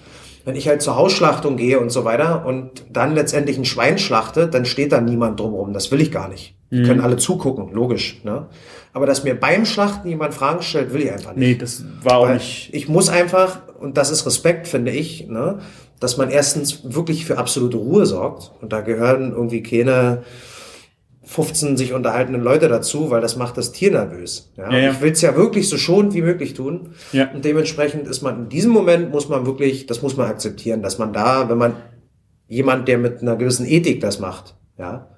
[0.46, 4.48] wenn ich halt zur Hausschlachtung gehe und so weiter und dann letztendlich ein Schwein schlachte,
[4.48, 5.74] dann steht da niemand drumherum.
[5.74, 6.56] Das will ich gar nicht.
[6.72, 8.22] Die können alle zugucken, logisch.
[8.24, 8.46] Ne?
[8.94, 11.48] Aber dass mir beim Schlachten jemand Fragen stellt, will ich einfach nicht.
[11.48, 12.70] Nee, das war auch Weil nicht.
[12.74, 15.60] Ich muss einfach, und das ist Respekt, finde ich, ne,
[16.00, 18.52] dass man erstens wirklich für absolute Ruhe sorgt.
[18.62, 20.24] Und da gehören irgendwie keine
[21.30, 24.52] 15 sich unterhaltenden Leute dazu, weil das macht das Tier nervös.
[24.58, 24.72] Ja?
[24.72, 24.92] Ja, ja.
[24.92, 26.96] Ich will es ja wirklich so schonend wie möglich tun.
[27.12, 27.32] Ja.
[27.32, 30.98] Und dementsprechend ist man in diesem Moment, muss man wirklich, das muss man akzeptieren, dass
[30.98, 31.76] man da, wenn man
[32.48, 35.16] jemand, der mit einer gewissen Ethik das macht, ja,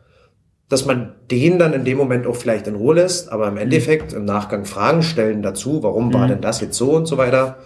[0.67, 4.11] dass man den dann in dem Moment auch vielleicht in Ruhe lässt, aber im Endeffekt
[4.11, 7.59] im Nachgang Fragen stellen dazu, warum war denn das jetzt so und so weiter.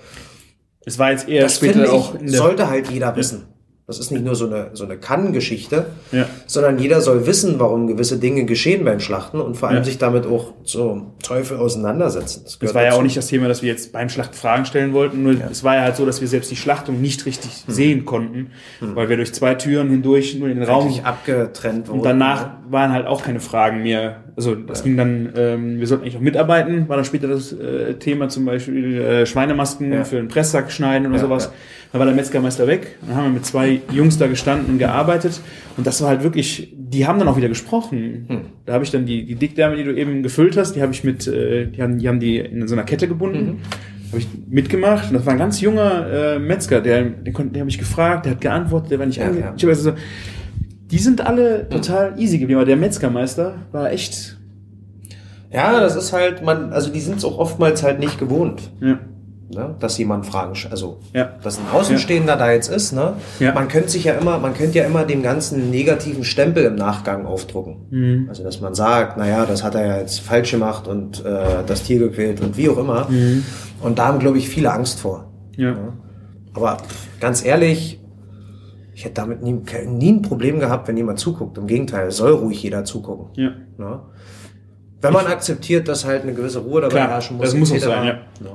[0.86, 3.48] Es war jetzt eher Das später finde ich, auch sollte halt jeder wissen.
[3.88, 6.26] Das ist nicht nur so eine, so eine Kann-Geschichte, Ja.
[6.48, 9.84] sondern jeder soll wissen, warum gewisse Dinge geschehen beim Schlachten und vor allem Ja.
[9.84, 12.42] sich damit auch zum Teufel auseinandersetzen.
[12.46, 13.00] Das gehört war ja dazu.
[13.00, 15.22] auch nicht das Thema, dass wir jetzt beim Schlachten Fragen stellen wollten.
[15.22, 17.74] Nur es war ja halt so, dass wir selbst die Schlachtung nicht richtig Hm.
[17.76, 18.48] sehen konnten,
[18.80, 22.00] weil wir durch zwei Türen hindurch nur in den Raum Eigentlich abgetrennt wurden.
[22.00, 24.24] Und danach waren halt auch keine Fragen mehr.
[24.36, 27.94] Also das ging dann, ähm, wir sollten eigentlich auch mitarbeiten, war dann später das äh,
[27.94, 30.04] Thema zum Beispiel äh, Schweinemasken Ja.
[30.04, 31.46] für den Presssack schneiden oder Ja, sowas.
[31.46, 31.52] ja.
[31.94, 32.98] Dann war der Metzgermeister weg.
[33.08, 35.40] Dann haben wir mit zwei Jungs da gestanden und gearbeitet.
[35.78, 38.26] Und das war halt wirklich, die haben dann auch wieder gesprochen.
[38.28, 38.42] Hm.
[38.66, 41.04] Da habe ich dann die, die Dickdärme, die du eben gefüllt hast, die habe ich
[41.04, 43.46] mit, äh, die, haben, die haben die in so einer Kette gebunden.
[43.46, 43.58] Mhm.
[44.12, 47.62] Habe ich mitgemacht und das war ein ganz junger äh, Metzger, der, den, konnte- den
[47.62, 49.54] habe ich gefragt, der hat geantwortet, der war nicht Ja, ange ja.
[49.58, 49.96] Ich hab also so,
[50.92, 54.38] die sind alle total easy geblieben, aber der Metzgermeister war echt.
[55.52, 58.72] Ja, das ist halt, man, also die sind es auch oftmals halt nicht gewohnt.
[58.80, 59.00] Ja.
[59.56, 61.30] Ne, dass jemand Fragen, also Ja.
[61.42, 63.14] dass ein Außenstehender da jetzt ist, ne?
[63.40, 63.54] Ja.
[63.54, 67.26] Man könnte sich ja immer, man könnte ja immer dem ganzen negativen Stempel im Nachgang
[67.26, 67.78] aufdrucken.
[67.90, 68.26] Mhm.
[68.30, 71.84] Also dass man sagt, naja, das hat er ja jetzt falsch gemacht und äh, das
[71.84, 73.08] Tier gequält und wie auch immer.
[73.82, 75.32] Und da haben, glaube ich, viele Angst vor.
[75.58, 75.76] Ja.
[76.54, 78.00] Aber pff, ganz ehrlich,
[78.94, 79.54] ich hätte damit nie,
[79.88, 81.58] nie ein Problem gehabt, wenn jemand zuguckt.
[81.58, 83.28] Im Gegenteil, soll ruhig jeder zugucken.
[83.36, 83.52] Ja.
[83.78, 84.00] Ne?
[85.02, 87.48] Wenn man akzeptiert, dass halt eine gewisse Ruhe dabei Klar, herrschen muss.
[87.52, 88.14] das muss auch sein, ja.
[88.14, 88.50] Ne?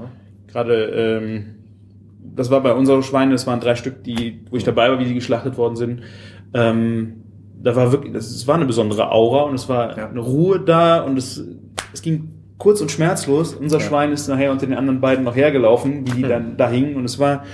[0.53, 1.45] Gerade, ähm,
[2.35, 5.05] das war bei unseren Schweinen, das waren drei Stück, die, wo ich dabei war, wie
[5.05, 6.01] die geschlachtet worden sind.
[6.55, 7.23] Ähm,
[7.63, 10.09] da war wirklich, das, es war eine besondere Aura und es war Ja.
[10.09, 11.45] eine Ruhe da und es,
[11.93, 12.29] es ging
[12.59, 13.55] kurz und schmerzlos.
[13.55, 13.85] Unser Ja.
[13.85, 16.29] Schwein ist nachher unter den anderen beiden noch hergelaufen, wie die Hm.
[16.29, 17.45] dann da hingen und es war,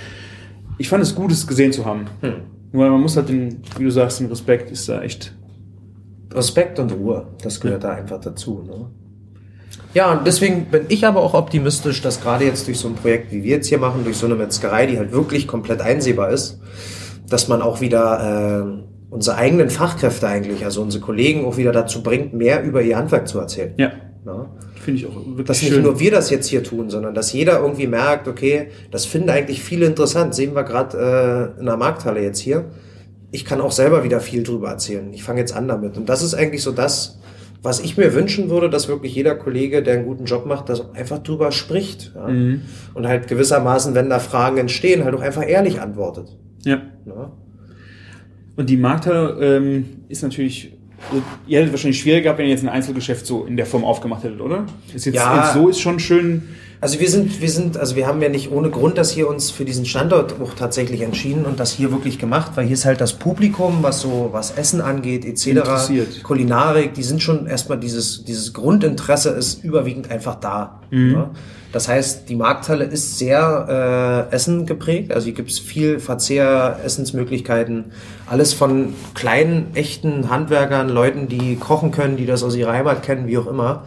[0.77, 2.05] ich fand es gut, es gesehen zu haben.
[2.21, 2.33] Hm.
[2.71, 5.33] Nur man muss halt den, wie du sagst, den Respekt ist da echt.
[6.33, 8.63] Respekt und Ruhe, das gehört da einfach dazu.
[8.67, 8.85] Ne?
[9.93, 13.31] Ja, und deswegen bin ich aber auch optimistisch, dass gerade jetzt durch so ein Projekt,
[13.31, 16.59] wie wir jetzt hier machen, durch so eine Metzgerei, die halt wirklich komplett einsehbar ist,
[17.29, 22.03] dass man auch wieder äh, unsere eigenen Fachkräfte eigentlich, also unsere Kollegen auch wieder dazu
[22.03, 23.73] bringt, mehr über ihr Handwerk zu erzählen.
[23.77, 23.91] Ja,
[24.25, 24.45] Ne?
[24.81, 25.83] finde ich auch wirklich Dass nicht schön.
[25.83, 29.61] nur wir das jetzt hier tun, sondern dass jeder irgendwie merkt, okay, das finden eigentlich
[29.63, 30.35] viele interessant.
[30.35, 32.65] Sehen wir gerade äh, in der Markthalle jetzt hier.
[33.31, 35.13] Ich kann auch selber wieder viel drüber erzählen.
[35.13, 35.97] Ich fange jetzt an damit.
[35.97, 37.19] Und das ist eigentlich so das,
[37.67, 40.95] was ich mir wünschen würde, dass wirklich jeder Kollege, der einen guten Job macht, das
[40.95, 42.13] einfach drüber spricht.
[42.15, 42.29] Ja?
[42.29, 42.61] Mhm.
[42.93, 46.35] Und halt gewissermaßen, wenn da Fragen entstehen, halt auch einfach ehrlich antwortet.
[46.63, 46.77] Ja.
[47.05, 47.31] Ne?
[48.55, 50.77] Und die Markthalle ähm, ist natürlich,
[51.11, 53.83] also, ihr hättet wahrscheinlich schwieriger gehabt, wenn ihr jetzt ein Einzelgeschäft so in der Form
[53.83, 54.65] aufgemacht hättet, oder?
[54.95, 55.43] Ist jetzt, Ja.
[55.43, 56.43] jetzt so ist schon schön.
[56.79, 59.49] Also wir sind, wir sind, also wir haben ja nicht ohne Grund das hier uns
[59.49, 63.01] für diesen Standort auch tatsächlich entschieden und das hier wirklich gemacht, weil hier ist halt
[63.01, 65.47] das Publikum, was so, was Essen angeht, etc.
[65.47, 66.23] Interessiert.
[66.23, 70.81] Kulinarik, die sind schon erstmal dieses, dieses Grundinteresse ist überwiegend einfach da.
[71.13, 71.31] Ja?
[71.71, 77.85] Das heißt, die Markthalle ist sehr äh, Essen geprägt, also hier gibt's viel Verzehr, Essensmöglichkeiten,
[78.27, 83.27] alles von kleinen, echten Handwerkern, Leuten, die kochen können, die das aus ihrer Heimat kennen,
[83.27, 83.83] wie auch immer.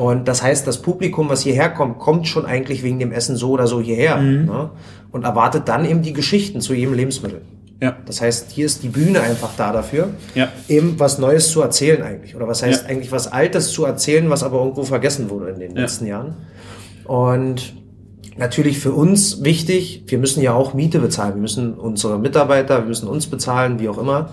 [0.00, 3.50] Und das heißt, das Publikum, was hierher kommt, kommt schon eigentlich wegen dem Essen so
[3.50, 4.70] oder so hierher ne?
[5.12, 7.42] und erwartet dann eben die Geschichten zu jedem Lebensmittel.
[7.82, 7.98] Ja.
[8.06, 10.48] Das heißt, hier ist die Bühne einfach da dafür, Ja.
[10.68, 12.34] eben was Neues zu erzählen eigentlich.
[12.34, 12.88] Oder was heißt Ja.
[12.88, 16.34] eigentlich was Altes zu erzählen, was aber irgendwo vergessen wurde in den letzten Jahren.
[17.04, 17.74] Und
[18.38, 21.34] natürlich für uns wichtig, wir müssen ja auch Miete bezahlen.
[21.34, 24.30] Wir müssen unsere Mitarbeiter, wir müssen uns bezahlen, wie auch immer,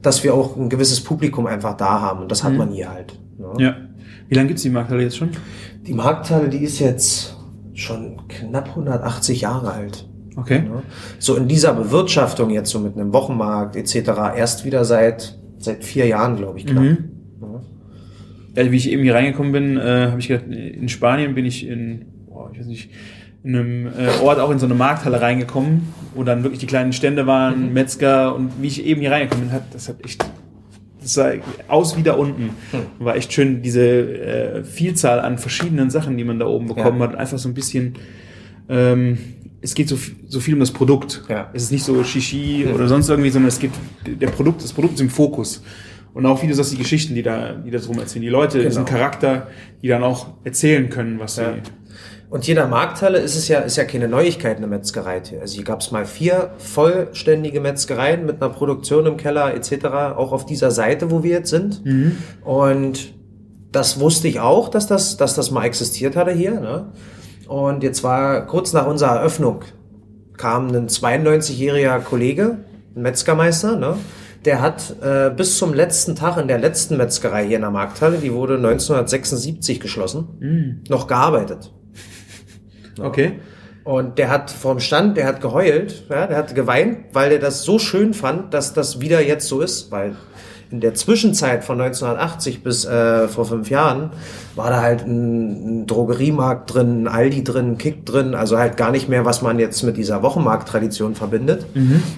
[0.00, 2.22] dass wir auch ein gewisses Publikum einfach da haben.
[2.22, 3.12] Und das hat man hier halt.
[3.38, 3.62] Ne?
[3.62, 3.76] Ja.
[4.32, 5.28] Wie lange gibt's die Markthalle jetzt schon?
[5.86, 7.36] Die Markthalle, die ist jetzt
[7.74, 10.08] schon knapp 180 Jahre alt.
[10.36, 10.64] Okay.
[11.18, 13.94] So in dieser Bewirtschaftung jetzt so mit einem Wochenmarkt etc.
[14.34, 16.82] erst wieder seit seit vier Jahren, glaube ich, knapp.
[16.82, 17.10] Mhm.
[18.56, 21.66] Ja, wie ich eben hier reingekommen bin, äh, habe ich gedacht, in Spanien bin ich
[21.66, 22.90] in, boah, ich weiß nicht,
[23.44, 26.94] in einem äh, Ort auch in so eine Markthalle reingekommen, wo dann wirklich die kleinen
[26.94, 27.72] Stände waren, Mhm.
[27.74, 30.24] Metzger und wie ich eben hier reingekommen bin, hat das hat echt
[31.04, 31.32] sah
[31.68, 32.50] aus wie da unten.
[32.70, 32.80] Hm.
[32.98, 37.08] War echt schön, diese äh, Vielzahl an verschiedenen Sachen, die man da oben bekommen Ja.
[37.08, 37.14] hat.
[37.16, 37.94] Einfach so ein bisschen,
[38.68, 39.18] ähm,
[39.60, 39.96] es geht so,
[40.28, 41.22] so viel um das Produkt.
[41.28, 41.50] Ja.
[41.52, 43.70] Es ist nicht so Shishi oder sonst irgendwie, sondern es geht,
[44.06, 45.62] der Produkt, das Produkt ist im Fokus.
[46.14, 48.22] Und auch wie du sagst, die Geschichten, die da, die da drum erzählen.
[48.22, 48.68] Die Leute, Genau.
[48.68, 49.46] diesen Charakter,
[49.82, 51.42] die dann auch erzählen können, was sie.
[52.32, 55.20] Und hier in der Markthalle ist es ja, ist ja keine Neuigkeit, eine Metzgerei.
[55.22, 55.42] hier.
[55.42, 59.84] Also hier gab es mal vier vollständige Metzgereien mit einer Produktion im Keller etc.,
[60.16, 61.82] auch auf dieser Seite, wo wir jetzt sind.
[62.42, 63.12] Und
[63.70, 66.58] das wusste ich auch, dass das, dass das mal existiert hatte hier.
[66.58, 66.86] Ne?
[67.48, 69.64] Und jetzt war kurz nach unserer Eröffnung
[70.38, 72.60] kam ein 92-jähriger Kollege,
[72.96, 73.96] ein Metzgermeister, ne?
[74.46, 78.16] der hat äh, bis zum letzten Tag in der letzten Metzgerei hier in der Markthalle,
[78.16, 80.28] die wurde 1976 geschlossen,
[80.88, 81.70] noch gearbeitet.
[83.00, 83.40] Okay.
[83.84, 87.64] Und der hat vorm Stand, der hat geheult, ja, der hat geweint, weil der das
[87.64, 90.14] so schön fand, dass das wieder jetzt so ist, weil
[90.70, 94.10] in der Zwischenzeit von 1980 bis äh, vor fünf Jahren
[94.56, 98.76] war da halt ein, ein Drogeriemarkt drin, ein Aldi drin, ein Kick drin, also halt
[98.76, 101.66] gar nicht mehr, was man jetzt mit dieser Wochenmarkttradition verbindet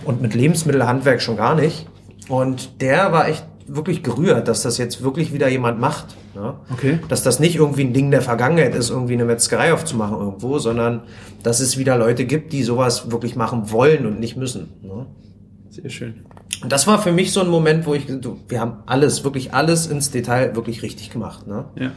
[0.04, 1.86] und mit Lebensmittelhandwerk schon gar nicht.
[2.28, 6.16] Und der war echt wirklich gerührt, dass das jetzt wirklich wieder jemand macht.
[6.34, 6.54] Ne?
[6.72, 6.98] Okay.
[7.08, 11.02] Dass das nicht irgendwie ein Ding der Vergangenheit ist, irgendwie eine Metzgerei aufzumachen irgendwo, sondern
[11.42, 14.68] dass es wieder Leute gibt, die sowas wirklich machen wollen und nicht müssen.
[14.82, 15.06] Ne?
[15.70, 16.26] Sehr schön.
[16.62, 19.54] Und das war für mich so ein Moment, wo ich, du, wir haben alles, wirklich
[19.54, 21.46] alles ins Detail wirklich richtig gemacht.
[21.46, 21.64] Ne?
[21.78, 21.92] Ja.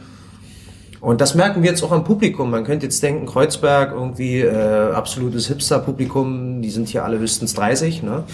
[1.00, 2.50] Und das merken wir jetzt auch am Publikum.
[2.50, 8.02] Man könnte jetzt denken, Kreuzberg, irgendwie äh, absolutes Hipster-Publikum, die sind hier alle höchstens 30.
[8.02, 8.24] Ne?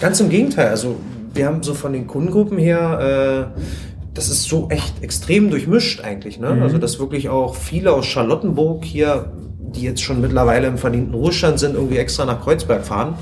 [0.00, 0.68] Ganz im Gegenteil.
[0.68, 0.96] Also
[1.36, 3.60] wir haben so von den Kundengruppen her, äh,
[4.14, 6.40] das ist so echt extrem durchmischt eigentlich.
[6.40, 6.58] Ne?
[6.62, 11.58] Also dass wirklich auch viele aus Charlottenburg hier, die jetzt schon mittlerweile im verdienten Ruhestand
[11.58, 13.14] sind, irgendwie extra nach Kreuzberg fahren.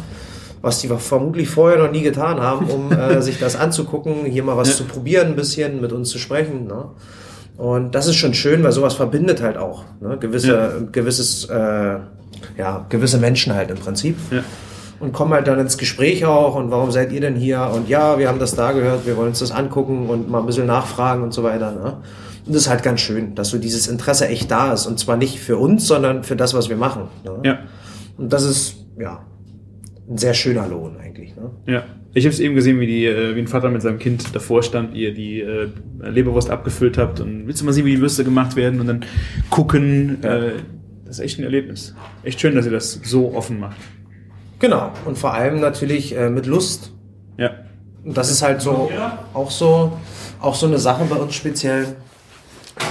[0.63, 4.57] Was die vermutlich vorher noch nie getan haben, um äh, sich das anzugucken, hier mal
[4.57, 6.67] was zu probieren, ein bisschen mit uns zu sprechen.
[6.69, 6.87] Ne?
[7.57, 9.85] Und das ist schon schön, weil sowas verbindet halt auch.
[10.01, 10.17] Ne?
[10.19, 10.71] Gewisse, Ja.
[10.91, 11.99] gewisses, äh,
[12.57, 14.17] ja, gewisse Menschen halt im Prinzip.
[14.31, 14.43] Ja.
[15.01, 17.71] Und kommen halt dann ins Gespräch auch und warum seid ihr denn hier?
[17.75, 20.47] Und ja, wir haben das da gehört, wir wollen uns das angucken und mal ein
[20.47, 21.73] bisschen nachfragen und so weiter.
[21.73, 21.97] Ne?
[22.47, 24.87] Und das ist halt ganz schön, dass so dieses Interesse echt da ist.
[24.87, 27.09] Und zwar nicht für uns, sondern für das, was wir machen.
[27.25, 27.33] Ne?
[27.45, 27.59] Ja.
[28.17, 29.25] Und das ist, ja,
[30.09, 31.35] ein sehr schöner Lohn eigentlich.
[31.37, 31.51] Ne?
[31.67, 31.85] Ja.
[32.17, 34.63] Ich habe es eben gesehen, wie, die, äh, wie ein Vater mit seinem Kind davor
[34.63, 35.69] stand, ihr die äh,
[36.01, 39.05] Leberwurst abgefüllt habt und willst du mal sehen, wie die Würste gemacht werden und dann
[39.51, 40.19] gucken.
[40.23, 40.37] Ja.
[40.37, 40.53] Äh,
[41.05, 41.95] das ist echt ein Erlebnis.
[42.23, 43.77] Echt schön, dass ihr das so offen macht.
[44.59, 44.91] Genau.
[45.05, 46.93] Und vor allem natürlich äh, mit Lust.
[47.37, 47.51] Ja.
[48.05, 48.91] Und das ist halt so
[49.33, 49.93] auch so
[50.41, 51.97] auch so eine Sache bei uns speziell,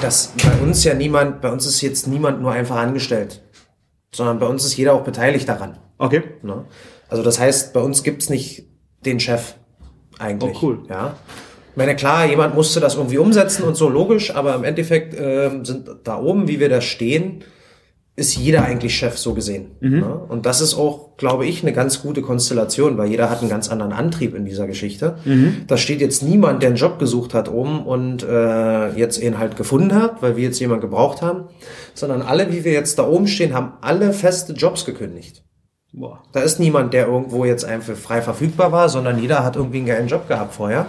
[0.02, 3.41] dass bei uns ja niemand, bei uns ist jetzt niemand nur einfach angestellt,
[4.11, 5.77] sondern bei uns ist jeder auch beteiligt daran.
[5.98, 6.23] Okay.
[6.41, 6.65] Ne?
[7.10, 8.65] Also das heißt, bei uns gibt's nicht
[9.06, 9.56] den Chef
[10.19, 10.56] eigentlich.
[10.56, 10.84] Oh, cool.
[10.90, 11.15] Ja.
[11.72, 15.65] Ich meine, klar, jemand musste das irgendwie umsetzen und so logisch, aber im Endeffekt ähm,
[15.65, 17.44] sind da oben, wie wir da stehen,
[18.15, 19.72] ist jeder eigentlich Chef so gesehen.
[19.99, 20.06] Ne?
[20.06, 23.69] Und das ist auch, glaube ich, eine ganz gute Konstellation, weil jeder hat einen ganz
[23.69, 25.18] anderen Antrieb in dieser Geschichte.
[25.65, 29.56] Da steht jetzt niemand, der einen Job gesucht hat oben und äh, jetzt ihn halt
[29.56, 31.45] gefunden hat, weil wir jetzt jemanden gebraucht haben,
[31.95, 35.44] sondern alle, wie wir jetzt da oben stehen, haben alle feste Jobs gekündigt.
[35.91, 36.22] Boah.
[36.34, 39.88] Da ist niemand, der irgendwo jetzt einfach frei verfügbar war, sondern jeder hat irgendwie einen
[39.88, 40.85] geilen Job gehabt vorher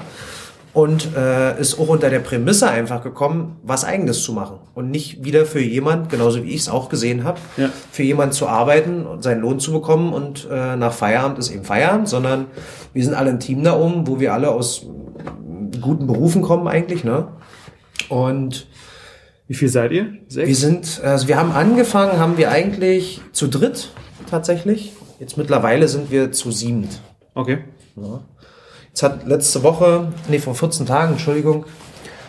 [0.74, 5.24] und äh, ist auch unter der Prämisse einfach gekommen, was Eigenes zu machen und nicht
[5.24, 7.70] wieder für jemand, genauso wie ich es auch gesehen habe, Ja.
[7.92, 11.64] für jemand zu arbeiten und seinen Lohn zu bekommen und äh, nach Feierabend ist eben
[11.64, 12.46] Feierabend, sondern
[12.92, 14.84] wir sind alle ein Team da oben, wo wir alle aus
[15.80, 17.28] guten Berufen kommen eigentlich, ne?
[18.08, 18.66] Und
[19.46, 20.06] Wie viel seid ihr?
[20.28, 20.48] Sechs?
[20.48, 23.90] wir sind, also wir haben angefangen, haben wir eigentlich zu dritt
[24.28, 24.92] tatsächlich.
[25.20, 27.00] Jetzt mittlerweile sind wir zu siebend.
[27.34, 27.58] Okay.
[28.94, 31.66] Jetzt hat letzte Woche, nee, vor 14 Tagen, Entschuldigung,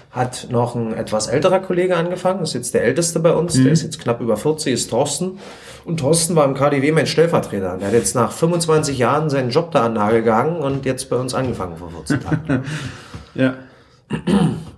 [0.09, 2.39] hat noch ein etwas älterer Kollege angefangen.
[2.39, 3.53] Das ist jetzt der älteste bei uns.
[3.53, 5.37] Der ist jetzt knapp über 40, ist Thorsten.
[5.83, 7.77] Und Thorsten war im KDW mein Stellvertreter.
[7.77, 11.17] Der hat jetzt nach 25 Jahren seinen Job da an Nagel gegangen und jetzt bei
[11.17, 12.63] uns angefangen vor 14 Tagen.
[13.35, 13.55] Ja.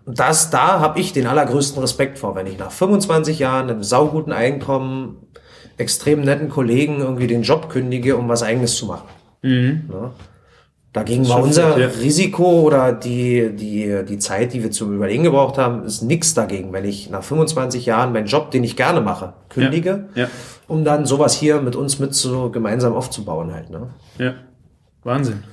[0.06, 4.34] Das, da habe ich den allergrößten Respekt vor, wenn ich nach 25 Jahren einem sauguten
[4.34, 5.28] Einkommen,
[5.78, 9.08] extrem netten Kollegen irgendwie den Job kündige, um was Eigenes zu machen.
[9.44, 9.84] Mhm.
[9.90, 10.12] Ne?
[10.94, 15.58] Dagegen war unser sehr- Risiko oder die, die, die Zeit, die wir zum Überlegen gebraucht
[15.58, 19.34] haben, ist nichts dagegen, wenn ich nach 25 Jahren meinen Job, den ich gerne mache,
[19.50, 20.28] kündige, Ja.
[20.68, 23.70] um dann sowas hier mit uns mit so gemeinsam aufzubauen halt.
[23.70, 23.90] Ne?
[24.18, 24.34] Ja.
[25.04, 25.44] Wahnsinn.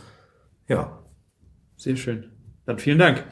[0.69, 0.99] Ja.
[1.77, 2.25] Sehr schön.
[2.65, 3.25] Dann vielen Dank.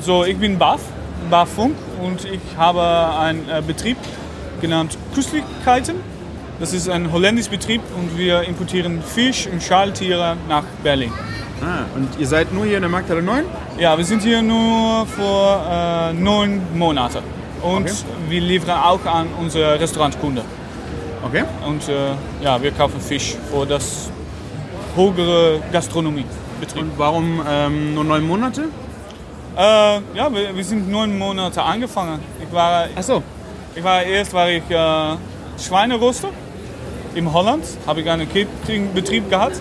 [0.00, 0.80] So, ich bin Baf,
[1.28, 2.80] Baf Funk und ich habe
[3.18, 3.96] einen äh, Betrieb
[4.60, 5.96] genannt Köstlichkeiten.
[6.58, 11.12] Das ist ein holländischer Betrieb und wir importieren Fisch und Schaltiere nach Berlin.
[11.62, 13.44] Ah, und ihr seid nur hier in der Markthalle 9?
[13.78, 17.22] Ja, wir sind hier nur für äh, neun Monate
[17.62, 17.92] und Okay.
[18.28, 20.44] wir liefern auch an unsere Restaurantkunden.
[21.22, 21.44] Okay.
[21.66, 22.12] Und äh,
[22.42, 24.10] ja, wir kaufen Fisch für das
[24.96, 26.82] höhere Gastronomiebetrieb.
[26.82, 28.64] Und warum ähm, nur neun Monate?
[29.56, 29.60] Äh,
[30.14, 32.20] ja, wir, wir sind neun Monate angefangen.
[32.42, 33.22] Ich war, Achso.
[33.74, 35.16] Ich war erst war ich äh,
[35.58, 36.30] Schweineröster
[37.14, 39.60] in Holland, habe ich einen Cateringbetrieb gehabt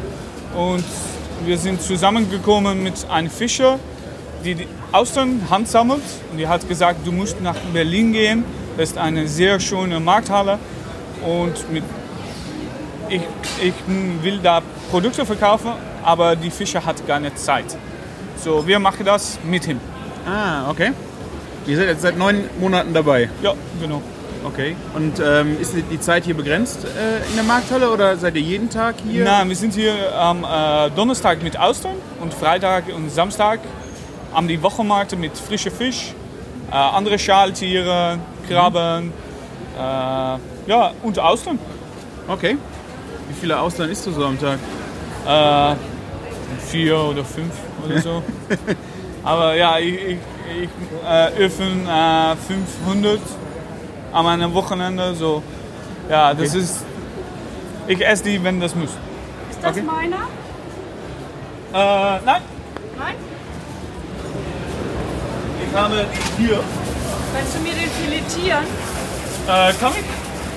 [0.56, 0.84] und
[1.46, 3.80] wir sind zusammengekommen mit einem Fischer,
[4.44, 8.44] die die Austern handsammelt und die hat gesagt, du musst nach Berlin gehen.
[8.78, 10.58] Das ist eine sehr schöne Markthalle
[11.26, 11.84] und mit
[13.10, 13.22] ich,
[13.62, 13.74] ich
[14.22, 14.62] will da
[14.92, 15.72] Produkte verkaufen,
[16.04, 17.76] aber die Fischer hat gar nicht Zeit.
[18.38, 19.80] So, wir machen das mit ihm.
[20.28, 20.92] Ah, okay.
[21.70, 23.30] Ihr seid jetzt seit neun Monaten dabei.
[23.44, 24.02] Ja, genau.
[24.44, 24.76] Okay.
[24.96, 28.70] Und ähm, ist die- Zeit hier begrenzt äh, in der Markthalle oder seid ihr jeden
[28.70, 29.24] Tag hier?
[29.24, 33.60] Nein, wir sind hier am äh, Donnerstag mit Austern und Freitag und Samstag
[34.34, 36.14] am die Wochenmärkte mit frischem Fisch,
[36.72, 38.18] äh, andere Schaltiere,
[38.48, 39.12] Krabben,
[39.78, 41.60] äh, ja, und Austern.
[42.28, 42.58] Okay.
[43.28, 44.58] Wie viele Ausland isst du so am Tag?
[45.28, 45.76] Äh,
[46.66, 47.54] vier oder fünf
[47.86, 48.24] oder so.
[49.24, 50.18] Aber ja, ich, ich,
[50.50, 50.70] ich
[51.08, 53.20] äh, öffne äh, 500
[54.14, 55.14] an einem Wochenende.
[55.16, 55.44] So.
[56.10, 56.84] Ja, das ist.
[57.88, 58.90] Ich esse die, wenn das muss.
[59.50, 60.28] Ist das meiner?
[61.72, 62.42] Äh, nein,
[62.98, 63.16] Nein?
[65.70, 66.06] ich habe
[66.38, 66.60] hier.
[67.34, 68.64] Kannst du mir den filetieren?
[69.48, 70.06] Äh, kann ich?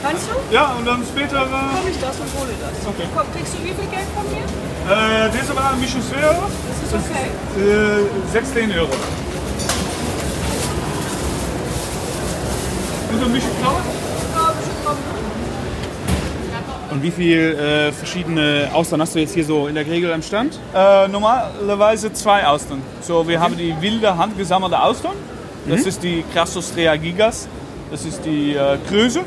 [0.03, 0.55] Kannst du?
[0.55, 1.43] Ja, und dann später.
[1.43, 2.87] Äh, Komm ich das und hole das.
[2.89, 3.07] Okay.
[3.15, 4.43] Komm, kriegst du wie viel Geld von mir?
[4.45, 6.35] äh, deze war ein bisschen schwer.
[6.69, 7.29] Das ist okay.
[7.61, 8.89] Äh, 16 Euro.
[13.31, 14.03] Bisschen kommen.
[16.91, 20.21] Und wie viele äh, verschiedene Austern hast du jetzt hier so in der Regel am
[20.21, 20.59] Stand?
[20.75, 22.83] Äh, normalerweise zwei Austern.
[23.01, 25.13] So, wir haben die wilde handgesammelte Austern.
[25.67, 27.49] Das ist die Crassostrea gigas.
[27.91, 29.23] Das ist die äh, Kröse.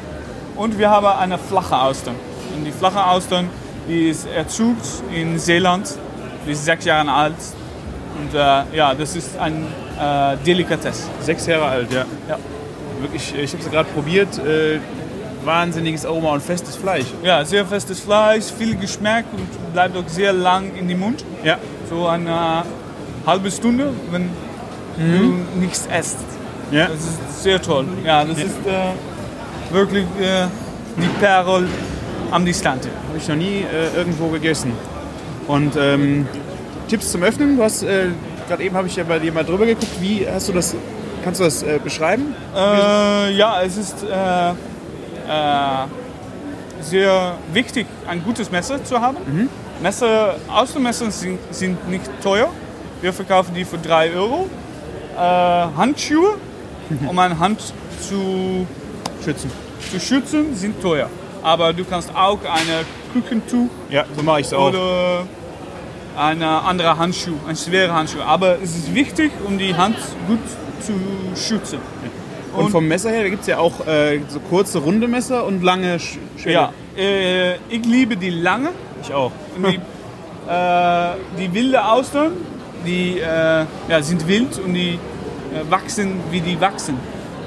[0.56, 2.16] Und wir haben eine flache Austern.
[2.56, 3.50] Und die flache Austern,
[3.88, 5.96] die ist erzugt in Seeland.
[6.46, 7.34] Die ist sechs Jahre alt.
[8.20, 9.66] Und äh, ja, das ist ein
[10.00, 11.08] äh, Delikatesse.
[11.22, 12.06] Sechs Jahre alt, ja.
[12.30, 12.38] Ja.
[13.06, 14.40] Wirklich, ich habe es gerade probiert.
[14.40, 14.80] Äh,
[15.44, 17.06] wahnsinniges Aroma und festes Fleisch.
[17.23, 21.23] Ja, sehr festes Fleisch, viel Geschmack und bleibt auch sehr lang in den Mund.
[21.44, 21.60] Ja.
[21.88, 22.64] So eine
[23.27, 24.30] halbe Stunde, wenn
[24.98, 26.18] du nichts esst.
[26.72, 26.88] Ja.
[26.88, 27.86] Das ist sehr toll.
[28.03, 30.48] Ja, das ist äh, wirklich äh,
[30.98, 31.68] die Perle
[32.32, 32.90] am Distante.
[33.07, 34.72] Habe ich noch nie äh, irgendwo gegessen.
[35.48, 36.27] Und ähm,
[36.88, 37.57] Tipps zum Öffnen?
[37.57, 38.07] Du hast äh,
[38.48, 40.02] gerade eben habe ich ja bei dir mal drüber geguckt.
[40.02, 40.76] Wie hast du das?
[41.26, 42.36] Kannst du das äh, beschreiben?
[42.56, 44.54] Äh, ja, es ist äh, äh,
[46.82, 49.50] sehr wichtig, ein gutes Messer zu haben.
[49.82, 52.50] Messer, Außenmesser sind, sind nicht teuer.
[53.02, 54.48] Wir verkaufen die für 3 Euro.
[55.16, 56.36] Äh, Handschuhe,
[57.10, 57.60] um eine Hand
[58.08, 58.68] zu,
[59.24, 59.50] Schützen.
[59.92, 61.10] zu schützen, sind teuer.
[61.42, 64.70] Aber du kannst auch eine Küchentuch Ja, so mache ich es auch.
[64.70, 65.24] oder
[66.18, 68.22] eine andere Handschuh, ein schwerer Handschuh.
[68.22, 69.98] Aber es ist wichtig, um die Hand
[70.28, 70.65] gut zu
[71.36, 71.80] schützen.
[72.56, 75.62] Und vom Messer her, da gibt es ja auch äh, so kurze, runde Messer und
[75.62, 76.54] lange Sch Schwere.
[76.54, 78.70] Ja, äh, ich liebe die lange.
[79.02, 79.32] Ich auch.
[79.58, 79.76] Und die,
[80.50, 82.32] äh, die wilde Austern,
[82.86, 86.98] die äh, ja, sind wild und die äh, wachsen, wie die wachsen.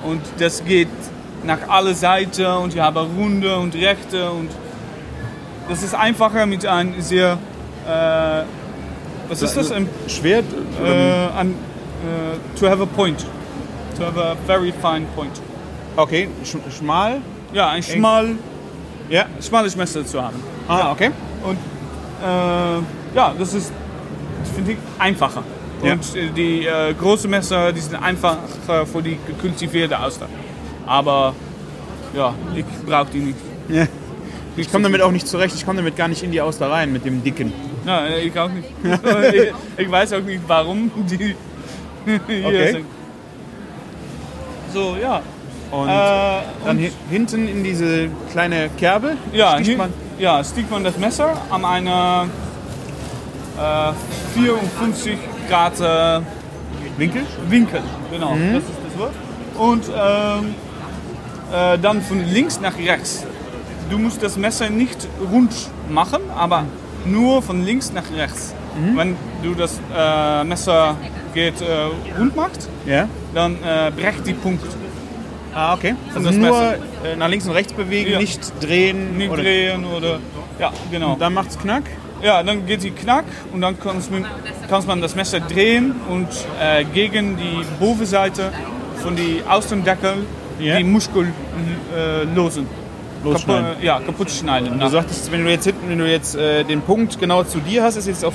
[0.04, 0.88] Und das geht
[1.44, 4.50] nach alle Seiten und die haben runde und rechte und
[5.68, 7.38] das ist einfacher mit einem sehr,
[7.86, 8.42] äh,
[9.28, 9.70] was ist das?
[9.70, 10.44] Ein, Schwert?
[10.82, 11.54] äh, ein,
[12.04, 13.24] äh, to have a point.
[13.98, 15.40] To have a very fine point.
[15.96, 17.20] okay, sch schmal.
[17.52, 18.36] Ja, ein schmal,
[19.08, 19.24] Ja.
[19.40, 20.36] schmales Messer zu haben.
[20.68, 21.10] Ah, okay.
[21.42, 21.56] Und
[22.22, 23.72] äh, ja, das ist,
[24.54, 25.42] finde ich, einfacher.
[25.82, 25.92] Ja.
[25.94, 30.28] Und äh, die äh, großen Messer, die sind einfacher für die kultivierte Austern.
[30.86, 31.34] Aber
[32.14, 33.38] ja, ich brauche die nicht.
[33.68, 33.86] Ja.
[34.56, 35.54] Ich komme damit auch nicht zurecht.
[35.54, 37.52] Ich komme damit gar nicht in die Auster rein mit dem dicken.
[37.86, 38.68] Ja, ich auch nicht.
[38.82, 39.52] ich,
[39.84, 41.34] ich weiß auch nicht, warum die
[42.16, 42.84] Okay.
[44.72, 45.22] So, ja.
[45.70, 45.92] Und Äh,
[46.64, 49.92] dann und- hi hinten in diese kleine Kerbe Ja, sticht man.
[50.18, 52.26] ja, sticht man das Messer an einer
[53.58, 53.92] äh,
[54.34, 55.18] 54
[55.48, 56.20] Grad äh,
[56.98, 57.22] Winkel.
[57.48, 57.80] Winkel.
[58.10, 58.54] Genau, Mhm.
[58.54, 59.12] das ist das Wort.
[59.58, 60.54] Und ähm,
[61.52, 63.24] äh, dann von links nach rechts.
[63.90, 65.52] Du musst das Messer nicht rund
[65.88, 66.64] machen, aber
[67.06, 68.54] nur von links nach rechts.
[68.78, 68.96] Mhm.
[68.96, 70.94] Wenn du das äh, Messer
[71.34, 73.08] geht, äh, rund machst, Ja.
[73.34, 74.64] dann äh, brecht die Punkt.
[75.54, 75.94] Ah, okay.
[76.14, 76.74] Also das nur Messer.
[77.04, 78.18] äh, nach links und rechts bewegen, Ja.
[78.20, 79.16] nicht drehen.
[79.16, 80.18] Nicht oder drehen oder.
[80.58, 81.16] Ja, genau.
[81.18, 81.84] Dann macht's knack.
[82.22, 84.24] Ja, dann geht die knack und dann kannst man,
[84.68, 86.26] kann man das Messer drehen und
[86.60, 88.52] äh, gegen die Bovenseite
[89.02, 90.14] von die Außendeckel
[90.60, 90.76] Ja.
[90.76, 91.28] die Muskel
[91.96, 92.66] äh, losen.
[93.24, 94.78] Kapu- ja, kaputt schneiden.
[94.78, 97.82] Du sagtest, wenn du jetzt hinten, wenn du jetzt äh, den Punkt genau zu dir
[97.82, 98.34] hast, ist jetzt auf,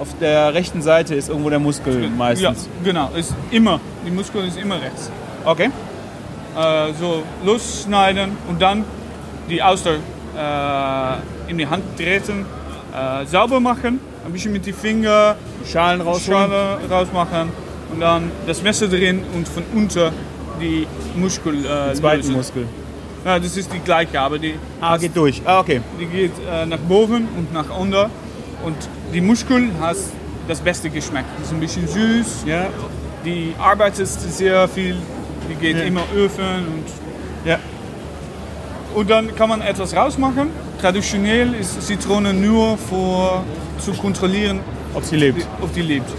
[0.00, 2.68] auf der rechten Seite ist irgendwo der Muskel ja, meistens.
[2.82, 5.10] genau, ist immer, die Muskel ist immer rechts.
[5.44, 5.70] Okay.
[6.56, 8.84] Äh, so losschneiden und dann
[9.48, 9.96] die Auster
[10.36, 12.46] äh, in die Hand treten,
[12.94, 15.36] äh, sauber machen, ein bisschen mit den Fingern,
[15.70, 16.48] Schalen rausholen.
[16.50, 17.50] Schale rausmachen
[17.92, 20.10] und dann das Messer drin und von unten
[20.60, 22.34] die Muskel äh, Zweiten lösen.
[22.36, 22.64] Muskel.
[23.24, 25.42] Ja, das ist die gleiche, aber die, Ah, geht durch.
[25.44, 25.82] Ah, okay.
[26.00, 28.06] die geht äh, nach oben und nach unten
[28.64, 28.76] und
[29.12, 29.96] die Muskel hat
[30.48, 31.24] das beste Geschmack.
[31.38, 32.66] Die ist ein bisschen süß, Ja.
[33.24, 34.96] die arbeitet sehr viel,
[35.48, 35.82] die geht Ja.
[35.84, 37.58] immer öfen und Ja.
[38.94, 40.48] Und dann kann man etwas rausmachen.
[40.80, 43.42] Traditionell ist Zitrone nur für
[43.78, 44.60] zu kontrollieren,
[44.94, 45.46] Ob sie lebt.
[45.60, 46.10] ob die lebt.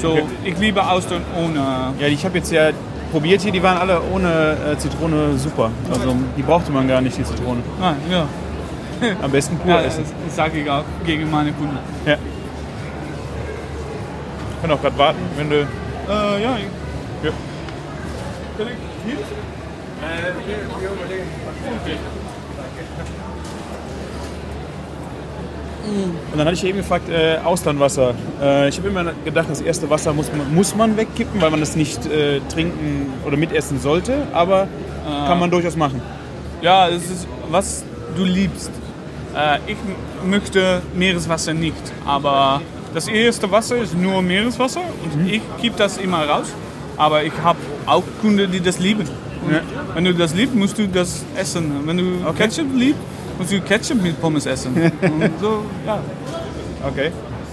[0.00, 1.94] So, ich liebe Austern ohne.
[1.98, 2.70] Ja, ich habe jetzt ja
[3.12, 5.70] probiert hier, die waren alle ohne äh, Zitrone super.
[5.90, 7.60] Also die brauchte man gar nicht, die Zitrone.
[7.80, 8.26] Ah, ja,
[9.22, 10.04] Am besten pur ja das, essen.
[10.26, 11.76] das sage ich auch gegen meine Kunden.
[12.06, 12.14] Ja.
[12.14, 12.20] Ich
[14.62, 15.56] kann auch gerade warten, wenn du.
[15.60, 16.56] Äh, ja,
[17.22, 17.30] Ja.
[18.58, 18.74] kann ich
[19.06, 19.16] hier?
[21.82, 21.96] Okay.
[26.32, 28.14] Und dann hatte ich eben gefragt, äh, Austernwasser.
[28.40, 31.58] Äh, ich habe immer gedacht, das erste Wasser muss man, muss man wegkippen, weil man
[31.60, 34.14] das nicht äh, trinken oder mitessen sollte.
[34.32, 34.68] Aber
[35.04, 36.00] kann man durchaus machen.
[36.62, 37.84] Ja, es ist, was
[38.16, 38.70] du liebst.
[39.34, 39.76] Äh, ich
[40.24, 42.60] möchte Meereswasser nicht, aber
[42.94, 46.46] das erste Wasser ist nur Meereswasser und ich gebe das immer raus.
[46.96, 49.08] Aber ich habe auch Kunden, die das lieben.
[49.50, 49.60] Ja.
[49.94, 51.72] Wenn du das liebst, musst du das essen.
[51.86, 52.44] Wenn du Okay.
[52.44, 53.00] Ketchup liebst,
[53.38, 54.74] musst du Ketchup mit Pommes essen.
[55.40, 55.98] so, ja.
[56.86, 57.10] Okay.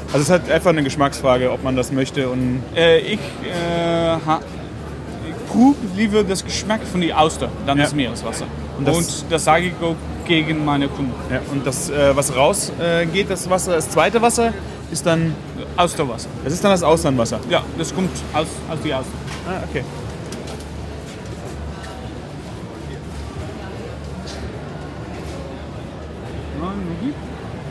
[0.08, 2.30] Also es ist halt einfach eine Geschmacksfrage, ob man das möchte.
[2.30, 7.86] Und Äh, ich äh, ich probe lieber das Geschmack von der Auster, dann Ja.
[7.86, 8.46] das Meereswasser.
[8.80, 9.96] Und Und das- das, sage ich auch
[10.26, 11.12] gegen meine Kunden.
[11.30, 14.54] Ja, und das, äh, was raus äh, das Wasser, das zweite Wasser,
[14.90, 15.36] ist dann,
[15.76, 16.30] Austerwasser.
[16.46, 17.42] das ist dann das Austernwasser.
[17.50, 19.12] Ja, das kommt aus, aus die Auster.
[19.48, 19.84] Ah, okay.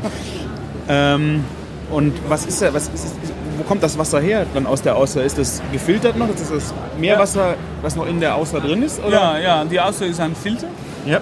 [0.86, 1.42] Ähm,
[1.90, 5.22] und was ist was ist, ist, wo kommt das Wasser her dann aus der Auster?
[5.22, 6.28] Ist das gefiltert noch?
[6.28, 9.02] Ist das das Meerwasser, was noch in der Auster drin ist?
[9.04, 9.38] Oder?
[9.38, 10.68] Ja, ja, die Auster ist ein Filter.
[11.06, 11.20] ja.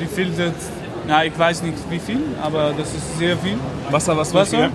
[0.00, 0.54] Die filtert,
[1.08, 3.56] na, ich weiß nicht wie viel, aber das ist sehr viel
[3.90, 4.58] Wasser, was Wasser.
[4.60, 4.70] Ja.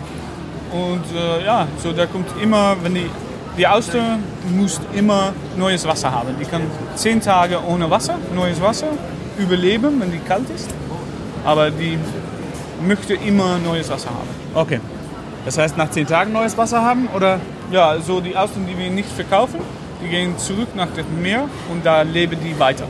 [0.72, 3.10] Und äh, ja, so da kommt immer, wenn die,
[3.58, 4.18] die Auster
[4.50, 6.36] muss immer neues Wasser haben.
[6.42, 6.64] Die kann
[6.96, 8.88] zehn Tage ohne Wasser, neues Wasser,
[9.38, 10.70] überleben, wenn die kalt ist.
[11.46, 11.98] Aber die
[12.86, 14.28] möchte immer neues Wasser haben.
[14.56, 14.80] Okay.
[15.45, 17.07] Das heißt, nach zehn Tagen neues Wasser haben?
[17.15, 17.40] Oder?
[17.72, 19.60] Ja, so die Austern, die wir nicht verkaufen,
[20.03, 22.86] die gehen zurück nach dem Meer und da leben die weiter.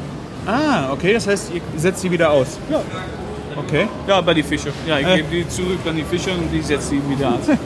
[0.46, 1.14] Ah, okay.
[1.14, 2.58] Das heißt, ihr setzt die wieder aus.
[2.70, 2.82] Ja.
[3.56, 3.88] Okay.
[4.08, 4.72] Ja, bei den Fischen.
[4.88, 5.18] Ja, ich Äh.
[5.18, 7.48] gebe die zurück an die Fischer und die setze die wieder aus.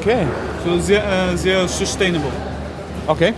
[0.00, 0.26] Okay.
[0.64, 2.30] so sehr, äh, sehr sustainable.
[3.06, 3.32] Okay.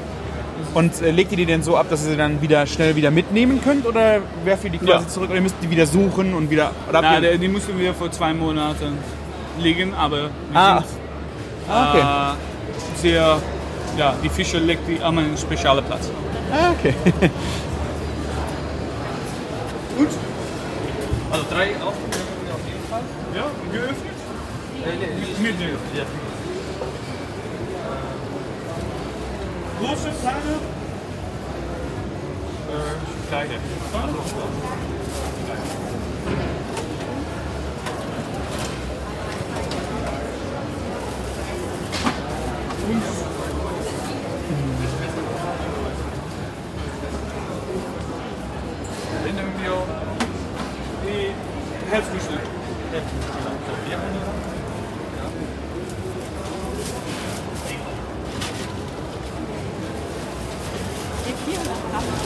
[0.74, 3.10] Und äh, legt ihr die denn so ab, dass ihr sie dann wieder schnell wieder
[3.10, 3.86] mitnehmen könnt?
[3.86, 5.08] Oder werft ihr die quasi Ja.
[5.08, 5.28] zurück?
[5.28, 6.72] Oder ihr müsst die wieder suchen und wieder.
[6.88, 8.98] Oder ihr- die, die mussten wir vor zwei Monaten
[9.58, 10.78] liegen, aber wir Ah.
[10.82, 10.98] sind
[11.68, 12.00] ah, okay.
[12.00, 13.38] äh, sehr,
[13.96, 16.08] ja, die Fischer legt die an einen speziellen Platz.
[16.52, 16.94] Ah, okay.
[19.98, 20.08] Gut.
[21.32, 23.02] Also drei Aufgaben auf jeden Fall.
[23.34, 24.12] Ja, geöffnet?
[24.84, 25.96] Mit, mit geöffnet.
[25.96, 26.04] Ja.
[29.80, 30.54] Große, kleine?
[32.68, 33.54] Äh, kleine.
[42.86, 43.02] Nehmen
[49.60, 49.82] wir
[51.04, 52.38] die Herzfrüchte.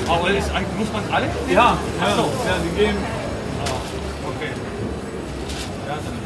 [0.09, 1.27] Aber ist, eigentlich- muss man alle?
[1.49, 2.23] Ja, ach so.
[2.23, 2.97] Ja, die gehen.
[4.27, 4.51] Okay.
[5.89, 6.19] Ja, dann,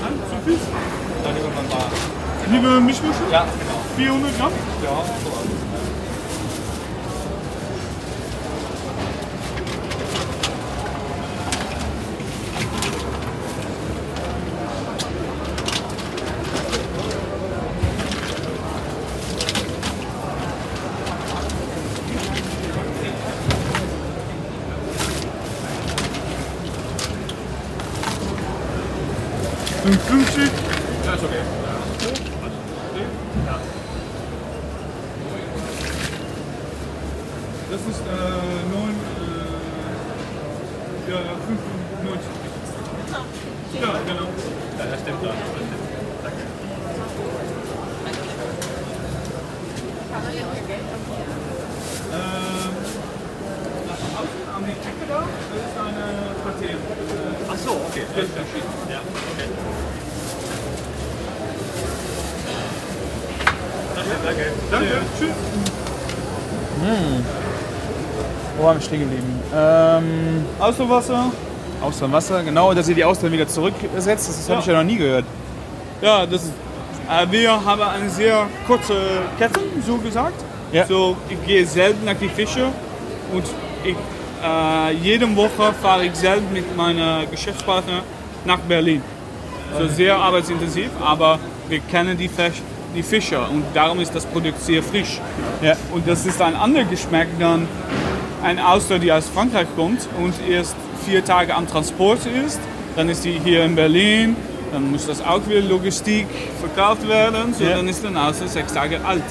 [0.00, 0.58] Nein, zu viel.
[1.24, 2.12] dann nehmen wir mal.
[2.50, 3.22] Liebe Mischmische?
[3.30, 3.80] Ja, genau.
[3.96, 4.52] 400 Gramm?
[4.82, 5.32] Ja, so.
[29.84, 30.50] Und 50.
[31.04, 31.62] Ja, ist okay.
[37.72, 38.84] Das ist äh, 9.
[39.08, 39.64] Äh,
[41.10, 42.20] ja, 95.
[43.80, 44.28] Ja, genau.
[44.78, 45.22] Ja, das stimmt.
[45.22, 45.30] Ja.
[52.12, 52.74] Ähm,
[53.88, 56.06] nach außen an die Ecke da, das ist eine
[56.42, 56.76] Quartier.
[57.48, 57.72] Ach so.
[57.72, 58.04] Das okay.
[63.94, 64.44] Danke, danke.
[64.70, 65.36] Danke, tschüss.
[68.62, 69.40] Wo waren wir stehen geblieben?
[69.52, 71.32] Ähm, Außerwasser.
[71.82, 74.58] Austernwasser, genau, dass ihr die Austern wieder zurücksetzt, das habe Ja.
[74.60, 75.24] ich ja noch nie gehört.
[76.00, 76.52] Ja, das ist,
[77.10, 78.94] äh, wir haben eine sehr kurze
[79.36, 80.44] Kette, so gesagt.
[80.70, 80.86] Ja.
[80.86, 82.66] So, ich gehe selten nach die Fische
[83.32, 83.42] und
[83.82, 83.96] ich,
[84.44, 88.02] äh, jede Woche fahre ich selten mit meiner Geschäftspartner
[88.44, 89.02] nach Berlin.
[89.76, 92.62] So sehr arbeitsintensiv, aber wir kennen die, Fisch,
[92.94, 95.18] die Fische und darum ist das Produkt sehr frisch.
[95.60, 95.72] Ja.
[95.92, 97.66] Und das ist ein anderer Geschmack dann
[98.42, 102.60] ein Auster, die aus Frankreich kommt und erst vier Tage am Transport ist.
[102.96, 104.36] Dann ist die hier in Berlin,
[104.72, 106.26] dann muss das auch wieder Logistik
[106.60, 107.54] verkauft werden.
[107.54, 107.76] So, Ja.
[107.76, 109.22] Dann ist ein Auster sechs Tage alt.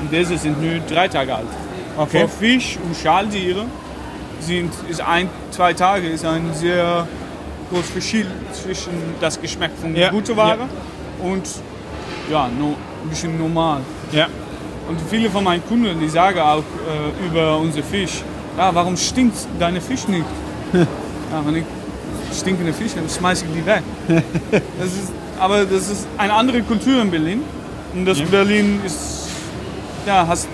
[0.00, 1.46] Und diese sind nur drei Tage alt.
[1.96, 2.20] Okay.
[2.20, 3.64] Für Fisch und Schaltiere
[4.40, 7.06] sind, ist ein, zwei Tage ist ein sehr
[7.70, 10.10] großes Verschil zwischen das Geschmack von Ja.
[10.10, 10.66] guter Ware
[11.22, 11.46] und
[12.30, 12.74] ja, no,
[13.04, 13.80] ein bisschen normal.
[14.12, 14.26] Ja.
[14.88, 18.22] Und viele von meinen Kunden, die sagen auch äh, über unser Fisch,
[18.60, 20.26] ja, warum stinkt deine Fisch nicht?
[20.74, 20.86] ja,
[21.46, 21.64] wenn ich
[22.38, 23.82] stinkende Fisch habe, schmeiße ich die weg.
[24.78, 27.42] das ist, aber das ist eine andere Kultur in Berlin.
[27.94, 29.28] Und das Berlin ist,
[30.06, 30.46] ja, hast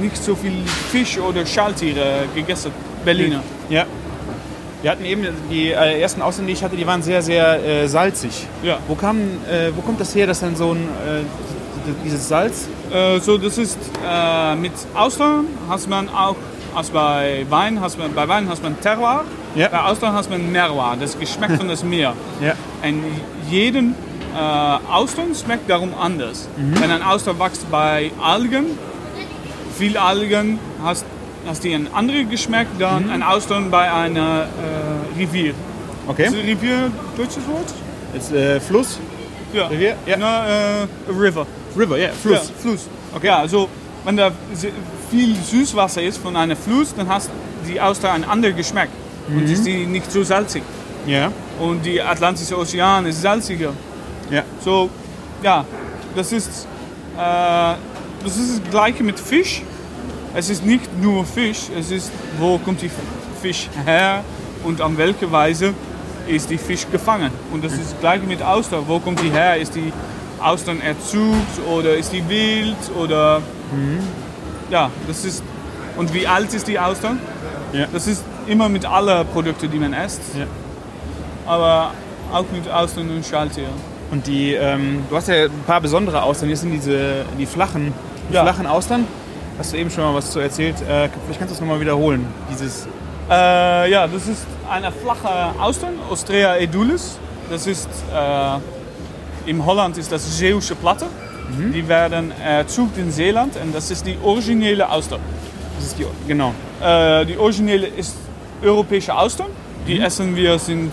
[0.00, 0.52] nicht so viel
[0.92, 2.70] Fisch oder Schaltiere gegessen.
[3.04, 3.42] Berliner.
[3.70, 3.86] Ja.
[4.82, 7.88] Wir hatten eben die äh, ersten Ausländer, die ich hatte, die waren sehr, sehr äh,
[7.88, 8.46] salzig.
[8.62, 8.78] Ja.
[8.86, 11.22] Wo, kam, äh, wo kommt das her, dass dann so ein, äh,
[12.04, 12.68] dieses Salz?
[12.92, 16.36] Äh, so, das ist äh, mit Austern hast man auch,
[16.74, 19.24] als bei Wein hast man, bei Wein hast man Terroir,
[19.54, 19.68] Ja.
[19.68, 22.14] bei Austern hast man Merroir, das Geschmack von das Meer.
[22.40, 22.54] Ja.
[22.82, 23.02] Und
[23.50, 23.94] jeden
[24.34, 26.48] äh, Austern schmeckt darum anders.
[26.56, 28.66] Wenn ein Auster wächst bei Algen,
[29.78, 31.04] viel Algen, hast,
[31.46, 35.54] hast die einen anderen Geschmack dann ein Austern bei einer äh, Rivier.
[36.06, 36.26] Okay.
[36.26, 37.72] Ist Rivier deutsches Wort?
[38.16, 38.98] Ist, äh, Fluss?
[39.52, 39.66] Ja.
[39.68, 39.94] Rivier?
[40.06, 40.16] Ja.
[40.18, 41.46] Na, äh, River.
[41.76, 42.48] River, ja, Fluss.
[42.48, 42.88] Ja, Fluss.
[43.14, 43.26] Okay.
[43.28, 43.68] Ja, also
[44.04, 44.30] wenn da
[45.14, 47.30] viel Süßwasser ist von einem Fluss, dann hast
[47.68, 48.88] die Auster einen anderen Geschmack.
[49.28, 50.62] Und ist die nicht so salzig.
[51.06, 51.30] Ja.
[51.60, 53.72] Und die Atlantische Ozean ist salziger.
[54.30, 54.42] Ja.
[54.62, 54.90] So,
[55.42, 55.64] ja,
[56.16, 56.66] das ist,
[57.16, 57.74] äh,
[58.24, 59.62] das ist das Gleiche mit Fisch.
[60.34, 62.90] Es ist nicht nur Fisch, es ist, wo kommt die
[63.40, 64.24] Fisch her
[64.64, 65.72] und an welche Weise
[66.26, 67.30] ist die Fisch gefangen.
[67.52, 68.82] Und das ist das Gleiche mit Austern.
[68.86, 69.56] Wo kommt die her?
[69.56, 69.92] Ist die
[70.40, 73.40] Austern erzugt oder ist die wild oder
[74.74, 75.42] ja, das ist
[75.96, 77.20] und wie alt ist die Austern?
[77.72, 77.86] Ja.
[77.92, 80.20] Das ist immer mit allen Produkten, die man isst.
[80.36, 80.46] Ja.
[81.46, 81.92] Aber
[82.32, 83.70] auch mit Austern und Schaltieren.
[84.10, 86.48] Und die, ähm, du hast ja ein paar besondere Austern.
[86.48, 87.92] Hier sind diese, die flachen,
[88.28, 88.42] die Ja.
[88.42, 89.06] flachen Austern.
[89.58, 90.74] Hast du eben schon mal was zu erzählt?
[90.82, 92.26] Äh, vielleicht kannst du es nochmal wiederholen.
[92.50, 92.86] Dieses,
[93.30, 97.16] Äh, ja, das ist eine flache Austern, Ostrea edulis.
[97.50, 101.06] Das ist, äh, in Holland ist das Zeeuwse Platte.
[101.72, 105.18] Die werden erzogen in Zeeland und das ist die originelle Auster.
[105.76, 106.52] das ist die, genau.
[106.82, 108.16] Äh, die originelle ist
[108.62, 109.48] europäische Austern.
[109.86, 110.92] Die essen wir sind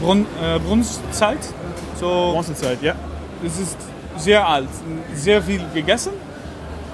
[0.00, 1.38] Brun äh, Brunszeit.
[1.98, 2.94] So, Bronzezeit, ja.
[3.42, 3.76] das ist
[4.16, 4.68] sehr alt,
[5.14, 6.12] sehr viel gegessen,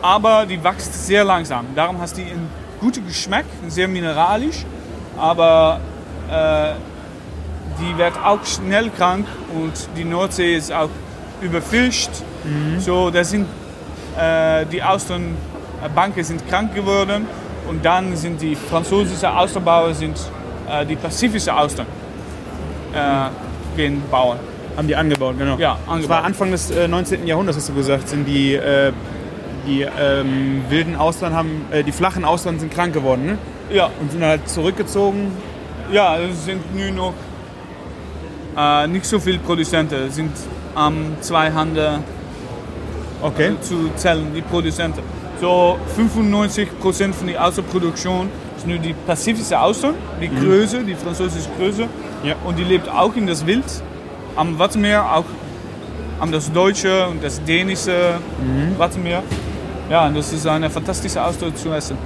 [0.02, 1.66] aber die wächst sehr langsam.
[1.74, 2.48] Darum hast die einen
[2.80, 4.64] guten Geschmack, sehr mineralisch,
[5.16, 5.80] aber
[6.30, 6.74] äh,
[7.80, 10.90] die wird auch schnell krank und die Nordsee ist auch
[11.40, 12.10] überfischt.
[12.78, 13.46] So, da sind
[14.18, 17.26] äh, die Austernbanken sind krank geworden
[17.68, 20.18] und dann sind die französischen Austerbauer sind
[20.70, 21.86] äh, die pazifische Austern
[22.94, 24.38] äh, gehen bauen.
[24.76, 25.56] Haben die angebaut, genau.
[25.58, 26.24] Ja, Das war angebaut.
[26.24, 27.26] Anfang des äh, 19.
[27.26, 28.92] Jahrhunderts, hast du gesagt, sind die, äh,
[29.66, 33.38] die ähm, wilden Austern haben, äh, die flachen Austern sind krank geworden, ne?
[33.70, 35.32] Ja, Und sind halt zurückgezogen.
[35.90, 37.14] ja, es sind nur noch
[38.56, 39.94] äh, nicht so viele Produzenten.
[40.08, 40.30] Es sind
[40.74, 42.00] am zwei Hände
[43.22, 43.52] Okay.
[43.60, 45.00] zu zählen, die Produzenten.
[45.40, 51.86] So 95% von der Austerproduktion ist nur die pazifische Austern, die Größe, die französische Größe.
[52.24, 52.34] Ja.
[52.44, 53.64] Und die lebt auch in das Wild,
[54.34, 55.24] am Wattenmeer, auch
[56.20, 58.14] am das deutsche und das dänische
[58.78, 59.22] Wattenmeer.
[59.90, 61.96] Ja, und das ist eine fantastische Auster zu essen.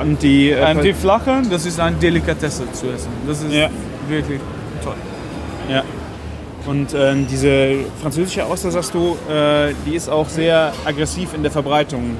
[0.00, 3.10] Und die, äh, Und die flache, das ist eine Delikatesse zu essen.
[3.26, 3.68] Das ist Ja.
[4.08, 4.40] wirklich
[4.82, 4.94] toll.
[5.68, 5.82] Ja.
[6.66, 11.50] Und ähm, diese französische Auster, sagst du, äh, die ist auch sehr aggressiv in der
[11.50, 12.16] Verbreitung,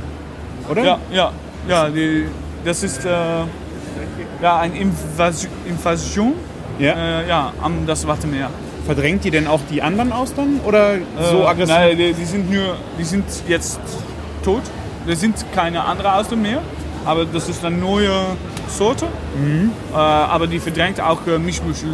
[0.71, 0.83] oder?
[0.83, 1.33] Ja, ja,
[1.69, 2.27] ja, die,
[2.65, 3.09] das ist äh,
[4.43, 6.33] ja, eine Invas Invasion
[6.79, 7.21] Ja.
[7.21, 8.49] äh, ja, am das Wattenmeer.
[8.87, 10.95] Verdrängt die denn auch die anderen Austern oder
[11.31, 11.75] so Äh, aggressiv?
[11.75, 13.79] Nein, die, die sind nur, die sind jetzt
[14.43, 14.63] tot.
[15.07, 16.61] Es sind keine andere Austern mehr,
[17.05, 18.11] aber das ist eine neue
[18.69, 19.07] Sorte.
[19.39, 19.73] Mhm.
[19.93, 21.91] Äh, aber die verdrängt auch äh, Mischmuschel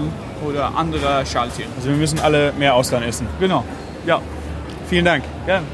[0.46, 1.68] oder andere Schaltiere.
[1.76, 3.26] Also wir müssen alle mehr Austern essen.
[3.40, 3.64] Genau,
[4.06, 4.20] ja,
[4.88, 5.24] Vielen Dank.
[5.46, 5.66] gerne.